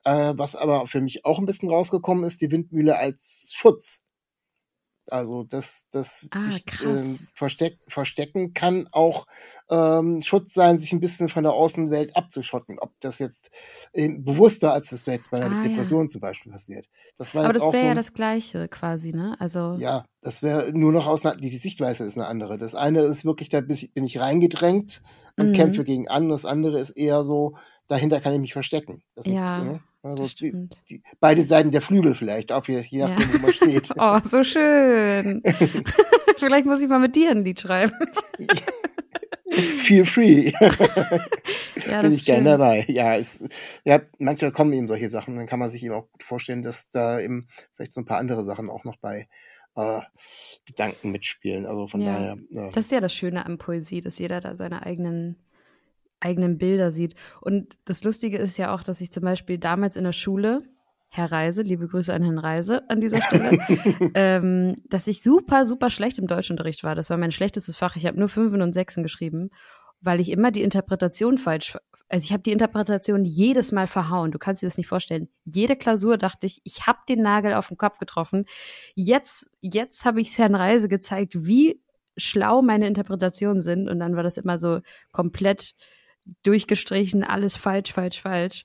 Äh, 0.09 0.38
was 0.38 0.57
aber 0.57 0.87
für 0.87 1.03
mich 1.03 1.27
auch 1.27 1.38
ein 1.38 1.44
bisschen 1.44 1.68
rausgekommen 1.68 2.25
ist, 2.25 2.40
die 2.40 2.51
Windmühle 2.51 2.99
als 2.99 3.53
Schutz. 3.55 4.05
Also 5.11 5.42
dass 5.44 5.87
das 5.90 6.29
ah, 6.31 6.51
sich 6.51 6.64
äh, 6.83 7.16
versteck, 7.35 7.79
verstecken 7.88 8.53
kann 8.53 8.88
auch 8.92 9.27
ähm, 9.71 10.21
Schutz 10.21 10.53
sein, 10.53 10.79
sich 10.79 10.92
ein 10.92 11.01
bisschen 11.01 11.29
von 11.29 11.44
der 11.44 11.53
Außenwelt 11.53 12.16
abzuschotten. 12.16 12.79
Ob 12.79 12.92
das 13.01 13.18
jetzt 13.18 13.51
äh, 13.92 14.09
bewusster 14.09 14.73
als 14.73 14.90
das 14.90 15.05
jetzt 15.07 15.31
bei 15.31 15.42
einer 15.42 15.61
ah, 15.61 15.62
Depression 15.62 16.03
ja. 16.05 16.09
zum 16.09 16.21
Beispiel 16.23 16.53
passiert. 16.53 16.87
Das 17.18 17.35
war 17.35 17.44
Aber 17.44 17.53
das 17.53 17.62
wäre 17.62 17.77
so 17.77 17.87
ja 17.87 17.94
das 17.94 18.12
Gleiche 18.12 18.68
quasi, 18.68 19.12
ne? 19.12 19.37
Also 19.38 19.77
ja, 19.79 20.05
das 20.23 20.42
wäre 20.42 20.73
nur 20.73 20.92
noch 20.92 21.07
aus 21.07 21.25
einer, 21.25 21.37
die, 21.37 21.51
die 21.51 21.59
Sichtweise 21.59 22.05
ist 22.05 22.16
eine 22.16 22.29
andere. 22.29 22.57
Das 22.57 22.75
eine 22.75 23.03
ist 23.03 23.25
wirklich, 23.25 23.49
da 23.51 23.61
bin 23.61 24.05
ich 24.05 24.21
reingedrängt 24.21 25.03
und 25.37 25.51
mhm. 25.51 25.55
kämpfe 25.55 25.85
gegen 25.85 26.09
an. 26.09 26.29
Das 26.29 26.44
andere 26.44 26.81
ist 26.81 26.90
eher 26.90 27.25
so, 27.25 27.57
dahinter 27.88 28.21
kann 28.21 28.35
ich 28.35 28.40
mich 28.40 28.53
verstecken. 28.53 29.03
Das 29.14 29.27
ja. 29.27 29.59
Ist, 29.59 29.64
ne? 29.64 29.81
Also 30.03 30.29
die, 30.37 30.69
die, 30.89 31.03
beide 31.19 31.43
Seiten 31.45 31.71
der 31.71 31.83
Flügel 31.83 32.15
vielleicht, 32.15 32.53
auch 32.53 32.65
je, 32.67 32.85
je 32.89 32.99
nachdem, 32.99 33.29
ja. 33.29 33.35
wo 33.35 33.39
man 33.39 33.53
steht. 33.53 33.91
oh, 33.97 34.19
so 34.25 34.45
schön. 34.45 35.43
vielleicht 36.39 36.67
muss 36.67 36.81
ich 36.81 36.89
mal 36.89 37.01
mit 37.01 37.17
dir 37.17 37.31
ein 37.31 37.45
Lied 37.45 37.61
schreiben. 37.61 37.93
Feel 39.79 40.05
free. 40.05 40.53
ja, 41.87 42.03
Bin 42.03 42.13
ich 42.13 42.25
gerne 42.25 42.51
dabei. 42.51 42.85
Ja, 42.87 43.17
es, 43.17 43.45
ja, 43.85 44.01
manchmal 44.19 44.53
kommen 44.53 44.73
eben 44.73 44.87
solche 44.87 45.11
Sachen. 45.11 45.37
Dann 45.37 45.47
kann 45.47 45.59
man 45.59 45.71
sich 45.71 45.83
eben 45.83 45.95
auch 45.95 46.09
gut 46.11 46.23
vorstellen, 46.23 46.63
dass 46.63 46.91
da 46.91 47.19
eben 47.19 47.49
vielleicht 47.75 47.93
so 47.93 48.03
ein 48.03 48.05
paar 48.05 48.19
andere 48.19 48.45
Sachen 48.45 48.71
auch 48.71 48.85
noch 48.85 48.97
bei 48.97 49.27
äh, 49.75 50.01
Gedanken 50.67 51.11
mitspielen. 51.11 51.67
Also 51.67 51.89
von 51.89 52.03
ja, 52.03 52.13
daher. 52.13 52.33
Äh, 52.35 52.71
das 52.73 52.87
ist 52.87 52.93
ja 52.93 53.01
das 53.01 53.15
Schöne 53.15 53.47
an 53.47 53.59
Poesie, 53.59 54.01
dass 54.01 54.19
jeder 54.19 54.41
da 54.41 54.55
seine 54.55 54.85
eigenen 54.85 55.43
eigenen 56.21 56.59
Bilder 56.59 56.91
sieht. 56.91 57.15
Und 57.41 57.77
das 57.85 58.05
Lustige 58.05 58.39
ist 58.39 58.57
ja 58.57 58.75
auch, 58.75 58.83
dass 58.83 59.01
ich 59.01 59.13
zum 59.13 59.23
Beispiel 59.23 59.59
damals 59.59 59.97
in 59.97 60.05
der 60.05 60.13
Schule, 60.13 60.63
Herr 61.11 61.33
Reise, 61.33 61.63
liebe 61.63 61.89
Grüße 61.89 62.13
an 62.13 62.23
Herrn 62.23 62.39
Reise 62.39 62.89
an 62.91 63.01
dieser 63.01 63.23
Stelle, 63.23 63.59
ähm, 64.15 64.75
dass 64.89 65.07
ich 65.07 65.23
super, 65.23 65.65
super 65.65 65.91
schlecht 65.91 66.19
im 66.19 66.27
Deutschunterricht 66.27 66.85
war. 66.85 66.95
Das 66.95 67.11
war 67.11 67.17
mein 67.17 67.33
schlechtestes 67.33 67.77
Fach. 67.77 67.97
Ich 67.97 68.07
habe 68.07 68.19
nur 68.19 68.29
Fünfen 68.29 68.61
und 68.61 68.75
Sechsen 68.75 69.03
geschrieben, 69.03 69.51
weil 70.01 70.21
ich 70.21 70.31
immer 70.31 70.51
die 70.51 70.63
Interpretation 70.63 71.39
falsch, 71.39 71.77
also 72.09 72.25
ich 72.25 72.33
habe 72.33 72.43
die 72.43 72.53
Interpretation 72.53 73.25
jedes 73.25 73.73
Mal 73.73 73.87
verhauen. 73.87 74.31
Du 74.33 74.39
kannst 74.39 74.63
dir 74.63 74.67
das 74.67 74.79
nicht 74.79 74.87
vorstellen. 74.87 75.29
Jede 75.45 75.77
Klausur 75.77 76.17
dachte 76.17 76.47
ich, 76.47 76.61
ich 76.65 76.87
habe 76.87 77.01
den 77.09 77.23
Nagel 77.23 77.55
auf 77.55 77.69
den 77.69 77.77
Kopf 77.77 77.99
getroffen. 77.99 78.47
Jetzt, 78.95 79.51
jetzt 79.61 80.05
habe 80.05 80.21
ich 80.21 80.31
es 80.31 80.39
Herrn 80.39 80.55
Reise 80.55 80.89
gezeigt, 80.89 81.47
wie 81.47 81.83
schlau 82.17 82.63
meine 82.63 82.87
Interpretationen 82.87 83.61
sind. 83.61 83.89
Und 83.89 83.99
dann 84.01 84.17
war 84.17 84.23
das 84.23 84.39
immer 84.39 84.59
so 84.59 84.81
komplett 85.13 85.75
durchgestrichen, 86.43 87.25
alles 87.25 87.57
falsch, 87.57 87.93
falsch, 87.93 88.21
falsch. 88.21 88.64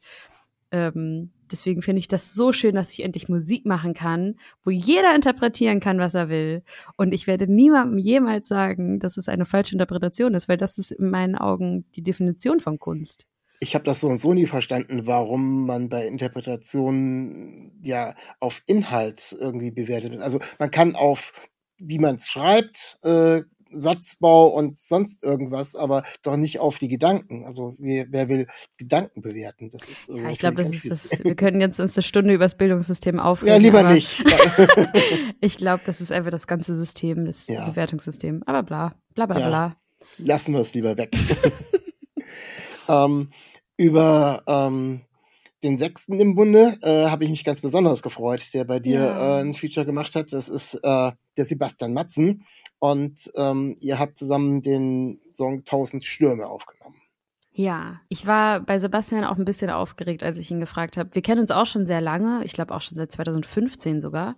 Ähm, 0.72 1.32
deswegen 1.52 1.82
finde 1.82 2.00
ich 2.00 2.08
das 2.08 2.34
so 2.34 2.52
schön, 2.52 2.76
dass 2.76 2.92
ich 2.92 3.04
endlich 3.04 3.30
Musik 3.30 3.66
machen 3.66 3.94
kann, 3.94 4.36
wo 4.64 4.72
jeder 4.72 5.14
interpretieren 5.14 5.80
kann, 5.80 6.00
was 6.00 6.16
er 6.16 6.30
will. 6.30 6.64
Und 6.98 7.14
ich 7.14 7.28
werde 7.28 7.52
niemandem 7.52 8.00
jemals 8.00 8.48
sagen, 8.48 9.00
dass 9.00 9.18
es 9.18 9.30
eine 9.30 9.46
falsche 9.46 9.76
Interpretation 9.76 10.34
ist, 10.34 10.50
weil 10.50 10.58
das 10.58 10.78
ist 10.78 10.92
in 10.92 11.10
meinen 11.10 11.36
Augen 11.36 11.86
die 11.96 12.04
Definition 12.04 12.60
von 12.60 12.80
Kunst. 12.80 13.26
Ich 13.60 13.76
habe 13.76 13.86
das 13.86 14.02
so 14.02 14.10
und 14.10 14.18
so 14.18 14.34
nie 14.34 14.48
verstanden, 14.48 15.06
warum 15.06 15.66
man 15.66 15.88
bei 15.88 16.06
Interpretationen 16.08 17.80
ja 17.82 18.16
auf 18.40 18.62
Inhalt 18.66 19.34
irgendwie 19.40 19.72
bewertet 19.72 20.12
wird. 20.12 20.22
Also 20.22 20.40
man 20.60 20.72
kann 20.72 20.96
auf 20.96 21.32
wie 21.78 22.00
man 22.00 22.16
es 22.16 22.28
schreibt, 22.28 23.00
äh, 23.04 23.42
Satzbau 23.74 24.48
und 24.48 24.78
sonst 24.78 25.24
irgendwas, 25.24 25.76
aber 25.76 26.04
doch 26.24 26.38
nicht 26.38 26.60
auf 26.60 26.80
die 26.80 26.88
Gedanken. 26.88 27.46
Also 27.46 27.76
wer, 27.80 28.06
wer 28.10 28.30
will 28.30 28.48
Gedanken 28.78 29.22
bewerten? 29.22 29.70
Das 29.72 29.84
ist, 29.88 30.10
ja, 30.10 30.30
ich 30.30 30.40
glaube, 30.40 30.64
das 30.64 30.74
ist 30.74 30.90
das. 30.90 31.24
Wir 31.24 31.36
können 31.36 31.62
jetzt 31.62 31.80
uns 31.80 31.98
eine 31.98 32.04
Stunde 32.04 32.34
über 32.34 32.46
das 32.46 32.56
Bildungssystem 32.56 33.20
aufregen. 33.20 33.54
Ja, 33.54 33.60
lieber 33.60 33.84
nicht. 33.84 34.24
ich 35.42 35.58
glaube, 35.58 35.84
das 35.86 36.02
ist 36.02 36.12
einfach 36.12 36.32
das 36.32 36.48
ganze 36.48 36.76
System, 36.76 37.26
das 37.26 37.48
ja. 37.48 37.68
Bewertungssystem. 37.70 38.44
Aber 38.46 38.64
bla, 38.64 38.96
bla, 39.16 39.26
bla, 39.26 39.40
ja. 39.40 39.48
bla. 39.48 39.78
Lassen 40.18 40.54
wir 40.54 40.62
es 40.62 40.74
lieber 40.74 40.98
weg. 40.98 41.12
ähm, 42.88 43.32
über 43.78 44.44
ähm, 44.48 45.02
den 45.64 45.78
sechsten 45.78 46.20
im 46.20 46.36
Bunde 46.36 46.78
äh, 46.82 47.06
habe 47.10 47.24
ich 47.24 47.30
mich 47.30 47.44
ganz 47.44 47.62
besonders 47.62 48.04
gefreut, 48.04 48.54
der 48.54 48.66
bei 48.66 48.80
dir 48.80 49.00
Ja. 49.00 49.40
äh, 49.40 49.42
ein 49.42 49.54
Feature 49.54 49.86
gemacht 49.86 50.16
hat. 50.16 50.34
Das 50.34 50.50
ist 50.50 50.76
äh, 50.76 51.12
der 51.38 51.46
Sebastian 51.46 51.94
Matzen. 51.94 52.46
Und 52.80 53.32
ähm, 53.36 53.78
ihr 53.80 53.98
habt 53.98 54.18
zusammen 54.18 54.62
den 54.62 55.20
Song 55.32 55.64
Tausend 55.64 56.04
Stürme 56.06 56.48
aufgenommen. 56.48 56.96
Ja, 57.56 58.02
ich 58.10 58.26
war 58.26 58.62
bei 58.62 58.80
Sebastian 58.80 59.24
auch 59.24 59.38
ein 59.38 59.46
bisschen 59.46 59.70
aufgeregt, 59.70 60.24
als 60.24 60.38
ich 60.40 60.50
ihn 60.52 60.60
gefragt 60.60 60.98
habe. 60.98 61.14
Wir 61.14 61.22
kennen 61.22 61.40
uns 61.42 61.52
auch 61.52 61.68
schon 61.68 61.86
sehr 61.86 62.02
lange, 62.02 62.44
ich 62.44 62.54
glaube 62.54 62.74
auch 62.74 62.82
schon 62.82 62.98
seit 62.98 63.12
2015 63.12 64.02
sogar. 64.02 64.36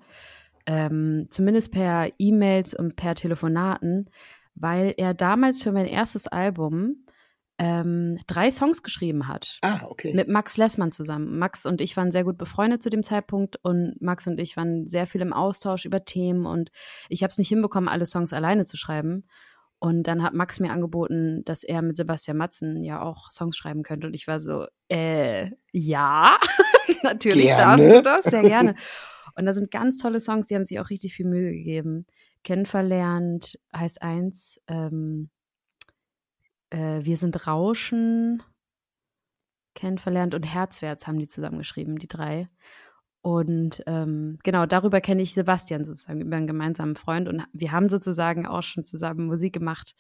Ähm, 0.66 1.28
zumindest 1.30 1.72
per 1.72 2.10
E-Mails 2.20 2.74
und 2.74 2.96
per 2.98 3.16
Telefonaten, 3.16 4.10
weil 4.56 4.94
er 4.98 5.14
damals 5.14 5.62
für 5.64 5.72
mein 5.72 5.86
erstes 5.86 6.28
Album 6.28 7.05
ähm, 7.58 8.20
drei 8.28 8.52
Songs 8.52 8.84
geschrieben 8.84 9.28
hat. 9.28 9.60
Ah, 9.62 9.82
okay. 9.88 10.14
Mit 10.14 10.28
Max 10.28 10.58
Lessmann 10.58 10.92
zusammen. 10.92 11.38
Max 11.38 11.66
und 11.66 11.80
ich 11.82 11.96
waren 11.96 12.12
sehr 12.12 12.24
gut 12.24 12.38
befreundet 12.38 12.84
zu 12.84 12.90
dem 12.90 13.04
Zeitpunkt 13.04 13.58
und 13.64 13.96
Max 14.02 14.28
und 14.28 14.40
ich 14.40 14.58
waren 14.58 14.88
sehr 14.88 15.08
viel 15.08 15.22
im 15.22 15.34
Austausch 15.34 15.86
über 15.86 16.04
Themen 16.04 16.46
und 16.46 16.72
ich 17.10 17.24
habe 17.24 17.32
es 17.32 17.38
nicht 17.38 17.50
hinbekommen, 17.50 17.90
alle 17.90 18.06
Songs 18.06 18.34
alleine 18.34 18.66
zu 18.66 18.78
schreiben. 18.78 19.26
Und 19.80 20.04
dann 20.04 20.24
hat 20.24 20.34
Max 20.34 20.60
mir 20.60 20.72
angeboten, 20.72 21.44
dass 21.46 21.64
er 21.64 21.82
mit 21.82 21.98
Sebastian 21.98 22.38
Matzen 22.38 22.82
ja 22.82 23.02
auch 23.02 23.30
Songs 23.30 23.58
schreiben 23.58 23.84
könnte. 23.84 24.08
Und 24.08 24.14
ich 24.14 24.26
war 24.26 24.40
so, 24.40 24.66
äh, 24.90 25.52
ja, 25.72 26.38
natürlich 27.04 27.46
Gerne. 27.46 27.84
darfst 27.84 27.98
du 27.98 28.02
das, 28.02 28.24
sehr 28.26 28.44
gerne. 28.44 28.76
Und 29.36 29.46
da 29.46 29.54
sind 29.54 29.72
ganz 29.72 29.98
tolle 29.98 30.20
Songs, 30.20 30.48
die 30.48 30.56
haben 30.56 30.66
sich 30.66 30.80
auch 30.80 30.90
richtig 30.90 31.14
viel 31.14 31.26
Mühe 31.28 31.52
gegeben. 31.52 32.06
Kennenverlernt 32.44 33.60
heißt 33.76 34.02
eins, 34.02 34.62
ähm, 34.68 35.30
äh, 36.76 37.06
Wir 37.06 37.18
sind 37.18 37.48
Rauschen, 37.48 38.44
Kennenverlernt 39.76 40.36
und 40.36 40.44
Herzwärts 40.44 41.08
haben 41.08 41.20
die 41.20 41.28
zusammengeschrieben, 41.28 41.98
die 41.98 42.08
drei. 42.08 42.50
Und 43.22 43.84
ähm, 43.88 44.38
genau, 44.44 44.66
darüber 44.66 45.02
kenne 45.02 45.22
ich 45.22 45.34
Sebastian 45.34 45.84
sozusagen, 45.84 46.22
über 46.22 46.36
einen 46.36 46.48
gemeinsamen 46.48 46.96
Freund. 46.96 47.28
Und 47.28 47.44
wir 47.54 47.72
haben 47.72 47.90
sozusagen 47.90 48.46
auch 48.46 48.62
schon 48.62 48.84
zusammen 48.84 49.26
Musik 49.26 49.54
gemacht, 49.54 49.96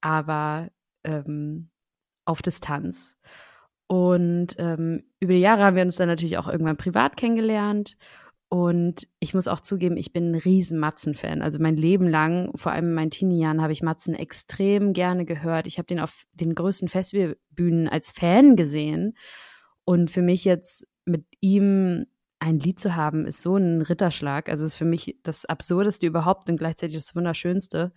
aber 0.00 0.70
ähm, 1.04 1.70
auf 2.24 2.42
Distanz. 2.42 3.16
Und 3.88 4.54
ähm, 4.58 5.02
über 5.18 5.32
die 5.32 5.40
Jahre 5.40 5.64
haben 5.64 5.76
wir 5.76 5.82
uns 5.82 5.96
dann 5.96 6.06
natürlich 6.06 6.38
auch 6.38 6.46
irgendwann 6.46 6.76
privat 6.76 7.16
kennengelernt. 7.16 7.96
Und 8.50 9.06
ich 9.20 9.32
muss 9.32 9.46
auch 9.46 9.60
zugeben, 9.60 9.96
ich 9.96 10.12
bin 10.12 10.32
ein 10.32 10.34
riesen 10.34 10.80
Matzen-Fan. 10.80 11.40
Also 11.40 11.60
mein 11.60 11.76
Leben 11.76 12.08
lang, 12.08 12.50
vor 12.56 12.72
allem 12.72 12.86
in 12.86 12.94
meinen 12.94 13.10
Teenie-Jahren, 13.12 13.62
habe 13.62 13.72
ich 13.72 13.80
Matzen 13.80 14.12
extrem 14.12 14.92
gerne 14.92 15.24
gehört. 15.24 15.68
Ich 15.68 15.78
habe 15.78 15.86
den 15.86 16.00
auf 16.00 16.24
den 16.32 16.56
größten 16.56 16.88
Festivalbühnen 16.88 17.88
als 17.88 18.10
Fan 18.10 18.56
gesehen. 18.56 19.16
Und 19.84 20.10
für 20.10 20.20
mich 20.20 20.44
jetzt 20.44 20.84
mit 21.04 21.26
ihm 21.38 22.06
ein 22.40 22.58
Lied 22.58 22.80
zu 22.80 22.96
haben, 22.96 23.24
ist 23.24 23.40
so 23.40 23.56
ein 23.56 23.82
Ritterschlag. 23.82 24.48
Also 24.48 24.64
ist 24.64 24.74
für 24.74 24.84
mich 24.84 25.20
das 25.22 25.44
Absurdeste 25.44 26.08
überhaupt 26.08 26.50
und 26.50 26.56
gleichzeitig 26.56 26.96
das 26.96 27.14
Wunderschönste. 27.14 27.92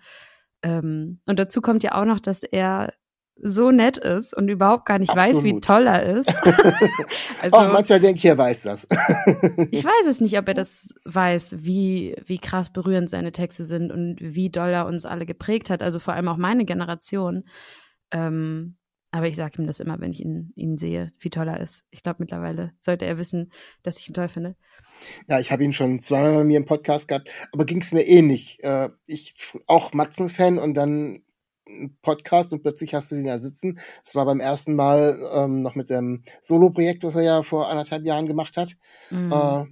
Ähm, 0.61 1.19
und 1.25 1.39
dazu 1.39 1.61
kommt 1.61 1.81
ja 1.81 1.99
auch 1.99 2.05
noch, 2.05 2.19
dass 2.19 2.43
er 2.43 2.93
so 3.41 3.71
nett 3.71 3.97
ist 3.97 4.33
und 4.35 4.47
überhaupt 4.47 4.85
gar 4.85 4.99
nicht 4.99 5.13
weiß, 5.13 5.43
wie 5.43 5.55
Absolut. 5.55 5.63
toll 5.63 5.87
er 5.87 6.17
ist. 6.17 6.29
also, 7.41 7.57
Auch 7.57 7.73
manchmal 7.73 7.99
denke 7.99 8.17
ich, 8.17 8.25
er 8.25 8.37
weiß 8.37 8.63
das. 8.63 8.87
ich 9.71 9.83
weiß 9.83 10.07
es 10.07 10.21
nicht, 10.21 10.37
ob 10.37 10.47
er 10.47 10.53
das 10.53 10.93
weiß, 11.05 11.55
wie, 11.59 12.15
wie 12.25 12.37
krass 12.37 12.71
berührend 12.71 13.09
seine 13.09 13.31
Texte 13.31 13.65
sind 13.65 13.91
und 13.91 14.17
wie 14.19 14.49
doll 14.49 14.69
er 14.69 14.85
uns 14.85 15.05
alle 15.05 15.25
geprägt 15.25 15.69
hat. 15.69 15.81
Also 15.81 15.99
vor 15.99 16.13
allem 16.13 16.27
auch 16.27 16.37
meine 16.37 16.65
Generation. 16.65 17.43
Ähm, 18.11 18.77
aber 19.11 19.27
ich 19.27 19.35
sage 19.35 19.61
ihm 19.61 19.67
das 19.67 19.79
immer, 19.79 19.99
wenn 19.99 20.11
ich 20.11 20.21
ihn, 20.21 20.53
ihn 20.55 20.77
sehe, 20.77 21.11
wie 21.19 21.29
toll 21.29 21.47
er 21.47 21.59
ist. 21.59 21.83
Ich 21.91 22.01
glaube, 22.01 22.17
mittlerweile 22.19 22.71
sollte 22.81 23.05
er 23.05 23.17
wissen, 23.17 23.51
dass 23.83 23.99
ich 23.99 24.07
ihn 24.07 24.13
toll 24.13 24.27
finde. 24.27 24.55
Ja, 25.27 25.39
ich 25.39 25.51
habe 25.51 25.63
ihn 25.63 25.73
schon 25.73 25.99
zweimal 25.99 26.33
bei 26.33 26.43
mir 26.43 26.57
im 26.57 26.65
Podcast 26.65 27.07
gehabt, 27.07 27.29
aber 27.51 27.65
ging 27.65 27.81
es 27.81 27.91
mir 27.91 28.07
ähnlich. 28.07 28.63
Äh, 28.63 28.89
ich 29.05 29.33
auch 29.67 29.93
Matzens-Fan 29.93 30.57
und 30.57 30.75
dann 30.75 31.22
Podcast 32.01 32.53
und 32.53 32.61
plötzlich 32.61 32.93
hast 32.93 33.11
du 33.11 33.15
den 33.15 33.25
da 33.25 33.39
sitzen. 33.39 33.79
Das 34.03 34.15
war 34.15 34.25
beim 34.25 34.39
ersten 34.39 34.75
Mal 34.75 35.19
ähm, 35.33 35.61
noch 35.61 35.75
mit 35.75 35.87
seinem 35.87 36.23
Solo-Projekt, 36.41 37.03
was 37.03 37.15
er 37.15 37.23
ja 37.23 37.43
vor 37.43 37.69
anderthalb 37.69 38.05
Jahren 38.05 38.27
gemacht 38.27 38.57
hat. 38.57 38.75
Mhm. 39.09 39.31
Äh, 39.31 39.65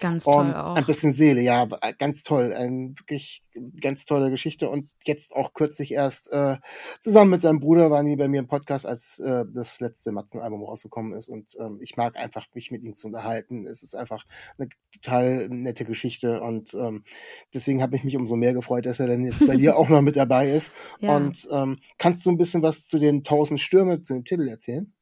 Ganz 0.00 0.26
und 0.26 0.32
toll 0.32 0.54
auch. 0.54 0.74
ein 0.74 0.86
bisschen 0.86 1.12
Seele, 1.12 1.40
ja, 1.40 1.66
ganz 1.98 2.22
toll, 2.22 2.52
ein 2.52 2.98
wirklich 2.98 3.42
ganz 3.80 4.04
tolle 4.04 4.30
Geschichte 4.30 4.68
und 4.68 4.88
jetzt 5.04 5.34
auch 5.34 5.52
kürzlich 5.52 5.92
erst 5.92 6.30
äh, 6.32 6.56
zusammen 7.00 7.30
mit 7.30 7.42
seinem 7.42 7.60
Bruder 7.60 7.90
waren 7.90 8.06
die 8.06 8.16
bei 8.16 8.28
mir 8.28 8.40
im 8.40 8.46
Podcast, 8.46 8.86
als 8.86 9.18
äh, 9.18 9.44
das 9.52 9.80
letzte 9.80 10.12
Matzen-Album 10.12 10.62
rausgekommen 10.62 11.16
ist 11.16 11.28
und 11.28 11.56
ähm, 11.58 11.78
ich 11.80 11.96
mag 11.96 12.16
einfach 12.16 12.46
mich 12.54 12.70
mit 12.70 12.82
ihm 12.82 12.96
zu 12.96 13.08
unterhalten. 13.08 13.66
Es 13.66 13.82
ist 13.82 13.94
einfach 13.94 14.24
eine 14.58 14.68
total 14.92 15.48
nette 15.48 15.84
Geschichte 15.84 16.40
und 16.40 16.74
ähm, 16.74 17.04
deswegen 17.52 17.82
habe 17.82 17.96
ich 17.96 18.04
mich 18.04 18.16
umso 18.16 18.36
mehr 18.36 18.54
gefreut, 18.54 18.86
dass 18.86 19.00
er 19.00 19.08
dann 19.08 19.24
jetzt 19.24 19.46
bei 19.46 19.56
dir 19.56 19.76
auch 19.78 19.88
noch 19.88 20.02
mit 20.02 20.16
dabei 20.16 20.50
ist. 20.50 20.72
Ja. 21.00 21.16
Und 21.16 21.48
ähm, 21.50 21.78
kannst 21.98 22.24
du 22.26 22.30
ein 22.30 22.38
bisschen 22.38 22.62
was 22.62 22.86
zu 22.86 22.98
den 22.98 23.24
tausend 23.24 23.60
Stürme, 23.60 24.02
zu 24.02 24.14
dem 24.14 24.24
Titel 24.24 24.48
erzählen? 24.48 24.92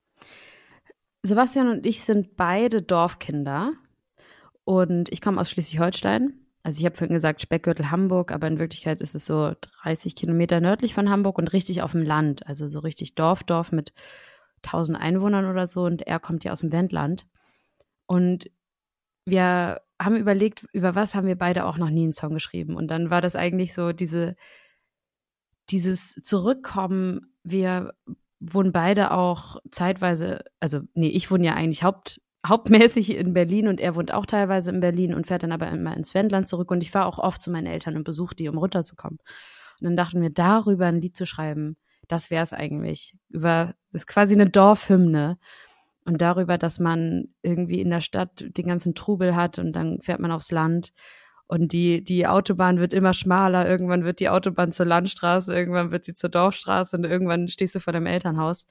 Sebastian 1.22 1.68
und 1.68 1.86
ich 1.86 2.04
sind 2.04 2.36
beide 2.36 2.82
Dorfkinder 2.82 3.72
und 4.66 5.12
ich 5.12 5.20
komme 5.20 5.40
aus 5.40 5.48
Schleswig-Holstein. 5.48 6.40
Also 6.64 6.80
ich 6.80 6.84
habe 6.84 6.96
vorhin 6.96 7.14
gesagt 7.14 7.40
Speckgürtel 7.40 7.92
Hamburg, 7.92 8.32
aber 8.32 8.48
in 8.48 8.58
Wirklichkeit 8.58 9.00
ist 9.00 9.14
es 9.14 9.24
so 9.24 9.52
30 9.84 10.16
Kilometer 10.16 10.60
nördlich 10.60 10.92
von 10.92 11.08
Hamburg 11.08 11.38
und 11.38 11.52
richtig 11.52 11.82
auf 11.82 11.92
dem 11.92 12.02
Land, 12.02 12.44
also 12.48 12.66
so 12.66 12.80
richtig 12.80 13.14
Dorf, 13.14 13.44
Dorf 13.44 13.70
mit 13.70 13.92
1000 14.64 14.98
Einwohnern 14.98 15.48
oder 15.48 15.68
so 15.68 15.84
und 15.84 16.02
er 16.02 16.18
kommt 16.18 16.42
ja 16.42 16.50
aus 16.50 16.62
dem 16.62 16.72
Wendland. 16.72 17.28
Und 18.06 18.50
wir 19.24 19.82
haben 20.02 20.16
überlegt, 20.16 20.66
über 20.72 20.96
was 20.96 21.14
haben 21.14 21.28
wir 21.28 21.38
beide 21.38 21.64
auch 21.64 21.78
noch 21.78 21.90
nie 21.90 22.02
einen 22.02 22.12
Song 22.12 22.34
geschrieben. 22.34 22.74
Und 22.74 22.88
dann 22.88 23.08
war 23.08 23.20
das 23.20 23.36
eigentlich 23.36 23.72
so 23.72 23.92
diese, 23.92 24.34
dieses 25.70 26.14
Zurückkommen, 26.24 27.32
wir 27.44 27.94
wohnen 28.40 28.72
beide 28.72 29.12
auch 29.12 29.58
zeitweise, 29.70 30.42
also 30.58 30.80
nee, 30.94 31.08
ich 31.10 31.30
wohne 31.30 31.46
ja 31.46 31.54
eigentlich 31.54 31.84
haupt, 31.84 32.20
hauptmäßig 32.48 33.16
in 33.16 33.32
Berlin 33.32 33.68
und 33.68 33.80
er 33.80 33.96
wohnt 33.96 34.12
auch 34.12 34.26
teilweise 34.26 34.70
in 34.70 34.80
Berlin 34.80 35.14
und 35.14 35.26
fährt 35.26 35.42
dann 35.42 35.52
aber 35.52 35.68
immer 35.68 35.96
ins 35.96 36.14
Wendland 36.14 36.48
zurück 36.48 36.70
und 36.70 36.82
ich 36.82 36.90
fahre 36.90 37.06
auch 37.06 37.18
oft 37.18 37.42
zu 37.42 37.50
meinen 37.50 37.66
Eltern 37.66 37.96
und 37.96 38.04
besuche 38.04 38.34
die, 38.34 38.48
um 38.48 38.58
runterzukommen. 38.58 39.18
Und 39.80 39.84
dann 39.84 39.96
dachten 39.96 40.22
wir, 40.22 40.30
darüber 40.30 40.86
ein 40.86 41.00
Lied 41.00 41.16
zu 41.16 41.26
schreiben, 41.26 41.76
das 42.08 42.30
wäre 42.30 42.42
es 42.42 42.52
eigentlich. 42.52 43.14
Über, 43.28 43.74
das 43.92 44.02
ist 44.02 44.06
quasi 44.06 44.34
eine 44.34 44.48
Dorfhymne. 44.48 45.38
Und 46.04 46.22
darüber, 46.22 46.56
dass 46.56 46.78
man 46.78 47.34
irgendwie 47.42 47.80
in 47.80 47.90
der 47.90 48.00
Stadt 48.00 48.44
den 48.56 48.68
ganzen 48.68 48.94
Trubel 48.94 49.34
hat 49.34 49.58
und 49.58 49.72
dann 49.72 50.00
fährt 50.02 50.20
man 50.20 50.30
aufs 50.30 50.52
Land 50.52 50.92
und 51.48 51.72
die, 51.72 52.02
die 52.02 52.26
Autobahn 52.26 52.78
wird 52.78 52.92
immer 52.92 53.14
schmaler. 53.14 53.68
Irgendwann 53.68 54.04
wird 54.04 54.20
die 54.20 54.28
Autobahn 54.28 54.72
zur 54.72 54.86
Landstraße, 54.86 55.54
irgendwann 55.54 55.90
wird 55.92 56.04
sie 56.04 56.14
zur 56.14 56.30
Dorfstraße 56.30 56.96
und 56.96 57.04
irgendwann 57.04 57.48
stehst 57.48 57.74
du 57.74 57.80
vor 57.80 57.92
deinem 57.92 58.06
Elternhaus. 58.06 58.66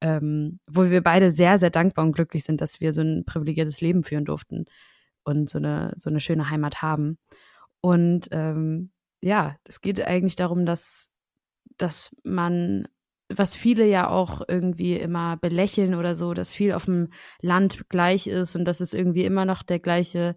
Ähm, 0.00 0.60
wo 0.66 0.90
wir 0.90 1.02
beide 1.02 1.30
sehr, 1.30 1.58
sehr 1.58 1.70
dankbar 1.70 2.04
und 2.04 2.12
glücklich 2.12 2.44
sind, 2.44 2.60
dass 2.60 2.80
wir 2.80 2.92
so 2.92 3.00
ein 3.00 3.24
privilegiertes 3.24 3.80
Leben 3.80 4.02
führen 4.02 4.26
durften 4.26 4.66
und 5.24 5.48
so 5.48 5.58
eine, 5.58 5.92
so 5.96 6.10
eine 6.10 6.20
schöne 6.20 6.50
Heimat 6.50 6.82
haben. 6.82 7.18
Und 7.80 8.28
ähm, 8.30 8.90
ja, 9.20 9.56
es 9.64 9.80
geht 9.80 10.00
eigentlich 10.00 10.36
darum, 10.36 10.66
dass, 10.66 11.10
dass 11.78 12.14
man, 12.22 12.88
was 13.28 13.54
viele 13.54 13.86
ja 13.86 14.08
auch 14.08 14.42
irgendwie 14.46 14.96
immer 14.96 15.36
belächeln 15.36 15.94
oder 15.94 16.14
so, 16.14 16.34
dass 16.34 16.50
viel 16.50 16.72
auf 16.72 16.84
dem 16.84 17.08
Land 17.40 17.88
gleich 17.88 18.26
ist 18.26 18.54
und 18.54 18.64
dass 18.64 18.80
es 18.80 18.94
irgendwie 18.94 19.24
immer 19.24 19.44
noch 19.44 19.62
der 19.62 19.78
gleiche 19.78 20.36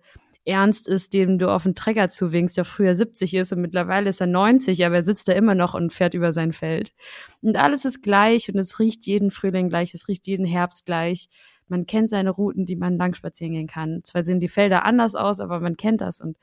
Ernst 0.49 0.87
ist, 0.87 1.13
dem 1.13 1.37
du 1.37 1.49
auf 1.49 1.63
den 1.63 1.75
Trecker 1.75 2.09
zuwinkst, 2.09 2.57
der 2.57 2.65
früher 2.65 2.95
70 2.95 3.33
ist 3.35 3.53
und 3.53 3.61
mittlerweile 3.61 4.09
ist 4.09 4.19
er 4.19 4.27
90, 4.27 4.85
aber 4.85 4.95
er 4.95 5.03
sitzt 5.03 5.27
da 5.27 5.33
immer 5.33 5.55
noch 5.55 5.73
und 5.73 5.93
fährt 5.93 6.13
über 6.13 6.31
sein 6.33 6.51
Feld. 6.51 6.93
Und 7.41 7.55
alles 7.55 7.85
ist 7.85 8.01
gleich 8.01 8.49
und 8.49 8.57
es 8.57 8.79
riecht 8.79 9.05
jeden 9.05 9.31
Frühling 9.31 9.69
gleich, 9.69 9.93
es 9.93 10.07
riecht 10.07 10.27
jeden 10.27 10.45
Herbst 10.45 10.85
gleich. 10.85 11.29
Man 11.67 11.85
kennt 11.85 12.09
seine 12.09 12.31
Routen, 12.31 12.65
die 12.65 12.75
man 12.75 12.97
lang 12.97 13.13
spazieren 13.13 13.53
gehen 13.53 13.67
kann. 13.67 14.01
Zwar 14.03 14.23
sehen 14.23 14.39
die 14.39 14.47
Felder 14.47 14.83
anders 14.85 15.15
aus, 15.15 15.39
aber 15.39 15.59
man 15.59 15.77
kennt 15.77 16.01
das 16.01 16.19
und 16.19 16.37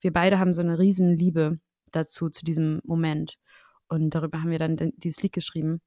wir 0.00 0.12
beide 0.12 0.38
haben 0.38 0.52
so 0.52 0.60
eine 0.60 0.78
riesen 0.78 1.16
Liebe 1.16 1.58
dazu, 1.90 2.28
zu 2.28 2.44
diesem 2.44 2.80
Moment. 2.84 3.38
Und 3.88 4.14
darüber 4.14 4.42
haben 4.42 4.50
wir 4.50 4.58
dann 4.58 4.76
dieses 4.76 5.22
Lied 5.22 5.32
geschrieben. 5.32 5.80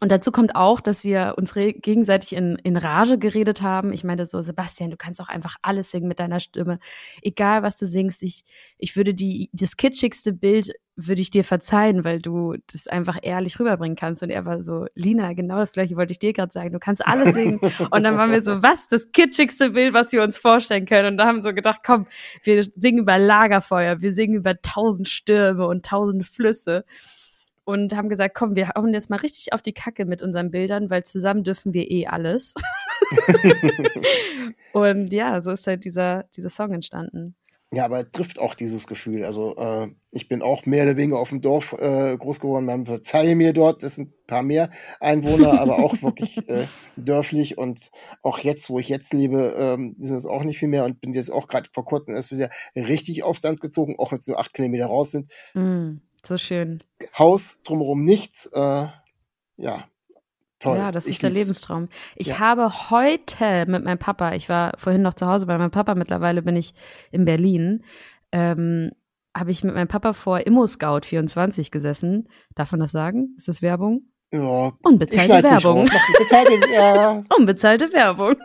Und 0.00 0.12
dazu 0.12 0.30
kommt 0.30 0.54
auch, 0.54 0.80
dass 0.80 1.04
wir 1.04 1.34
uns 1.38 1.54
gegenseitig 1.54 2.34
in, 2.34 2.56
in 2.62 2.76
Rage 2.76 3.18
geredet 3.18 3.62
haben. 3.62 3.92
Ich 3.92 4.04
meinte 4.04 4.26
so, 4.26 4.42
Sebastian, 4.42 4.90
du 4.90 4.96
kannst 4.96 5.20
auch 5.20 5.28
einfach 5.28 5.56
alles 5.62 5.90
singen 5.90 6.08
mit 6.08 6.20
deiner 6.20 6.40
Stimme. 6.40 6.78
Egal, 7.22 7.62
was 7.62 7.76
du 7.78 7.86
singst. 7.86 8.22
Ich, 8.22 8.44
ich 8.78 8.96
würde 8.96 9.14
die, 9.14 9.48
das 9.52 9.76
kitschigste 9.76 10.32
Bild 10.32 10.72
würde 10.96 11.20
ich 11.20 11.30
dir 11.30 11.44
verzeihen, 11.44 12.04
weil 12.04 12.20
du 12.20 12.56
das 12.72 12.88
einfach 12.88 13.18
ehrlich 13.22 13.60
rüberbringen 13.60 13.96
kannst. 13.96 14.22
Und 14.22 14.30
er 14.30 14.46
war 14.46 14.62
so, 14.62 14.86
Lina, 14.94 15.34
genau 15.34 15.58
das 15.58 15.72
gleiche 15.72 15.96
wollte 15.96 16.12
ich 16.12 16.18
dir 16.18 16.32
gerade 16.32 16.52
sagen. 16.52 16.72
Du 16.72 16.78
kannst 16.78 17.06
alles 17.06 17.34
singen. 17.34 17.58
Und 17.90 18.02
dann 18.02 18.16
waren 18.16 18.32
wir 18.32 18.42
so, 18.42 18.62
was? 18.62 18.88
Das 18.88 19.12
kitschigste 19.12 19.70
Bild, 19.70 19.92
was 19.94 20.12
wir 20.12 20.22
uns 20.22 20.38
vorstellen 20.38 20.86
können. 20.86 21.12
Und 21.12 21.16
da 21.18 21.26
haben 21.26 21.36
wir 21.36 21.42
so 21.42 21.52
gedacht, 21.52 21.80
komm, 21.84 22.06
wir 22.42 22.64
singen 22.76 23.00
über 23.00 23.18
Lagerfeuer, 23.18 24.00
wir 24.00 24.12
singen 24.12 24.36
über 24.36 24.60
tausend 24.60 25.08
Stürme 25.08 25.66
und 25.66 25.84
tausend 25.84 26.26
Flüsse 26.26 26.84
und 27.66 27.94
haben 27.96 28.08
gesagt, 28.08 28.34
komm, 28.34 28.54
wir 28.54 28.68
hauen 28.68 28.94
jetzt 28.94 29.10
mal 29.10 29.16
richtig 29.16 29.52
auf 29.52 29.60
die 29.60 29.74
Kacke 29.74 30.06
mit 30.06 30.22
unseren 30.22 30.50
Bildern, 30.50 30.88
weil 30.88 31.02
zusammen 31.02 31.42
dürfen 31.42 31.74
wir 31.74 31.90
eh 31.90 32.06
alles. 32.06 32.54
und 34.72 35.12
ja, 35.12 35.40
so 35.40 35.50
ist 35.50 35.66
halt 35.66 35.84
dieser, 35.84 36.24
dieser 36.36 36.48
Song 36.48 36.72
entstanden. 36.72 37.34
Ja, 37.72 37.84
aber 37.84 38.08
trifft 38.10 38.38
auch 38.38 38.54
dieses 38.54 38.86
Gefühl. 38.86 39.24
Also 39.24 39.56
äh, 39.56 39.88
ich 40.12 40.28
bin 40.28 40.40
auch 40.40 40.64
mehr 40.66 40.84
oder 40.84 40.96
weniger 40.96 41.18
auf 41.18 41.30
dem 41.30 41.40
Dorf 41.40 41.72
äh, 41.72 42.16
groß 42.16 42.38
geworden. 42.38 42.64
Man 42.64 42.86
verzeihe 42.86 43.34
mir 43.34 43.52
dort, 43.52 43.82
das 43.82 43.96
sind 43.96 44.10
ein 44.10 44.26
paar 44.28 44.44
mehr 44.44 44.70
Einwohner, 45.00 45.60
aber 45.60 45.80
auch 45.80 45.94
wirklich 46.02 46.48
äh, 46.48 46.68
dörflich. 46.96 47.58
Und 47.58 47.90
auch 48.22 48.38
jetzt, 48.38 48.70
wo 48.70 48.78
ich 48.78 48.88
jetzt 48.88 49.12
lebe, 49.12 49.56
ähm, 49.58 49.96
sind 49.98 50.14
es 50.14 50.26
auch 50.26 50.44
nicht 50.44 50.58
viel 50.58 50.68
mehr 50.68 50.84
und 50.84 51.00
bin 51.00 51.12
jetzt 51.12 51.32
auch 51.32 51.48
gerade 51.48 51.68
vor 51.72 51.84
kurzem 51.84 52.14
erst 52.14 52.30
wieder 52.30 52.50
richtig 52.76 53.24
aufs 53.24 53.42
Land 53.42 53.60
gezogen, 53.60 53.96
auch 53.98 54.12
wenn 54.12 54.18
es 54.18 54.28
nur 54.28 54.38
acht 54.38 54.54
Kilometer 54.54 54.86
raus 54.86 55.10
sind. 55.10 55.32
Mm, 55.54 55.96
so 56.26 56.38
schön. 56.38 56.80
Haus, 57.18 57.62
drumherum 57.62 58.04
nichts. 58.04 58.46
Äh, 58.52 58.86
ja, 59.56 59.84
Toll. 60.58 60.78
Ja, 60.78 60.90
das 60.90 61.04
ich 61.06 61.12
ist 61.16 61.22
der 61.22 61.28
lieb's. 61.30 61.40
Lebenstraum. 61.42 61.88
Ich 62.14 62.28
Ja. 62.28 62.38
habe 62.38 62.90
heute 62.90 63.66
mit 63.66 63.84
meinem 63.84 63.98
Papa, 63.98 64.32
ich 64.32 64.48
war 64.48 64.72
vorhin 64.78 65.02
noch 65.02 65.12
zu 65.12 65.26
Hause 65.26 65.44
bei 65.46 65.58
meinem 65.58 65.70
Papa, 65.70 65.94
mittlerweile 65.94 66.40
bin 66.40 66.56
ich 66.56 66.72
in 67.10 67.26
Berlin, 67.26 67.84
ähm, 68.32 68.90
habe 69.36 69.50
ich 69.50 69.62
mit 69.62 69.74
meinem 69.74 69.86
Papa 69.88 70.14
vor 70.14 70.46
Immo 70.46 70.66
Scout 70.66 71.00
24 71.04 71.70
gesessen. 71.70 72.28
Darf 72.54 72.72
man 72.72 72.80
das 72.80 72.90
sagen? 72.92 73.34
Ist 73.36 73.48
das 73.48 73.60
Werbung? 73.60 74.04
Ja, 74.32 74.72
Unbezahlte 74.82 75.42
Werbung. 75.42 75.90
bezahlte, 76.18 76.58
ja. 76.72 77.22
Unbezahlte 77.36 77.92
Werbung. 77.92 78.36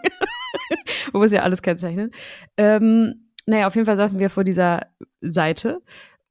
Man 1.13 1.21
muss 1.21 1.32
ja 1.32 1.43
alles 1.43 1.61
kennzeichnen. 1.61 2.11
Ähm, 2.57 3.29
naja, 3.47 3.67
auf 3.67 3.75
jeden 3.75 3.86
Fall 3.86 3.95
saßen 3.95 4.19
wir 4.19 4.29
vor 4.29 4.43
dieser 4.43 4.88
Seite 5.21 5.82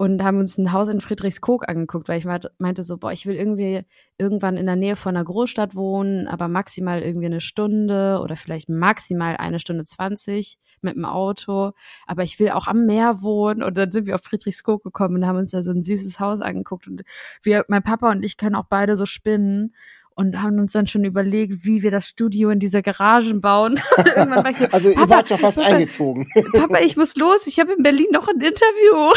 und 0.01 0.25
haben 0.25 0.39
uns 0.39 0.57
ein 0.57 0.73
Haus 0.73 0.89
in 0.89 1.03
Friedrichskoog 1.03 1.69
angeguckt, 1.69 2.09
weil 2.09 2.19
ich 2.19 2.25
meint- 2.25 2.51
meinte 2.57 2.83
so, 2.83 2.97
boah, 2.97 3.13
ich 3.13 3.27
will 3.27 3.35
irgendwie 3.37 3.83
irgendwann 4.17 4.57
in 4.57 4.65
der 4.65 4.75
Nähe 4.75 4.97
von 4.97 5.15
einer 5.15 5.27
Großstadt 5.27 5.75
wohnen, 5.75 6.27
aber 6.27 6.49
maximal 6.49 7.03
irgendwie 7.03 7.27
eine 7.27 7.43
Stunde 7.43 8.19
oder 8.23 8.35
vielleicht 8.35 8.71
maximal 8.71 9.37
eine 9.37 9.61
Stunde 9.61 9.85
zwanzig 9.85 10.59
mit 10.81 10.97
dem 10.97 11.05
Auto. 11.05 11.73
Aber 12.07 12.23
ich 12.23 12.39
will 12.41 12.49
auch 12.49 12.67
am 12.67 12.87
Meer 12.87 13.21
wohnen. 13.21 13.63
Und 13.63 13.77
dann 13.77 13.93
sind 13.93 14.07
wir 14.07 14.15
auf 14.15 14.23
Friedrichskoog 14.23 14.83
gekommen 14.83 15.17
und 15.17 15.27
haben 15.27 15.37
uns 15.37 15.51
da 15.51 15.63
so 15.63 15.71
ein 15.71 15.83
süßes 15.83 16.19
Haus 16.19 16.41
angeguckt. 16.41 16.89
Und 16.89 17.03
wir, 17.43 17.67
mein 17.69 17.83
Papa 17.83 18.11
und 18.11 18.23
ich 18.23 18.39
können 18.39 18.55
auch 18.55 18.69
beide 18.71 18.97
so 18.97 19.05
spinnen 19.05 19.75
und 20.15 20.43
haben 20.43 20.59
uns 20.59 20.73
dann 20.73 20.87
schon 20.87 21.05
überlegt, 21.05 21.65
wie 21.65 21.83
wir 21.83 21.91
das 21.91 22.07
Studio 22.07 22.51
in 22.51 22.59
diese 22.59 22.83
Garagen 22.83 23.41
bauen. 23.41 23.81
So, 23.97 24.67
Also 24.73 24.91
ihr 24.91 25.09
wart 25.09 25.29
schon 25.29 25.39
fast 25.39 25.59
Papa, 25.59 25.73
eingezogen. 25.75 26.27
Papa, 26.53 26.81
ich 26.81 26.97
muss 26.97 27.17
los, 27.17 27.47
ich 27.47 27.59
habe 27.59 27.73
in 27.73 27.83
Berlin 27.83 28.09
noch 28.13 28.29
ein 28.29 28.41
Interview. 28.41 29.13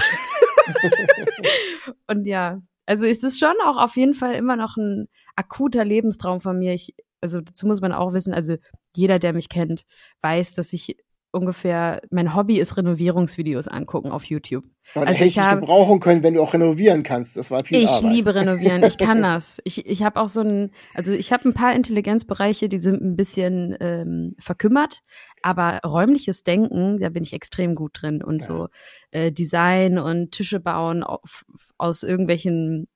und 2.07 2.25
ja, 2.25 2.61
also 2.85 3.05
es 3.05 3.23
ist 3.23 3.39
schon 3.39 3.55
auch 3.65 3.77
auf 3.77 3.95
jeden 3.95 4.13
Fall 4.13 4.35
immer 4.35 4.55
noch 4.55 4.77
ein 4.77 5.07
akuter 5.35 5.85
Lebenstraum 5.85 6.41
von 6.41 6.59
mir. 6.59 6.73
Ich, 6.73 6.93
also 7.21 7.41
dazu 7.41 7.65
muss 7.65 7.81
man 7.81 7.91
auch 7.91 8.13
wissen, 8.13 8.33
also 8.33 8.55
jeder, 8.95 9.19
der 9.19 9.33
mich 9.33 9.49
kennt, 9.49 9.83
weiß, 10.21 10.53
dass 10.53 10.73
ich 10.73 10.97
ungefähr, 11.33 12.01
mein 12.11 12.35
Hobby 12.35 12.59
ist 12.59 12.77
Renovierungsvideos 12.77 13.67
angucken 13.67 14.11
auf 14.11 14.23
YouTube. 14.25 14.63
Aber 14.95 15.07
Also 15.07 15.19
hätte 15.19 15.27
ich 15.29 15.39
habe- 15.39 15.61
gebrauchen 15.61 15.99
können, 15.99 16.23
wenn 16.23 16.35
du 16.35 16.41
auch 16.41 16.53
renovieren 16.53 17.03
kannst. 17.03 17.35
Das 17.37 17.49
war 17.51 17.63
viel 17.65 17.79
Ich 17.79 17.89
Arbeit. 17.89 18.11
liebe 18.13 18.35
renovieren, 18.35 18.83
ich 18.83 18.97
kann 18.97 19.21
das. 19.23 19.59
Ich, 19.63 19.85
ich 19.85 20.03
habe 20.03 20.19
auch 20.21 20.29
so 20.29 20.41
ein, 20.41 20.71
also 20.93 21.11
ich 21.13 21.33
habe 21.33 21.49
ein 21.49 21.53
paar 21.53 21.73
Intelligenzbereiche, 21.75 22.69
die 22.69 22.77
sind 22.77 23.01
ein 23.01 23.15
bisschen 23.15 23.75
ähm, 23.79 24.35
verkümmert, 24.39 25.01
aber 25.41 25.79
räumliches 25.85 26.43
Denken, 26.43 26.99
da 26.99 27.09
bin 27.09 27.23
ich 27.23 27.33
extrem 27.33 27.75
gut 27.75 28.01
drin 28.01 28.23
und 28.23 28.41
Ja. 28.41 28.47
so 28.47 28.67
äh, 29.11 29.31
Design 29.31 29.97
und 29.97 30.31
Tische 30.31 30.59
bauen 30.59 31.01
auf, 31.03 31.45
aus 31.77 32.03
irgendwelchen 32.03 32.87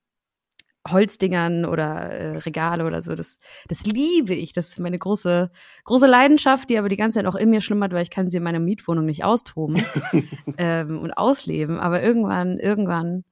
Holzdingern 0.92 1.66
oder 1.66 1.86
äh, 2.12 2.38
Regale 2.38 2.86
oder 2.86 3.02
so. 3.02 3.16
Das, 3.16 3.40
das 3.68 3.86
liebe 3.86 4.34
ich. 4.34 4.54
Das 4.54 4.70
ist 4.70 4.80
meine 4.80 4.98
große, 4.98 5.52
große 5.84 6.08
Leidenschaft, 6.08 6.70
die 6.70 6.78
aber 6.78 6.90
die 6.90 6.98
ganze 6.98 7.20
Zeit 7.20 7.26
auch 7.26 7.36
in 7.36 7.50
mir 7.50 7.62
schlummert, 7.62 7.94
weil 7.94 8.04
ich 8.04 8.10
kann 8.10 8.30
sie 8.30 8.38
in 8.38 8.44
meiner 8.44 8.60
Mietwohnung 8.60 9.06
nicht 9.06 9.24
austoben 9.24 9.82
ähm, 10.58 11.00
und 11.00 11.12
ausleben. 11.12 11.80
Aber 11.80 12.02
irgendwann, 12.02 12.60
irgendwann, 12.60 13.24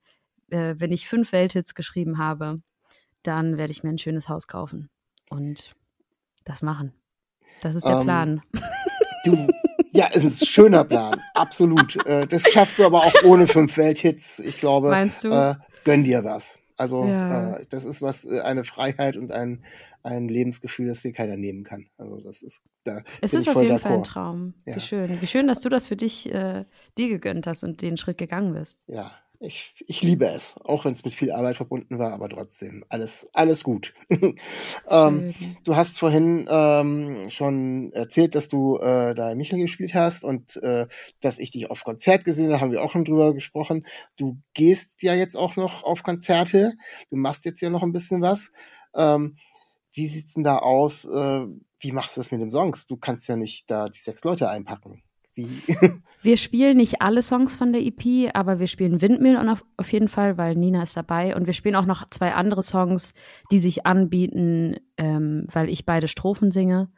äh, 0.49 0.75
wenn 0.77 0.91
ich 0.91 1.07
fünf 1.07 1.31
Welthits 1.31 1.75
geschrieben 1.75 2.17
habe, 2.17 2.61
dann 3.23 3.57
werde 3.57 3.71
ich 3.71 3.83
mir 3.83 3.89
ein 3.89 3.97
schönes 3.97 4.29
Haus 4.29 4.47
kaufen 4.47 4.89
und 5.29 5.71
das 6.43 6.61
machen. 6.61 6.93
Das 7.61 7.75
ist 7.75 7.85
der 7.85 7.97
Ähm, 7.97 8.03
Plan. 8.03 8.41
Du, 9.23 9.47
ja, 9.91 10.09
es 10.13 10.23
ist 10.23 10.43
ein 10.43 10.45
schöner 10.47 10.83
Plan, 10.83 11.19
absolut. 11.33 11.95
Äh, 12.05 12.27
das 12.27 12.43
schaffst 12.51 12.77
du 12.79 12.85
aber 12.85 12.99
auch 13.05 13.23
ohne 13.23 13.47
fünf 13.47 13.75
Welthits. 13.77 14.39
Ich 14.39 14.57
glaube, 14.57 14.89
Meinst 14.89 15.23
du? 15.23 15.29
Äh, 15.29 15.55
gönn 15.83 16.03
dir 16.03 16.23
was. 16.23 16.59
Also 16.77 17.05
Ja. 17.05 17.55
äh, 17.55 17.65
das 17.69 17.85
ist 17.85 18.01
was, 18.01 18.25
äh, 18.25 18.41
eine 18.41 18.63
Freiheit 18.63 19.17
und 19.17 19.31
ein, 19.31 19.63
ein 20.03 20.27
Lebensgefühl, 20.27 20.87
das 20.87 21.01
dir 21.01 21.13
keiner 21.13 21.37
nehmen 21.37 21.63
kann. 21.63 21.87
Also 21.97 22.17
das 22.21 22.41
ist, 22.41 22.63
da 22.83 23.03
Es 23.21 23.33
ist 23.33 23.47
auf 23.49 23.61
jeden 23.61 23.79
Fall 23.79 23.93
ein. 23.93 24.03
Traum. 24.03 24.53
Ja. 24.65 24.75
Wie 24.75 24.81
schön. 24.81 25.21
Wie 25.21 25.27
schön, 25.27 25.47
dass 25.47 25.61
du 25.61 25.69
das 25.69 25.87
für 25.87 25.95
dich 25.95 26.31
äh, 26.33 26.65
dir 26.97 27.09
gegönnt 27.09 27.47
hast 27.47 27.63
und 27.63 27.81
den 27.81 27.97
Schritt 27.97 28.17
gegangen 28.17 28.53
bist. 28.53 28.83
Ja, 28.87 29.11
ich, 29.39 29.73
ich 29.87 30.01
liebe 30.01 30.25
es, 30.25 30.55
auch 30.63 30.85
wenn 30.85 30.93
es 30.93 31.05
mit 31.05 31.13
viel 31.13 31.31
Arbeit 31.31 31.55
verbunden 31.55 31.99
war, 31.99 32.13
aber 32.13 32.29
trotzdem 32.29 32.85
alles, 32.89 33.27
alles 33.33 33.63
gut. 33.63 33.93
ähm, 34.89 35.33
du 35.63 35.75
hast 35.75 35.99
vorhin 35.99 36.47
ähm, 36.49 37.29
schon 37.29 37.91
erzählt, 37.93 38.35
dass 38.35 38.47
du 38.47 38.77
äh, 38.77 39.15
da 39.15 39.35
Michel 39.35 39.59
gespielt 39.59 39.93
hast 39.93 40.23
und 40.23 40.57
äh, 40.57 40.87
dass 41.21 41.39
ich 41.39 41.51
dich 41.51 41.69
auf 41.69 41.83
Konzert 41.83 42.25
gesehen 42.25 42.51
habe, 42.51 42.61
haben 42.61 42.71
wir 42.71 42.83
auch 42.83 42.91
schon 42.91 43.05
drüber 43.05 43.33
gesprochen. 43.33 43.85
Du 44.17 44.37
gehst 44.53 45.01
ja 45.01 45.13
jetzt 45.13 45.35
auch 45.35 45.55
noch 45.55 45.83
auf 45.83 46.03
Konzerte, 46.03 46.73
du 47.09 47.15
machst 47.15 47.45
jetzt 47.45 47.61
ja 47.61 47.69
noch 47.69 47.83
ein 47.83 47.93
bisschen 47.93 48.21
was. 48.21 48.51
Ähm, 48.95 49.37
wie 49.93 50.07
sieht's 50.07 50.33
denn 50.33 50.43
da 50.43 50.57
aus? 50.57 51.05
Äh, 51.05 51.45
wie 51.79 51.91
machst 51.91 52.17
du 52.17 52.21
das 52.21 52.31
mit 52.31 52.41
den 52.41 52.51
Songs? 52.51 52.87
Du 52.87 52.97
kannst 52.97 53.27
ja 53.27 53.35
nicht 53.35 53.69
da 53.71 53.89
die 53.89 53.99
sechs 53.99 54.23
Leute 54.23 54.49
einpacken. 54.49 55.04
Wie? 55.35 55.61
Wir 56.21 56.37
spielen 56.37 56.77
nicht 56.77 57.03
alle 57.03 57.21
Songs 57.21 57.53
von 57.53 57.71
der 57.71 57.85
EP, 57.85 58.31
aber 58.33 58.57
wir 58.57 58.65
spielen 58.65 58.99
Windmill 58.99 59.37
auf, 59.37 59.63
auf 59.77 59.93
jeden 59.93 60.07
Fall, 60.07 60.39
weil 60.39 60.55
Nina 60.55 60.81
ist 60.81 60.97
dabei. 60.97 61.35
Und 61.35 61.45
wir 61.45 61.53
spielen 61.53 61.75
auch 61.75 61.85
noch 61.85 62.09
zwei 62.09 62.33
andere 62.33 62.63
Songs, 62.63 63.13
die 63.51 63.59
sich 63.59 63.85
anbieten, 63.85 64.77
ähm, 64.97 65.45
weil 65.51 65.69
ich 65.69 65.85
beide 65.85 66.07
Strophen 66.07 66.49
singe. 66.49 66.89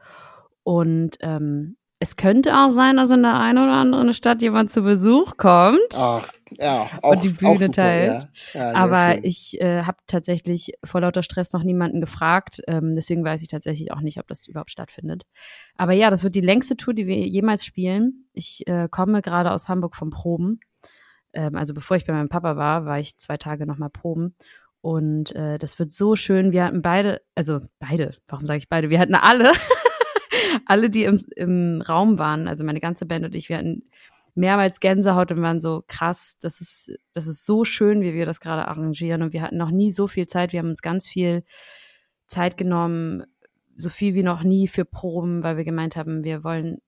Und 0.64 1.18
ähm, 1.20 1.76
es 2.00 2.16
könnte 2.16 2.56
auch 2.56 2.70
sein, 2.70 2.98
dass 2.98 3.10
in 3.10 3.24
der 3.24 3.40
einen 3.40 3.58
oder 3.58 3.74
anderen 3.74 4.14
Stadt 4.14 4.44
jemand 4.44 4.70
zu 4.70 4.84
Besuch 4.84 5.36
kommt. 5.38 5.80
Ach, 5.96 6.28
ja, 6.52 6.88
auch, 7.02 7.16
die 7.16 7.30
auch 7.30 7.38
Bühne 7.40 7.60
super, 7.60 7.72
teilt. 7.72 8.30
Ja. 8.54 8.72
Ja, 8.72 8.76
Aber 8.76 9.14
schön. 9.14 9.24
ich 9.24 9.62
äh, 9.62 9.82
habe 9.82 9.98
tatsächlich 10.06 10.74
vor 10.84 11.02
lauter 11.02 11.24
Stress 11.24 11.54
noch 11.54 11.64
niemanden 11.64 12.00
gefragt. 12.00 12.62
Ähm, 12.68 12.94
deswegen 12.94 13.24
weiß 13.24 13.42
ich 13.42 13.48
tatsächlich 13.48 13.92
auch 13.92 14.02
nicht, 14.02 14.20
ob 14.20 14.28
das 14.28 14.48
überhaupt 14.48 14.70
stattfindet. 14.70 15.24
Aber 15.76 15.94
ja, 15.94 16.12
das 16.12 16.24
wird 16.24 16.36
die 16.36 16.42
längste 16.42 16.78
Tour, 16.78 16.94
die 16.94 17.08
wir 17.08 17.18
jemals 17.18 17.66
spielen. 17.66 18.28
Ich 18.34 18.68
äh, 18.68 18.88
komme 18.92 19.24
gerade 19.24 19.52
aus 19.52 19.68
Hamburg 19.68 19.96
vom 19.96 20.12
Proben. 20.12 20.60
Ähm, 21.34 21.56
also 21.56 21.74
bevor 21.74 21.98
ich 21.98 22.06
bei 22.06 22.14
meinem 22.14 22.30
Papa 22.30 22.58
war, 22.58 22.86
war 22.86 23.00
ich 23.00 23.18
zwei 23.18 23.38
Tage 23.38 23.66
nochmal 23.66 23.90
proben. 23.90 24.36
Und 24.82 25.36
äh, 25.36 25.58
das 25.58 25.80
wird 25.80 25.92
so 25.92 26.16
schön. 26.16 26.52
Wir 26.52 26.64
hatten 26.64 26.82
beide, 26.82 27.22
also 27.36 27.60
beide, 27.80 28.16
warum 28.28 28.46
sage 28.46 28.60
ich 28.60 28.70
beide? 28.70 28.90
Wir 28.90 29.00
hatten 29.00 29.16
alle, 29.16 29.52
alle, 30.66 30.90
die 30.90 31.04
im, 31.04 31.26
im 31.36 31.82
Raum 31.82 32.18
waren, 32.20 32.48
also 32.48 32.64
meine 32.64 32.80
ganze 32.80 33.06
Band 33.06 33.26
und 33.26 33.36
ich, 33.36 33.50
wir 33.50 33.58
hatten 33.58 33.84
mehrmals 34.38 34.80
Gänsehaut 34.80 35.32
und 35.32 35.42
waren 35.42 35.60
so 35.60 35.84
krass, 35.88 36.38
das 36.40 36.62
ist, 36.62 36.92
das 37.14 37.28
ist 37.28 37.46
so 37.46 37.64
schön, 37.64 38.02
wie 38.02 38.14
wir 38.14 38.26
das 38.26 38.40
gerade 38.40 38.68
arrangieren. 38.68 39.24
Und 39.24 39.34
wir 39.34 39.42
hatten 39.42 39.58
noch 39.58 39.72
nie 39.72 39.92
so 39.92 40.08
viel 40.08 40.28
Zeit. 40.28 40.54
Wir 40.54 40.60
haben 40.60 40.70
uns 40.70 40.84
ganz 40.84 41.08
viel 41.08 41.44
Zeit 42.28 42.56
genommen, 42.56 43.24
so 43.76 43.90
viel 43.90 44.14
wie 44.14 44.24
noch 44.24 44.44
nie 44.44 44.68
für 44.68 44.86
Proben, 44.86 45.44
weil 45.44 45.58
wir 45.58 45.64
gemeint 45.64 45.96
haben, 45.96 46.24
wir 46.24 46.44
wollen 46.44 46.82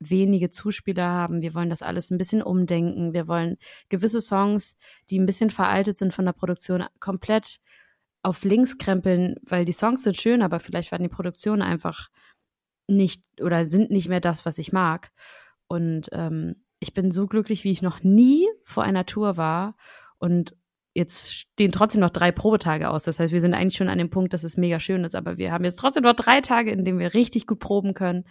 wenige 0.00 0.50
Zuspieler 0.50 1.06
haben, 1.06 1.42
wir 1.42 1.54
wollen 1.54 1.70
das 1.70 1.82
alles 1.82 2.10
ein 2.10 2.18
bisschen 2.18 2.42
umdenken, 2.42 3.12
wir 3.12 3.28
wollen 3.28 3.58
gewisse 3.88 4.20
Songs, 4.20 4.76
die 5.10 5.18
ein 5.18 5.26
bisschen 5.26 5.50
veraltet 5.50 5.98
sind 5.98 6.14
von 6.14 6.24
der 6.24 6.32
Produktion, 6.32 6.84
komplett 7.00 7.60
auf 8.22 8.42
links 8.44 8.78
krempeln, 8.78 9.36
weil 9.42 9.64
die 9.64 9.72
Songs 9.72 10.02
sind 10.02 10.16
schön, 10.16 10.42
aber 10.42 10.58
vielleicht 10.58 10.90
waren 10.90 11.02
die 11.02 11.08
Produktionen 11.08 11.62
einfach 11.62 12.08
nicht 12.90 13.24
oder 13.40 13.66
sind 13.66 13.90
nicht 13.90 14.08
mehr 14.08 14.20
das, 14.20 14.44
was 14.44 14.58
ich 14.58 14.72
mag. 14.72 15.10
Und 15.68 16.08
ähm, 16.12 16.56
ich 16.80 16.94
bin 16.94 17.10
so 17.10 17.26
glücklich, 17.26 17.64
wie 17.64 17.70
ich 17.70 17.82
noch 17.82 18.02
nie 18.02 18.48
vor 18.64 18.82
einer 18.82 19.06
Tour 19.06 19.36
war. 19.36 19.76
Und 20.18 20.56
jetzt 20.94 21.32
stehen 21.32 21.72
trotzdem 21.72 22.00
noch 22.00 22.10
drei 22.10 22.32
Probetage 22.32 22.88
aus. 22.88 23.04
Das 23.04 23.20
heißt, 23.20 23.32
wir 23.32 23.40
sind 23.40 23.54
eigentlich 23.54 23.76
schon 23.76 23.88
an 23.88 23.98
dem 23.98 24.10
Punkt, 24.10 24.32
dass 24.32 24.44
es 24.44 24.56
mega 24.56 24.80
schön 24.80 25.04
ist, 25.04 25.14
aber 25.14 25.38
wir 25.38 25.52
haben 25.52 25.64
jetzt 25.64 25.78
trotzdem 25.78 26.02
noch 26.02 26.14
drei 26.14 26.40
Tage, 26.40 26.70
in 26.70 26.84
denen 26.84 26.98
wir 26.98 27.14
richtig 27.14 27.46
gut 27.46 27.60
proben 27.60 27.94
können. 27.94 28.24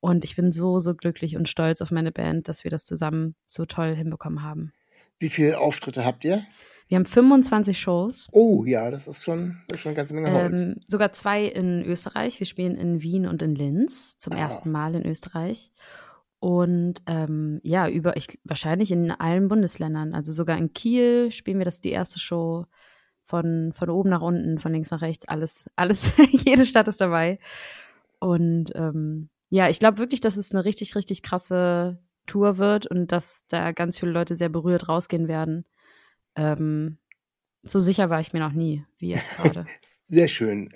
Und 0.00 0.24
ich 0.24 0.36
bin 0.36 0.52
so, 0.52 0.78
so 0.78 0.94
glücklich 0.94 1.36
und 1.36 1.48
stolz 1.48 1.80
auf 1.80 1.90
meine 1.90 2.12
Band, 2.12 2.48
dass 2.48 2.64
wir 2.64 2.70
das 2.70 2.84
zusammen 2.84 3.34
so 3.46 3.64
toll 3.64 3.94
hinbekommen 3.94 4.42
haben. 4.42 4.72
Wie 5.18 5.30
viele 5.30 5.58
Auftritte 5.58 6.04
habt 6.04 6.24
ihr? 6.24 6.44
Wir 6.88 6.96
haben 6.96 7.04
25 7.06 7.78
Shows. 7.78 8.28
Oh 8.32 8.64
ja, 8.64 8.90
das 8.90 9.08
ist 9.08 9.24
schon, 9.24 9.58
das 9.68 9.78
ist 9.78 9.82
schon 9.82 9.90
eine 9.90 9.96
ganze 9.96 10.14
Menge 10.14 10.32
Holz. 10.32 10.60
Ähm, 10.60 10.76
sogar 10.86 11.12
zwei 11.12 11.44
in 11.44 11.82
Österreich. 11.84 12.38
Wir 12.38 12.46
spielen 12.46 12.76
in 12.76 13.02
Wien 13.02 13.26
und 13.26 13.42
in 13.42 13.54
Linz 13.54 14.18
zum 14.18 14.34
Ah. 14.34 14.38
ersten 14.38 14.70
Mal 14.70 14.94
in 14.94 15.04
Österreich. 15.04 15.72
Und 16.38 17.02
ähm, 17.06 17.60
ja, 17.64 17.88
über 17.88 18.16
ich, 18.16 18.38
wahrscheinlich 18.44 18.92
in 18.92 19.10
allen 19.10 19.48
Bundesländern. 19.48 20.14
Also 20.14 20.32
sogar 20.32 20.56
in 20.58 20.72
Kiel 20.74 21.32
spielen 21.32 21.58
wir 21.58 21.64
das 21.64 21.80
die 21.80 21.90
erste 21.90 22.20
Show 22.20 22.66
von, 23.24 23.72
von 23.74 23.90
oben 23.90 24.10
nach 24.10 24.20
unten, 24.20 24.58
von 24.58 24.72
links 24.72 24.90
nach 24.92 25.02
rechts, 25.02 25.26
alles, 25.26 25.68
alles, 25.74 26.12
jede 26.30 26.66
Stadt 26.66 26.86
ist 26.86 27.00
dabei. 27.00 27.40
Und 28.20 28.70
ähm, 28.76 29.28
ja, 29.48 29.68
ich 29.68 29.80
glaube 29.80 29.98
wirklich, 29.98 30.20
dass 30.20 30.36
es 30.36 30.52
eine 30.52 30.64
richtig, 30.64 30.94
richtig 30.94 31.22
krasse 31.22 31.98
Tour 32.26 32.58
wird 32.58 32.86
und 32.86 33.10
dass 33.10 33.44
da 33.48 33.72
ganz 33.72 33.98
viele 33.98 34.12
Leute 34.12 34.36
sehr 34.36 34.48
berührt 34.48 34.88
rausgehen 34.88 35.26
werden. 35.26 35.64
Ähm, 36.36 36.98
so 37.62 37.80
sicher 37.80 38.10
war 38.10 38.20
ich 38.20 38.32
mir 38.32 38.38
noch 38.38 38.52
nie, 38.52 38.84
wie 38.98 39.08
jetzt 39.08 39.36
gerade. 39.36 39.66
Sehr 40.04 40.28
schön. 40.28 40.70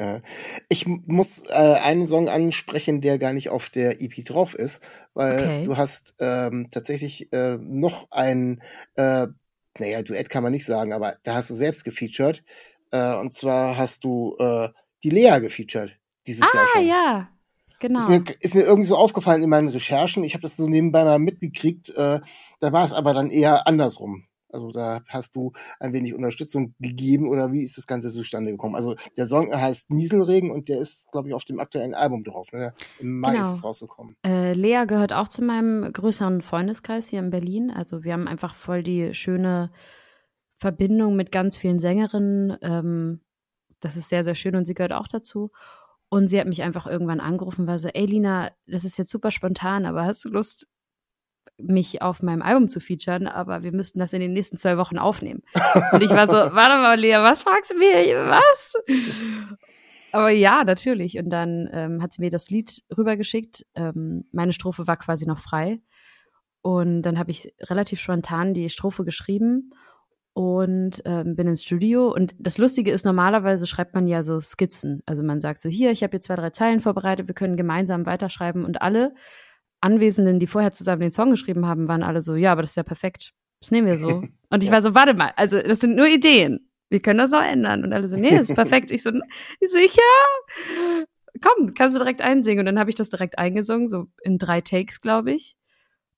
Ich 0.69 0.87
muss 0.89 1.45
äh, 1.49 1.53
einen 1.53 2.09
Song 2.09 2.29
ansprechen, 2.29 3.01
der 3.01 3.19
gar 3.19 3.33
nicht 3.33 3.49
auf 3.49 3.71
der 3.71 4.03
EP 4.03 4.25
drauf 4.25 4.55
ist, 4.55 4.83
weil 5.15 5.41
okay. 5.41 5.65
du 5.65 5.77
hast 5.77 6.17
ähm, 6.19 6.69
tatsächlich 6.73 7.33
äh, 7.33 7.57
noch 7.59 8.11
ein, 8.11 8.61
äh, 8.97 9.29
naja, 9.79 10.03
Duett 10.03 10.31
kann 10.31 10.43
man 10.43 10.51
nicht 10.51 10.67
sagen, 10.67 10.93
aber 10.93 11.17
da 11.23 11.35
hast 11.35 11.49
du 11.49 11.55
selbst 11.55 11.85
gefeatured. 11.85 12.43
Äh, 12.91 13.15
und 13.15 13.33
zwar 13.33 13.77
hast 13.77 14.03
du 14.03 14.37
äh, 14.41 14.71
die 15.05 15.11
Lea 15.11 15.39
gefeatured 15.39 15.97
dieses 16.27 16.43
ah, 16.43 16.57
Jahr 16.57 16.67
schon. 16.69 16.83
Ah, 16.83 16.85
ja. 16.85 17.29
Genau. 17.81 18.01
Ist 18.01 18.09
mir, 18.09 18.25
ist 18.41 18.55
mir 18.55 18.63
irgendwie 18.63 18.89
so 18.89 18.97
aufgefallen 18.97 19.43
in 19.43 19.49
meinen 19.49 19.69
Recherchen. 19.69 20.23
Ich 20.23 20.35
habe 20.35 20.43
das 20.43 20.57
so 20.57 20.69
nebenbei 20.69 21.05
mal 21.05 21.19
mitgekriegt. 21.19 21.91
Äh, 21.91 22.21
da 22.61 22.73
war 22.73 22.85
es 22.85 22.93
aber 22.93 23.15
dann 23.15 23.31
eher 23.31 23.67
andersrum. 23.67 24.27
Also 24.53 24.71
da 24.71 25.03
hast 25.09 25.37
du 25.37 25.53
ein 25.79 25.93
wenig 25.93 26.15
Unterstützung 26.15 26.75
gegeben 26.79 27.29
oder 27.29 27.53
wie 27.53 27.63
ist 27.63 27.79
das 27.79 27.87
Ganze 27.87 28.11
zustande 28.11 28.51
gekommen? 28.51 28.75
Also 28.75 28.97
der 29.17 29.27
Song 29.27 29.53
heißt 29.55 29.91
Nieselregen 29.91 30.51
und 30.51 30.69
der 30.69 30.81
ist, 30.81 31.11
glaube 31.13 31.29
ich, 31.29 31.35
auf 31.35 31.45
dem 31.45 31.61
aktuellen 31.61 31.95
Album 31.95 32.25
drauf. 32.25 32.53
Ne? 32.53 32.73
Im 32.99 33.21
Mai 33.21 33.33
genau. 33.33 33.43
ist 33.43 33.59
es 33.59 33.65
rausgekommen. 33.65 34.17
Äh, 34.25 34.55
Lea 34.55 34.85
gehört 34.87 35.13
auch 35.13 35.29
zu 35.29 35.43
meinem 35.43 35.93
größeren 35.93 36.43
Freundeskreis 36.43 37.09
hier 37.09 37.21
in 37.21 37.31
Berlin. 37.31 37.71
Also 37.71 38.05
wir 38.05 38.13
haben 38.13 38.29
einfach 38.29 38.55
voll 38.55 38.83
die 38.83 39.15
schöne 39.15 39.71
Verbindung 40.57 41.17
mit 41.17 41.33
ganz 41.33 41.57
vielen 41.57 41.79
Sängerinnen. 41.79 42.57
Ähm, 42.63 43.21
das 43.81 43.97
ist 43.97 44.09
sehr, 44.09 44.25
sehr 44.25 44.35
schön 44.35 44.55
und 44.57 44.67
sie 44.67 44.75
gehört 44.75 44.93
auch 44.93 45.09
dazu. 45.09 45.51
Und 46.11 46.29
sie 46.29 46.41
hat 46.41 46.49
mich 46.49 46.63
einfach 46.63 46.87
irgendwann 46.87 47.21
angerufen, 47.21 47.69
war 47.69 47.79
so, 47.79 47.89
ey 47.89 48.05
Lina, 48.05 48.51
das 48.67 48.85
ist 48.85 48.99
jetzt 48.99 49.11
super 49.11 49.31
spontan, 49.31 49.87
aber 49.87 50.05
hast 50.05 50.25
du 50.25 50.29
Lust, 50.29 50.67
mich 51.63 52.03
auf 52.03 52.23
meinem 52.23 52.43
Album 52.43 52.69
zu 52.69 52.81
featuren, 52.81 53.27
aber 53.27 53.63
wir 53.63 53.73
müssten 53.73 53.99
das 53.99 54.13
in 54.13 54.21
den 54.21 54.33
nächsten 54.33 54.57
zwei 54.57 54.77
Wochen 54.77 54.99
aufnehmen. 54.99 55.43
Und 55.93 56.03
ich 56.03 56.11
war 56.11 56.27
so, 56.27 56.33
warte 56.55 56.77
mal, 56.77 56.99
Lea, 56.99 57.17
was 57.17 57.43
fragst 57.43 57.73
du 57.73 57.79
mir? 57.79 58.27
Was? 58.29 58.75
Aber 60.13 60.31
ja, 60.31 60.65
natürlich. 60.65 61.19
Und 61.19 61.31
dann 61.31 61.69
ähm, 61.73 62.03
hat 62.03 62.13
sie 62.13 62.21
mir 62.21 62.31
das 62.31 62.51
Lied 62.51 62.83
rübergeschickt. 62.97 63.65
Ähm, 63.75 64.25
meine 64.33 64.53
Strophe 64.53 64.87
war 64.87 64.97
quasi 64.97 65.27
noch 65.27 65.39
frei. 65.39 65.81
Und 66.63 67.03
dann 67.03 67.19
habe 67.19 67.31
ich 67.31 67.55
relativ 67.63 68.01
spontan 68.01 68.55
die 68.55 68.69
Strophe 68.71 69.05
geschrieben 69.05 69.73
und 70.33 71.03
ähm, 71.05 71.37
bin 71.37 71.49
ins 71.49 71.65
Studio. 71.65 72.13
Und 72.13 72.35
das 72.39 72.59
Lustige 72.59 72.91
ist, 72.91 73.05
normalerweise 73.05 73.67
schreibt 73.67 73.95
man 73.95 74.07
ja 74.07 74.23
so 74.23 74.41
Skizzen. 74.41 75.03
Also 75.07 75.23
man 75.23 75.41
sagt 75.41 75.61
so, 75.61 75.69
hier, 75.69 75.91
ich 75.91 76.03
habe 76.03 76.13
hier 76.13 76.21
zwei, 76.21 76.37
drei 76.37 76.51
Zeilen 76.51 76.81
vorbereitet, 76.81 77.29
wir 77.29 77.35
können 77.35 77.57
gemeinsam 77.57 78.07
weiterschreiben. 78.07 78.65
Und 78.65 78.83
alle 78.83 79.15
Anwesenden, 79.81 80.41
die 80.41 80.47
vorher 80.47 80.73
zusammen 80.73 81.01
den 81.01 81.13
Song 81.13 81.31
geschrieben 81.31 81.67
haben, 81.67 81.89
waren 81.89 82.03
alle 82.03 82.23
so, 82.23 82.35
ja, 82.35 82.53
aber 82.53 82.63
das 82.63 82.71
ist 82.71 82.77
ja 82.77 82.83
perfekt. 82.83 83.33
Das 83.61 83.71
nehmen 83.71 83.87
wir 83.87 83.99
so. 83.99 84.23
Und 84.51 84.63
ich 84.63 84.71
war 84.71 84.83
so, 84.83 84.95
warte 84.95 85.15
mal, 85.15 85.33
also 85.37 85.61
das 85.61 85.81
sind 85.81 85.97
nur 85.97 86.07
Ideen. 86.07 86.71
Wir 86.89 87.01
können 87.01 87.19
das 87.19 87.33
auch 87.33 87.43
ändern. 87.43 87.85
Und 87.85 87.93
alle 87.93 88.09
so, 88.09 88.17
nee, 88.17 88.31
das 88.31 88.51
ist 88.51 88.57
perfekt. 88.57 88.91
Ich 88.91 89.03
so, 89.03 89.11
sicher? 89.61 90.01
Komm, 91.41 91.75
kannst 91.75 91.95
du 91.95 92.01
direkt 92.01 92.21
einsingen. 92.21 92.61
Und 92.61 92.67
dann 92.67 92.79
habe 92.79 92.91
ich 92.91 92.97
das 92.97 93.11
direkt 93.11 93.39
eingesungen, 93.39 93.89
so 93.89 94.07
in 94.23 94.39
drei 94.39 94.61
Takes, 94.61 95.01
glaube 95.01 95.33
ich. 95.33 95.57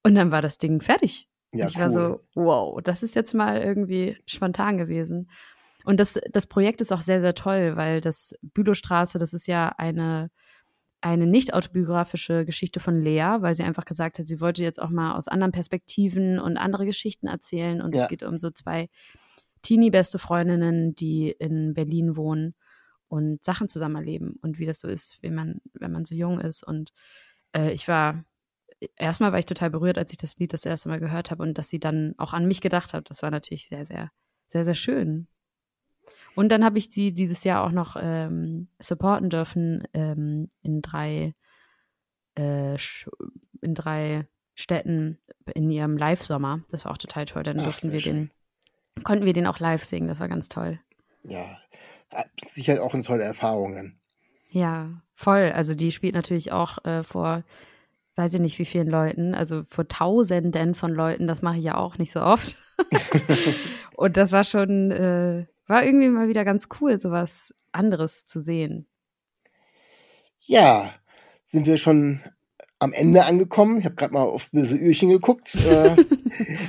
Und 0.02 0.14
dann 0.14 0.30
war 0.30 0.40
das 0.40 0.58
Ding 0.58 0.80
fertig. 0.80 1.28
Ja, 1.52 1.68
ich 1.68 1.76
cool. 1.76 1.82
war 1.82 1.90
so, 1.90 2.20
wow, 2.34 2.80
das 2.82 3.02
ist 3.02 3.14
jetzt 3.14 3.34
mal 3.34 3.60
irgendwie 3.60 4.16
spontan 4.26 4.78
gewesen. 4.78 5.28
Und 5.84 6.00
das, 6.00 6.18
das 6.32 6.46
Projekt 6.46 6.80
ist 6.80 6.92
auch 6.92 7.02
sehr, 7.02 7.20
sehr 7.20 7.34
toll, 7.34 7.76
weil 7.76 8.00
das 8.00 8.34
Bülowstraße, 8.40 9.18
das 9.18 9.34
ist 9.34 9.46
ja 9.46 9.68
eine 9.76 10.30
eine 11.02 11.26
nicht 11.26 11.52
autobiografische 11.52 12.44
Geschichte 12.44 12.80
von 12.80 13.02
Lea, 13.02 13.38
weil 13.40 13.54
sie 13.54 13.64
einfach 13.64 13.84
gesagt 13.84 14.18
hat, 14.18 14.26
sie 14.26 14.40
wollte 14.40 14.62
jetzt 14.62 14.80
auch 14.80 14.88
mal 14.88 15.14
aus 15.14 15.28
anderen 15.28 15.52
Perspektiven 15.52 16.38
und 16.38 16.56
andere 16.56 16.86
Geschichten 16.86 17.26
erzählen. 17.26 17.82
Und 17.82 17.94
ja. 17.94 18.02
es 18.02 18.08
geht 18.08 18.22
um 18.22 18.38
so 18.38 18.50
zwei 18.50 18.88
Teenie-beste 19.62 20.18
Freundinnen, 20.18 20.94
die 20.94 21.30
in 21.30 21.74
Berlin 21.74 22.16
wohnen 22.16 22.54
und 23.08 23.44
Sachen 23.44 23.68
zusammen 23.68 23.96
erleben 23.96 24.38
und 24.42 24.58
wie 24.58 24.66
das 24.66 24.80
so 24.80 24.88
ist, 24.88 25.18
wenn 25.22 25.34
man, 25.34 25.60
wenn 25.74 25.92
man 25.92 26.04
so 26.04 26.14
jung 26.14 26.40
ist. 26.40 26.62
Und 26.62 26.92
äh, 27.54 27.72
ich 27.72 27.88
war, 27.88 28.24
erstmal 28.96 29.32
war 29.32 29.38
ich 29.38 29.46
total 29.46 29.70
berührt, 29.70 29.98
als 29.98 30.12
ich 30.12 30.18
das 30.18 30.38
Lied 30.38 30.52
das 30.52 30.64
erste 30.64 30.88
Mal 30.88 31.00
gehört 31.00 31.30
habe 31.30 31.42
und 31.42 31.58
dass 31.58 31.68
sie 31.68 31.80
dann 31.80 32.14
auch 32.16 32.32
an 32.32 32.46
mich 32.46 32.60
gedacht 32.60 32.94
hat. 32.94 33.10
Das 33.10 33.22
war 33.22 33.30
natürlich 33.30 33.68
sehr, 33.68 33.84
sehr, 33.84 34.10
sehr, 34.48 34.64
sehr 34.64 34.74
schön. 34.74 35.28
Und 36.34 36.50
dann 36.50 36.64
habe 36.64 36.78
ich 36.78 36.90
sie 36.90 37.12
dieses 37.12 37.44
Jahr 37.44 37.64
auch 37.64 37.72
noch 37.72 37.96
ähm, 38.00 38.68
supporten 38.78 39.30
dürfen 39.30 39.86
ähm, 39.92 40.50
in 40.62 40.82
drei 40.82 41.34
äh, 42.36 42.76
in 43.60 43.74
drei 43.74 44.26
Städten 44.54 45.18
in 45.54 45.70
ihrem 45.70 45.96
Live-Sommer. 45.96 46.60
Das 46.70 46.84
war 46.84 46.92
auch 46.92 46.98
total 46.98 47.26
toll. 47.26 47.42
Dann 47.42 47.58
durften 47.58 47.88
Ach, 47.88 47.92
wir 47.92 48.00
schön. 48.00 48.30
den, 48.96 49.04
konnten 49.04 49.24
wir 49.24 49.32
den 49.32 49.46
auch 49.46 49.58
live 49.58 49.84
singen. 49.84 50.08
Das 50.08 50.20
war 50.20 50.28
ganz 50.28 50.48
toll. 50.48 50.80
Ja, 51.22 51.58
sicher 52.46 52.82
auch 52.82 52.94
eine 52.94 53.02
tolle 53.02 53.24
Erfahrung. 53.24 53.74
Dann. 53.74 53.98
Ja, 54.50 55.02
voll. 55.14 55.52
Also 55.54 55.74
die 55.74 55.92
spielt 55.92 56.14
natürlich 56.14 56.52
auch 56.52 56.84
äh, 56.84 57.02
vor, 57.02 57.44
weiß 58.16 58.34
ich 58.34 58.40
nicht 58.40 58.58
wie 58.58 58.66
vielen 58.66 58.88
Leuten, 58.88 59.34
also 59.34 59.64
vor 59.68 59.88
Tausenden 59.88 60.74
von 60.74 60.92
Leuten. 60.92 61.26
Das 61.26 61.42
mache 61.42 61.58
ich 61.58 61.64
ja 61.64 61.76
auch 61.76 61.98
nicht 61.98 62.12
so 62.12 62.20
oft. 62.20 62.56
Und 63.96 64.16
das 64.16 64.32
war 64.32 64.44
schon 64.44 64.90
äh, 64.90 65.46
war 65.72 65.86
irgendwie 65.86 66.10
mal 66.10 66.28
wieder 66.28 66.44
ganz 66.44 66.68
cool, 66.80 66.98
sowas 66.98 67.54
anderes 67.72 68.26
zu 68.26 68.40
sehen. 68.40 68.86
Ja, 70.40 70.92
sind 71.44 71.64
wir 71.64 71.78
schon 71.78 72.20
am 72.78 72.92
Ende 72.92 73.24
angekommen. 73.24 73.78
Ich 73.78 73.86
habe 73.86 73.94
gerade 73.94 74.12
mal 74.12 74.24
aufs 74.24 74.50
böse 74.50 74.76
Öhrchen 74.76 75.08
geguckt. 75.08 75.54
äh, 75.54 75.96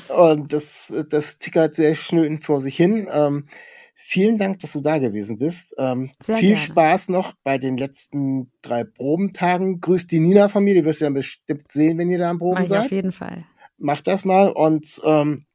und 0.14 0.54
das, 0.54 0.93
das 1.10 1.38
tickert 1.38 1.76
sehr 1.76 1.95
schön 1.95 2.39
vor 2.39 2.62
sich 2.62 2.78
hin. 2.78 3.10
Ähm, 3.12 3.49
vielen 3.93 4.38
Dank, 4.38 4.60
dass 4.60 4.72
du 4.72 4.80
da 4.80 4.99
gewesen 4.99 5.38
bist. 5.38 5.76
Ähm, 5.78 6.12
viel 6.22 6.36
gerne. 6.36 6.56
Spaß 6.56 7.10
noch 7.10 7.34
bei 7.43 7.58
den 7.58 7.76
letzten 7.76 8.54
drei 8.62 8.86
Probentagen. 8.86 9.82
Grüß 9.82 10.08
die 10.08 10.22
Nina 10.22 10.47
von 10.47 10.64
mir, 10.64 10.76
die 10.76 10.86
wirst 10.86 11.01
du 11.01 11.06
ja 11.06 11.12
bestimmt 11.12 11.68
sehen, 11.68 11.97
wenn 11.97 12.10
ihr 12.10 12.20
da 12.20 12.30
am 12.30 12.39
Proben 12.39 12.62
Mach 12.62 12.68
seid. 12.68 12.86
Auf 12.86 12.91
jeden 12.91 13.12
Fall. 13.12 13.43
Mach 13.78 14.01
das 14.01 14.24
mal 14.24 14.47
und 14.47 15.01
ähm, 15.04 15.45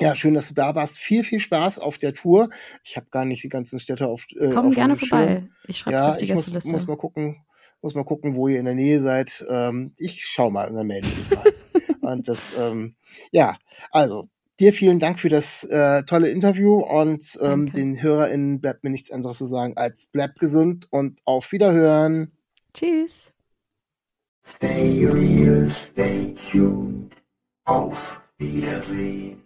ja, 0.00 0.14
schön, 0.14 0.34
dass 0.34 0.48
du 0.48 0.54
da 0.54 0.74
warst. 0.74 0.98
Viel, 0.98 1.24
viel 1.24 1.40
Spaß 1.40 1.78
auf 1.78 1.96
der 1.96 2.14
Tour. 2.14 2.50
Ich 2.84 2.96
habe 2.96 3.06
gar 3.10 3.24
nicht 3.24 3.42
die 3.42 3.48
ganzen 3.48 3.78
Städte 3.78 4.08
auf. 4.08 4.26
Äh, 4.32 4.50
Komm 4.50 4.68
auf 4.68 4.74
gerne 4.74 4.96
vorbei. 4.96 5.48
Ich 5.66 5.78
schreibe 5.78 5.96
ja, 5.96 6.16
ich 6.18 6.32
muss, 6.32 6.52
muss 6.52 6.86
mal 6.86 6.96
gucken, 6.96 7.44
muss 7.80 7.94
mal 7.94 8.04
gucken, 8.04 8.34
wo 8.34 8.48
ihr 8.48 8.58
in 8.58 8.66
der 8.66 8.74
Nähe 8.74 9.00
seid. 9.00 9.44
Ähm, 9.48 9.92
ich 9.96 10.24
schau 10.24 10.50
mal 10.50 10.68
und 10.68 10.76
dann 10.76 10.86
melde 10.86 11.08
ich 11.08 11.16
mich 11.16 11.30
mal. 11.30 11.44
und 12.12 12.28
das, 12.28 12.52
ähm, 12.58 12.94
ja, 13.32 13.56
also 13.90 14.28
dir 14.60 14.72
vielen 14.72 14.98
Dank 14.98 15.18
für 15.18 15.28
das 15.28 15.64
äh, 15.64 16.02
tolle 16.04 16.28
Interview 16.28 16.78
und 16.80 17.38
ähm, 17.40 17.72
den 17.72 18.02
HörerInnen 18.02 18.60
bleibt 18.60 18.84
mir 18.84 18.90
nichts 18.90 19.10
anderes 19.10 19.38
zu 19.38 19.46
sagen 19.46 19.76
als 19.76 20.06
bleibt 20.06 20.38
gesund 20.38 20.86
und 20.90 21.20
auf 21.24 21.52
Wiederhören. 21.52 22.32
Tschüss. 22.74 23.32
Stay 24.46 25.06
real, 25.06 25.68
stay 25.68 26.34
tuned. 26.50 27.12
Auf 27.64 28.20
Wiedersehen. 28.38 29.45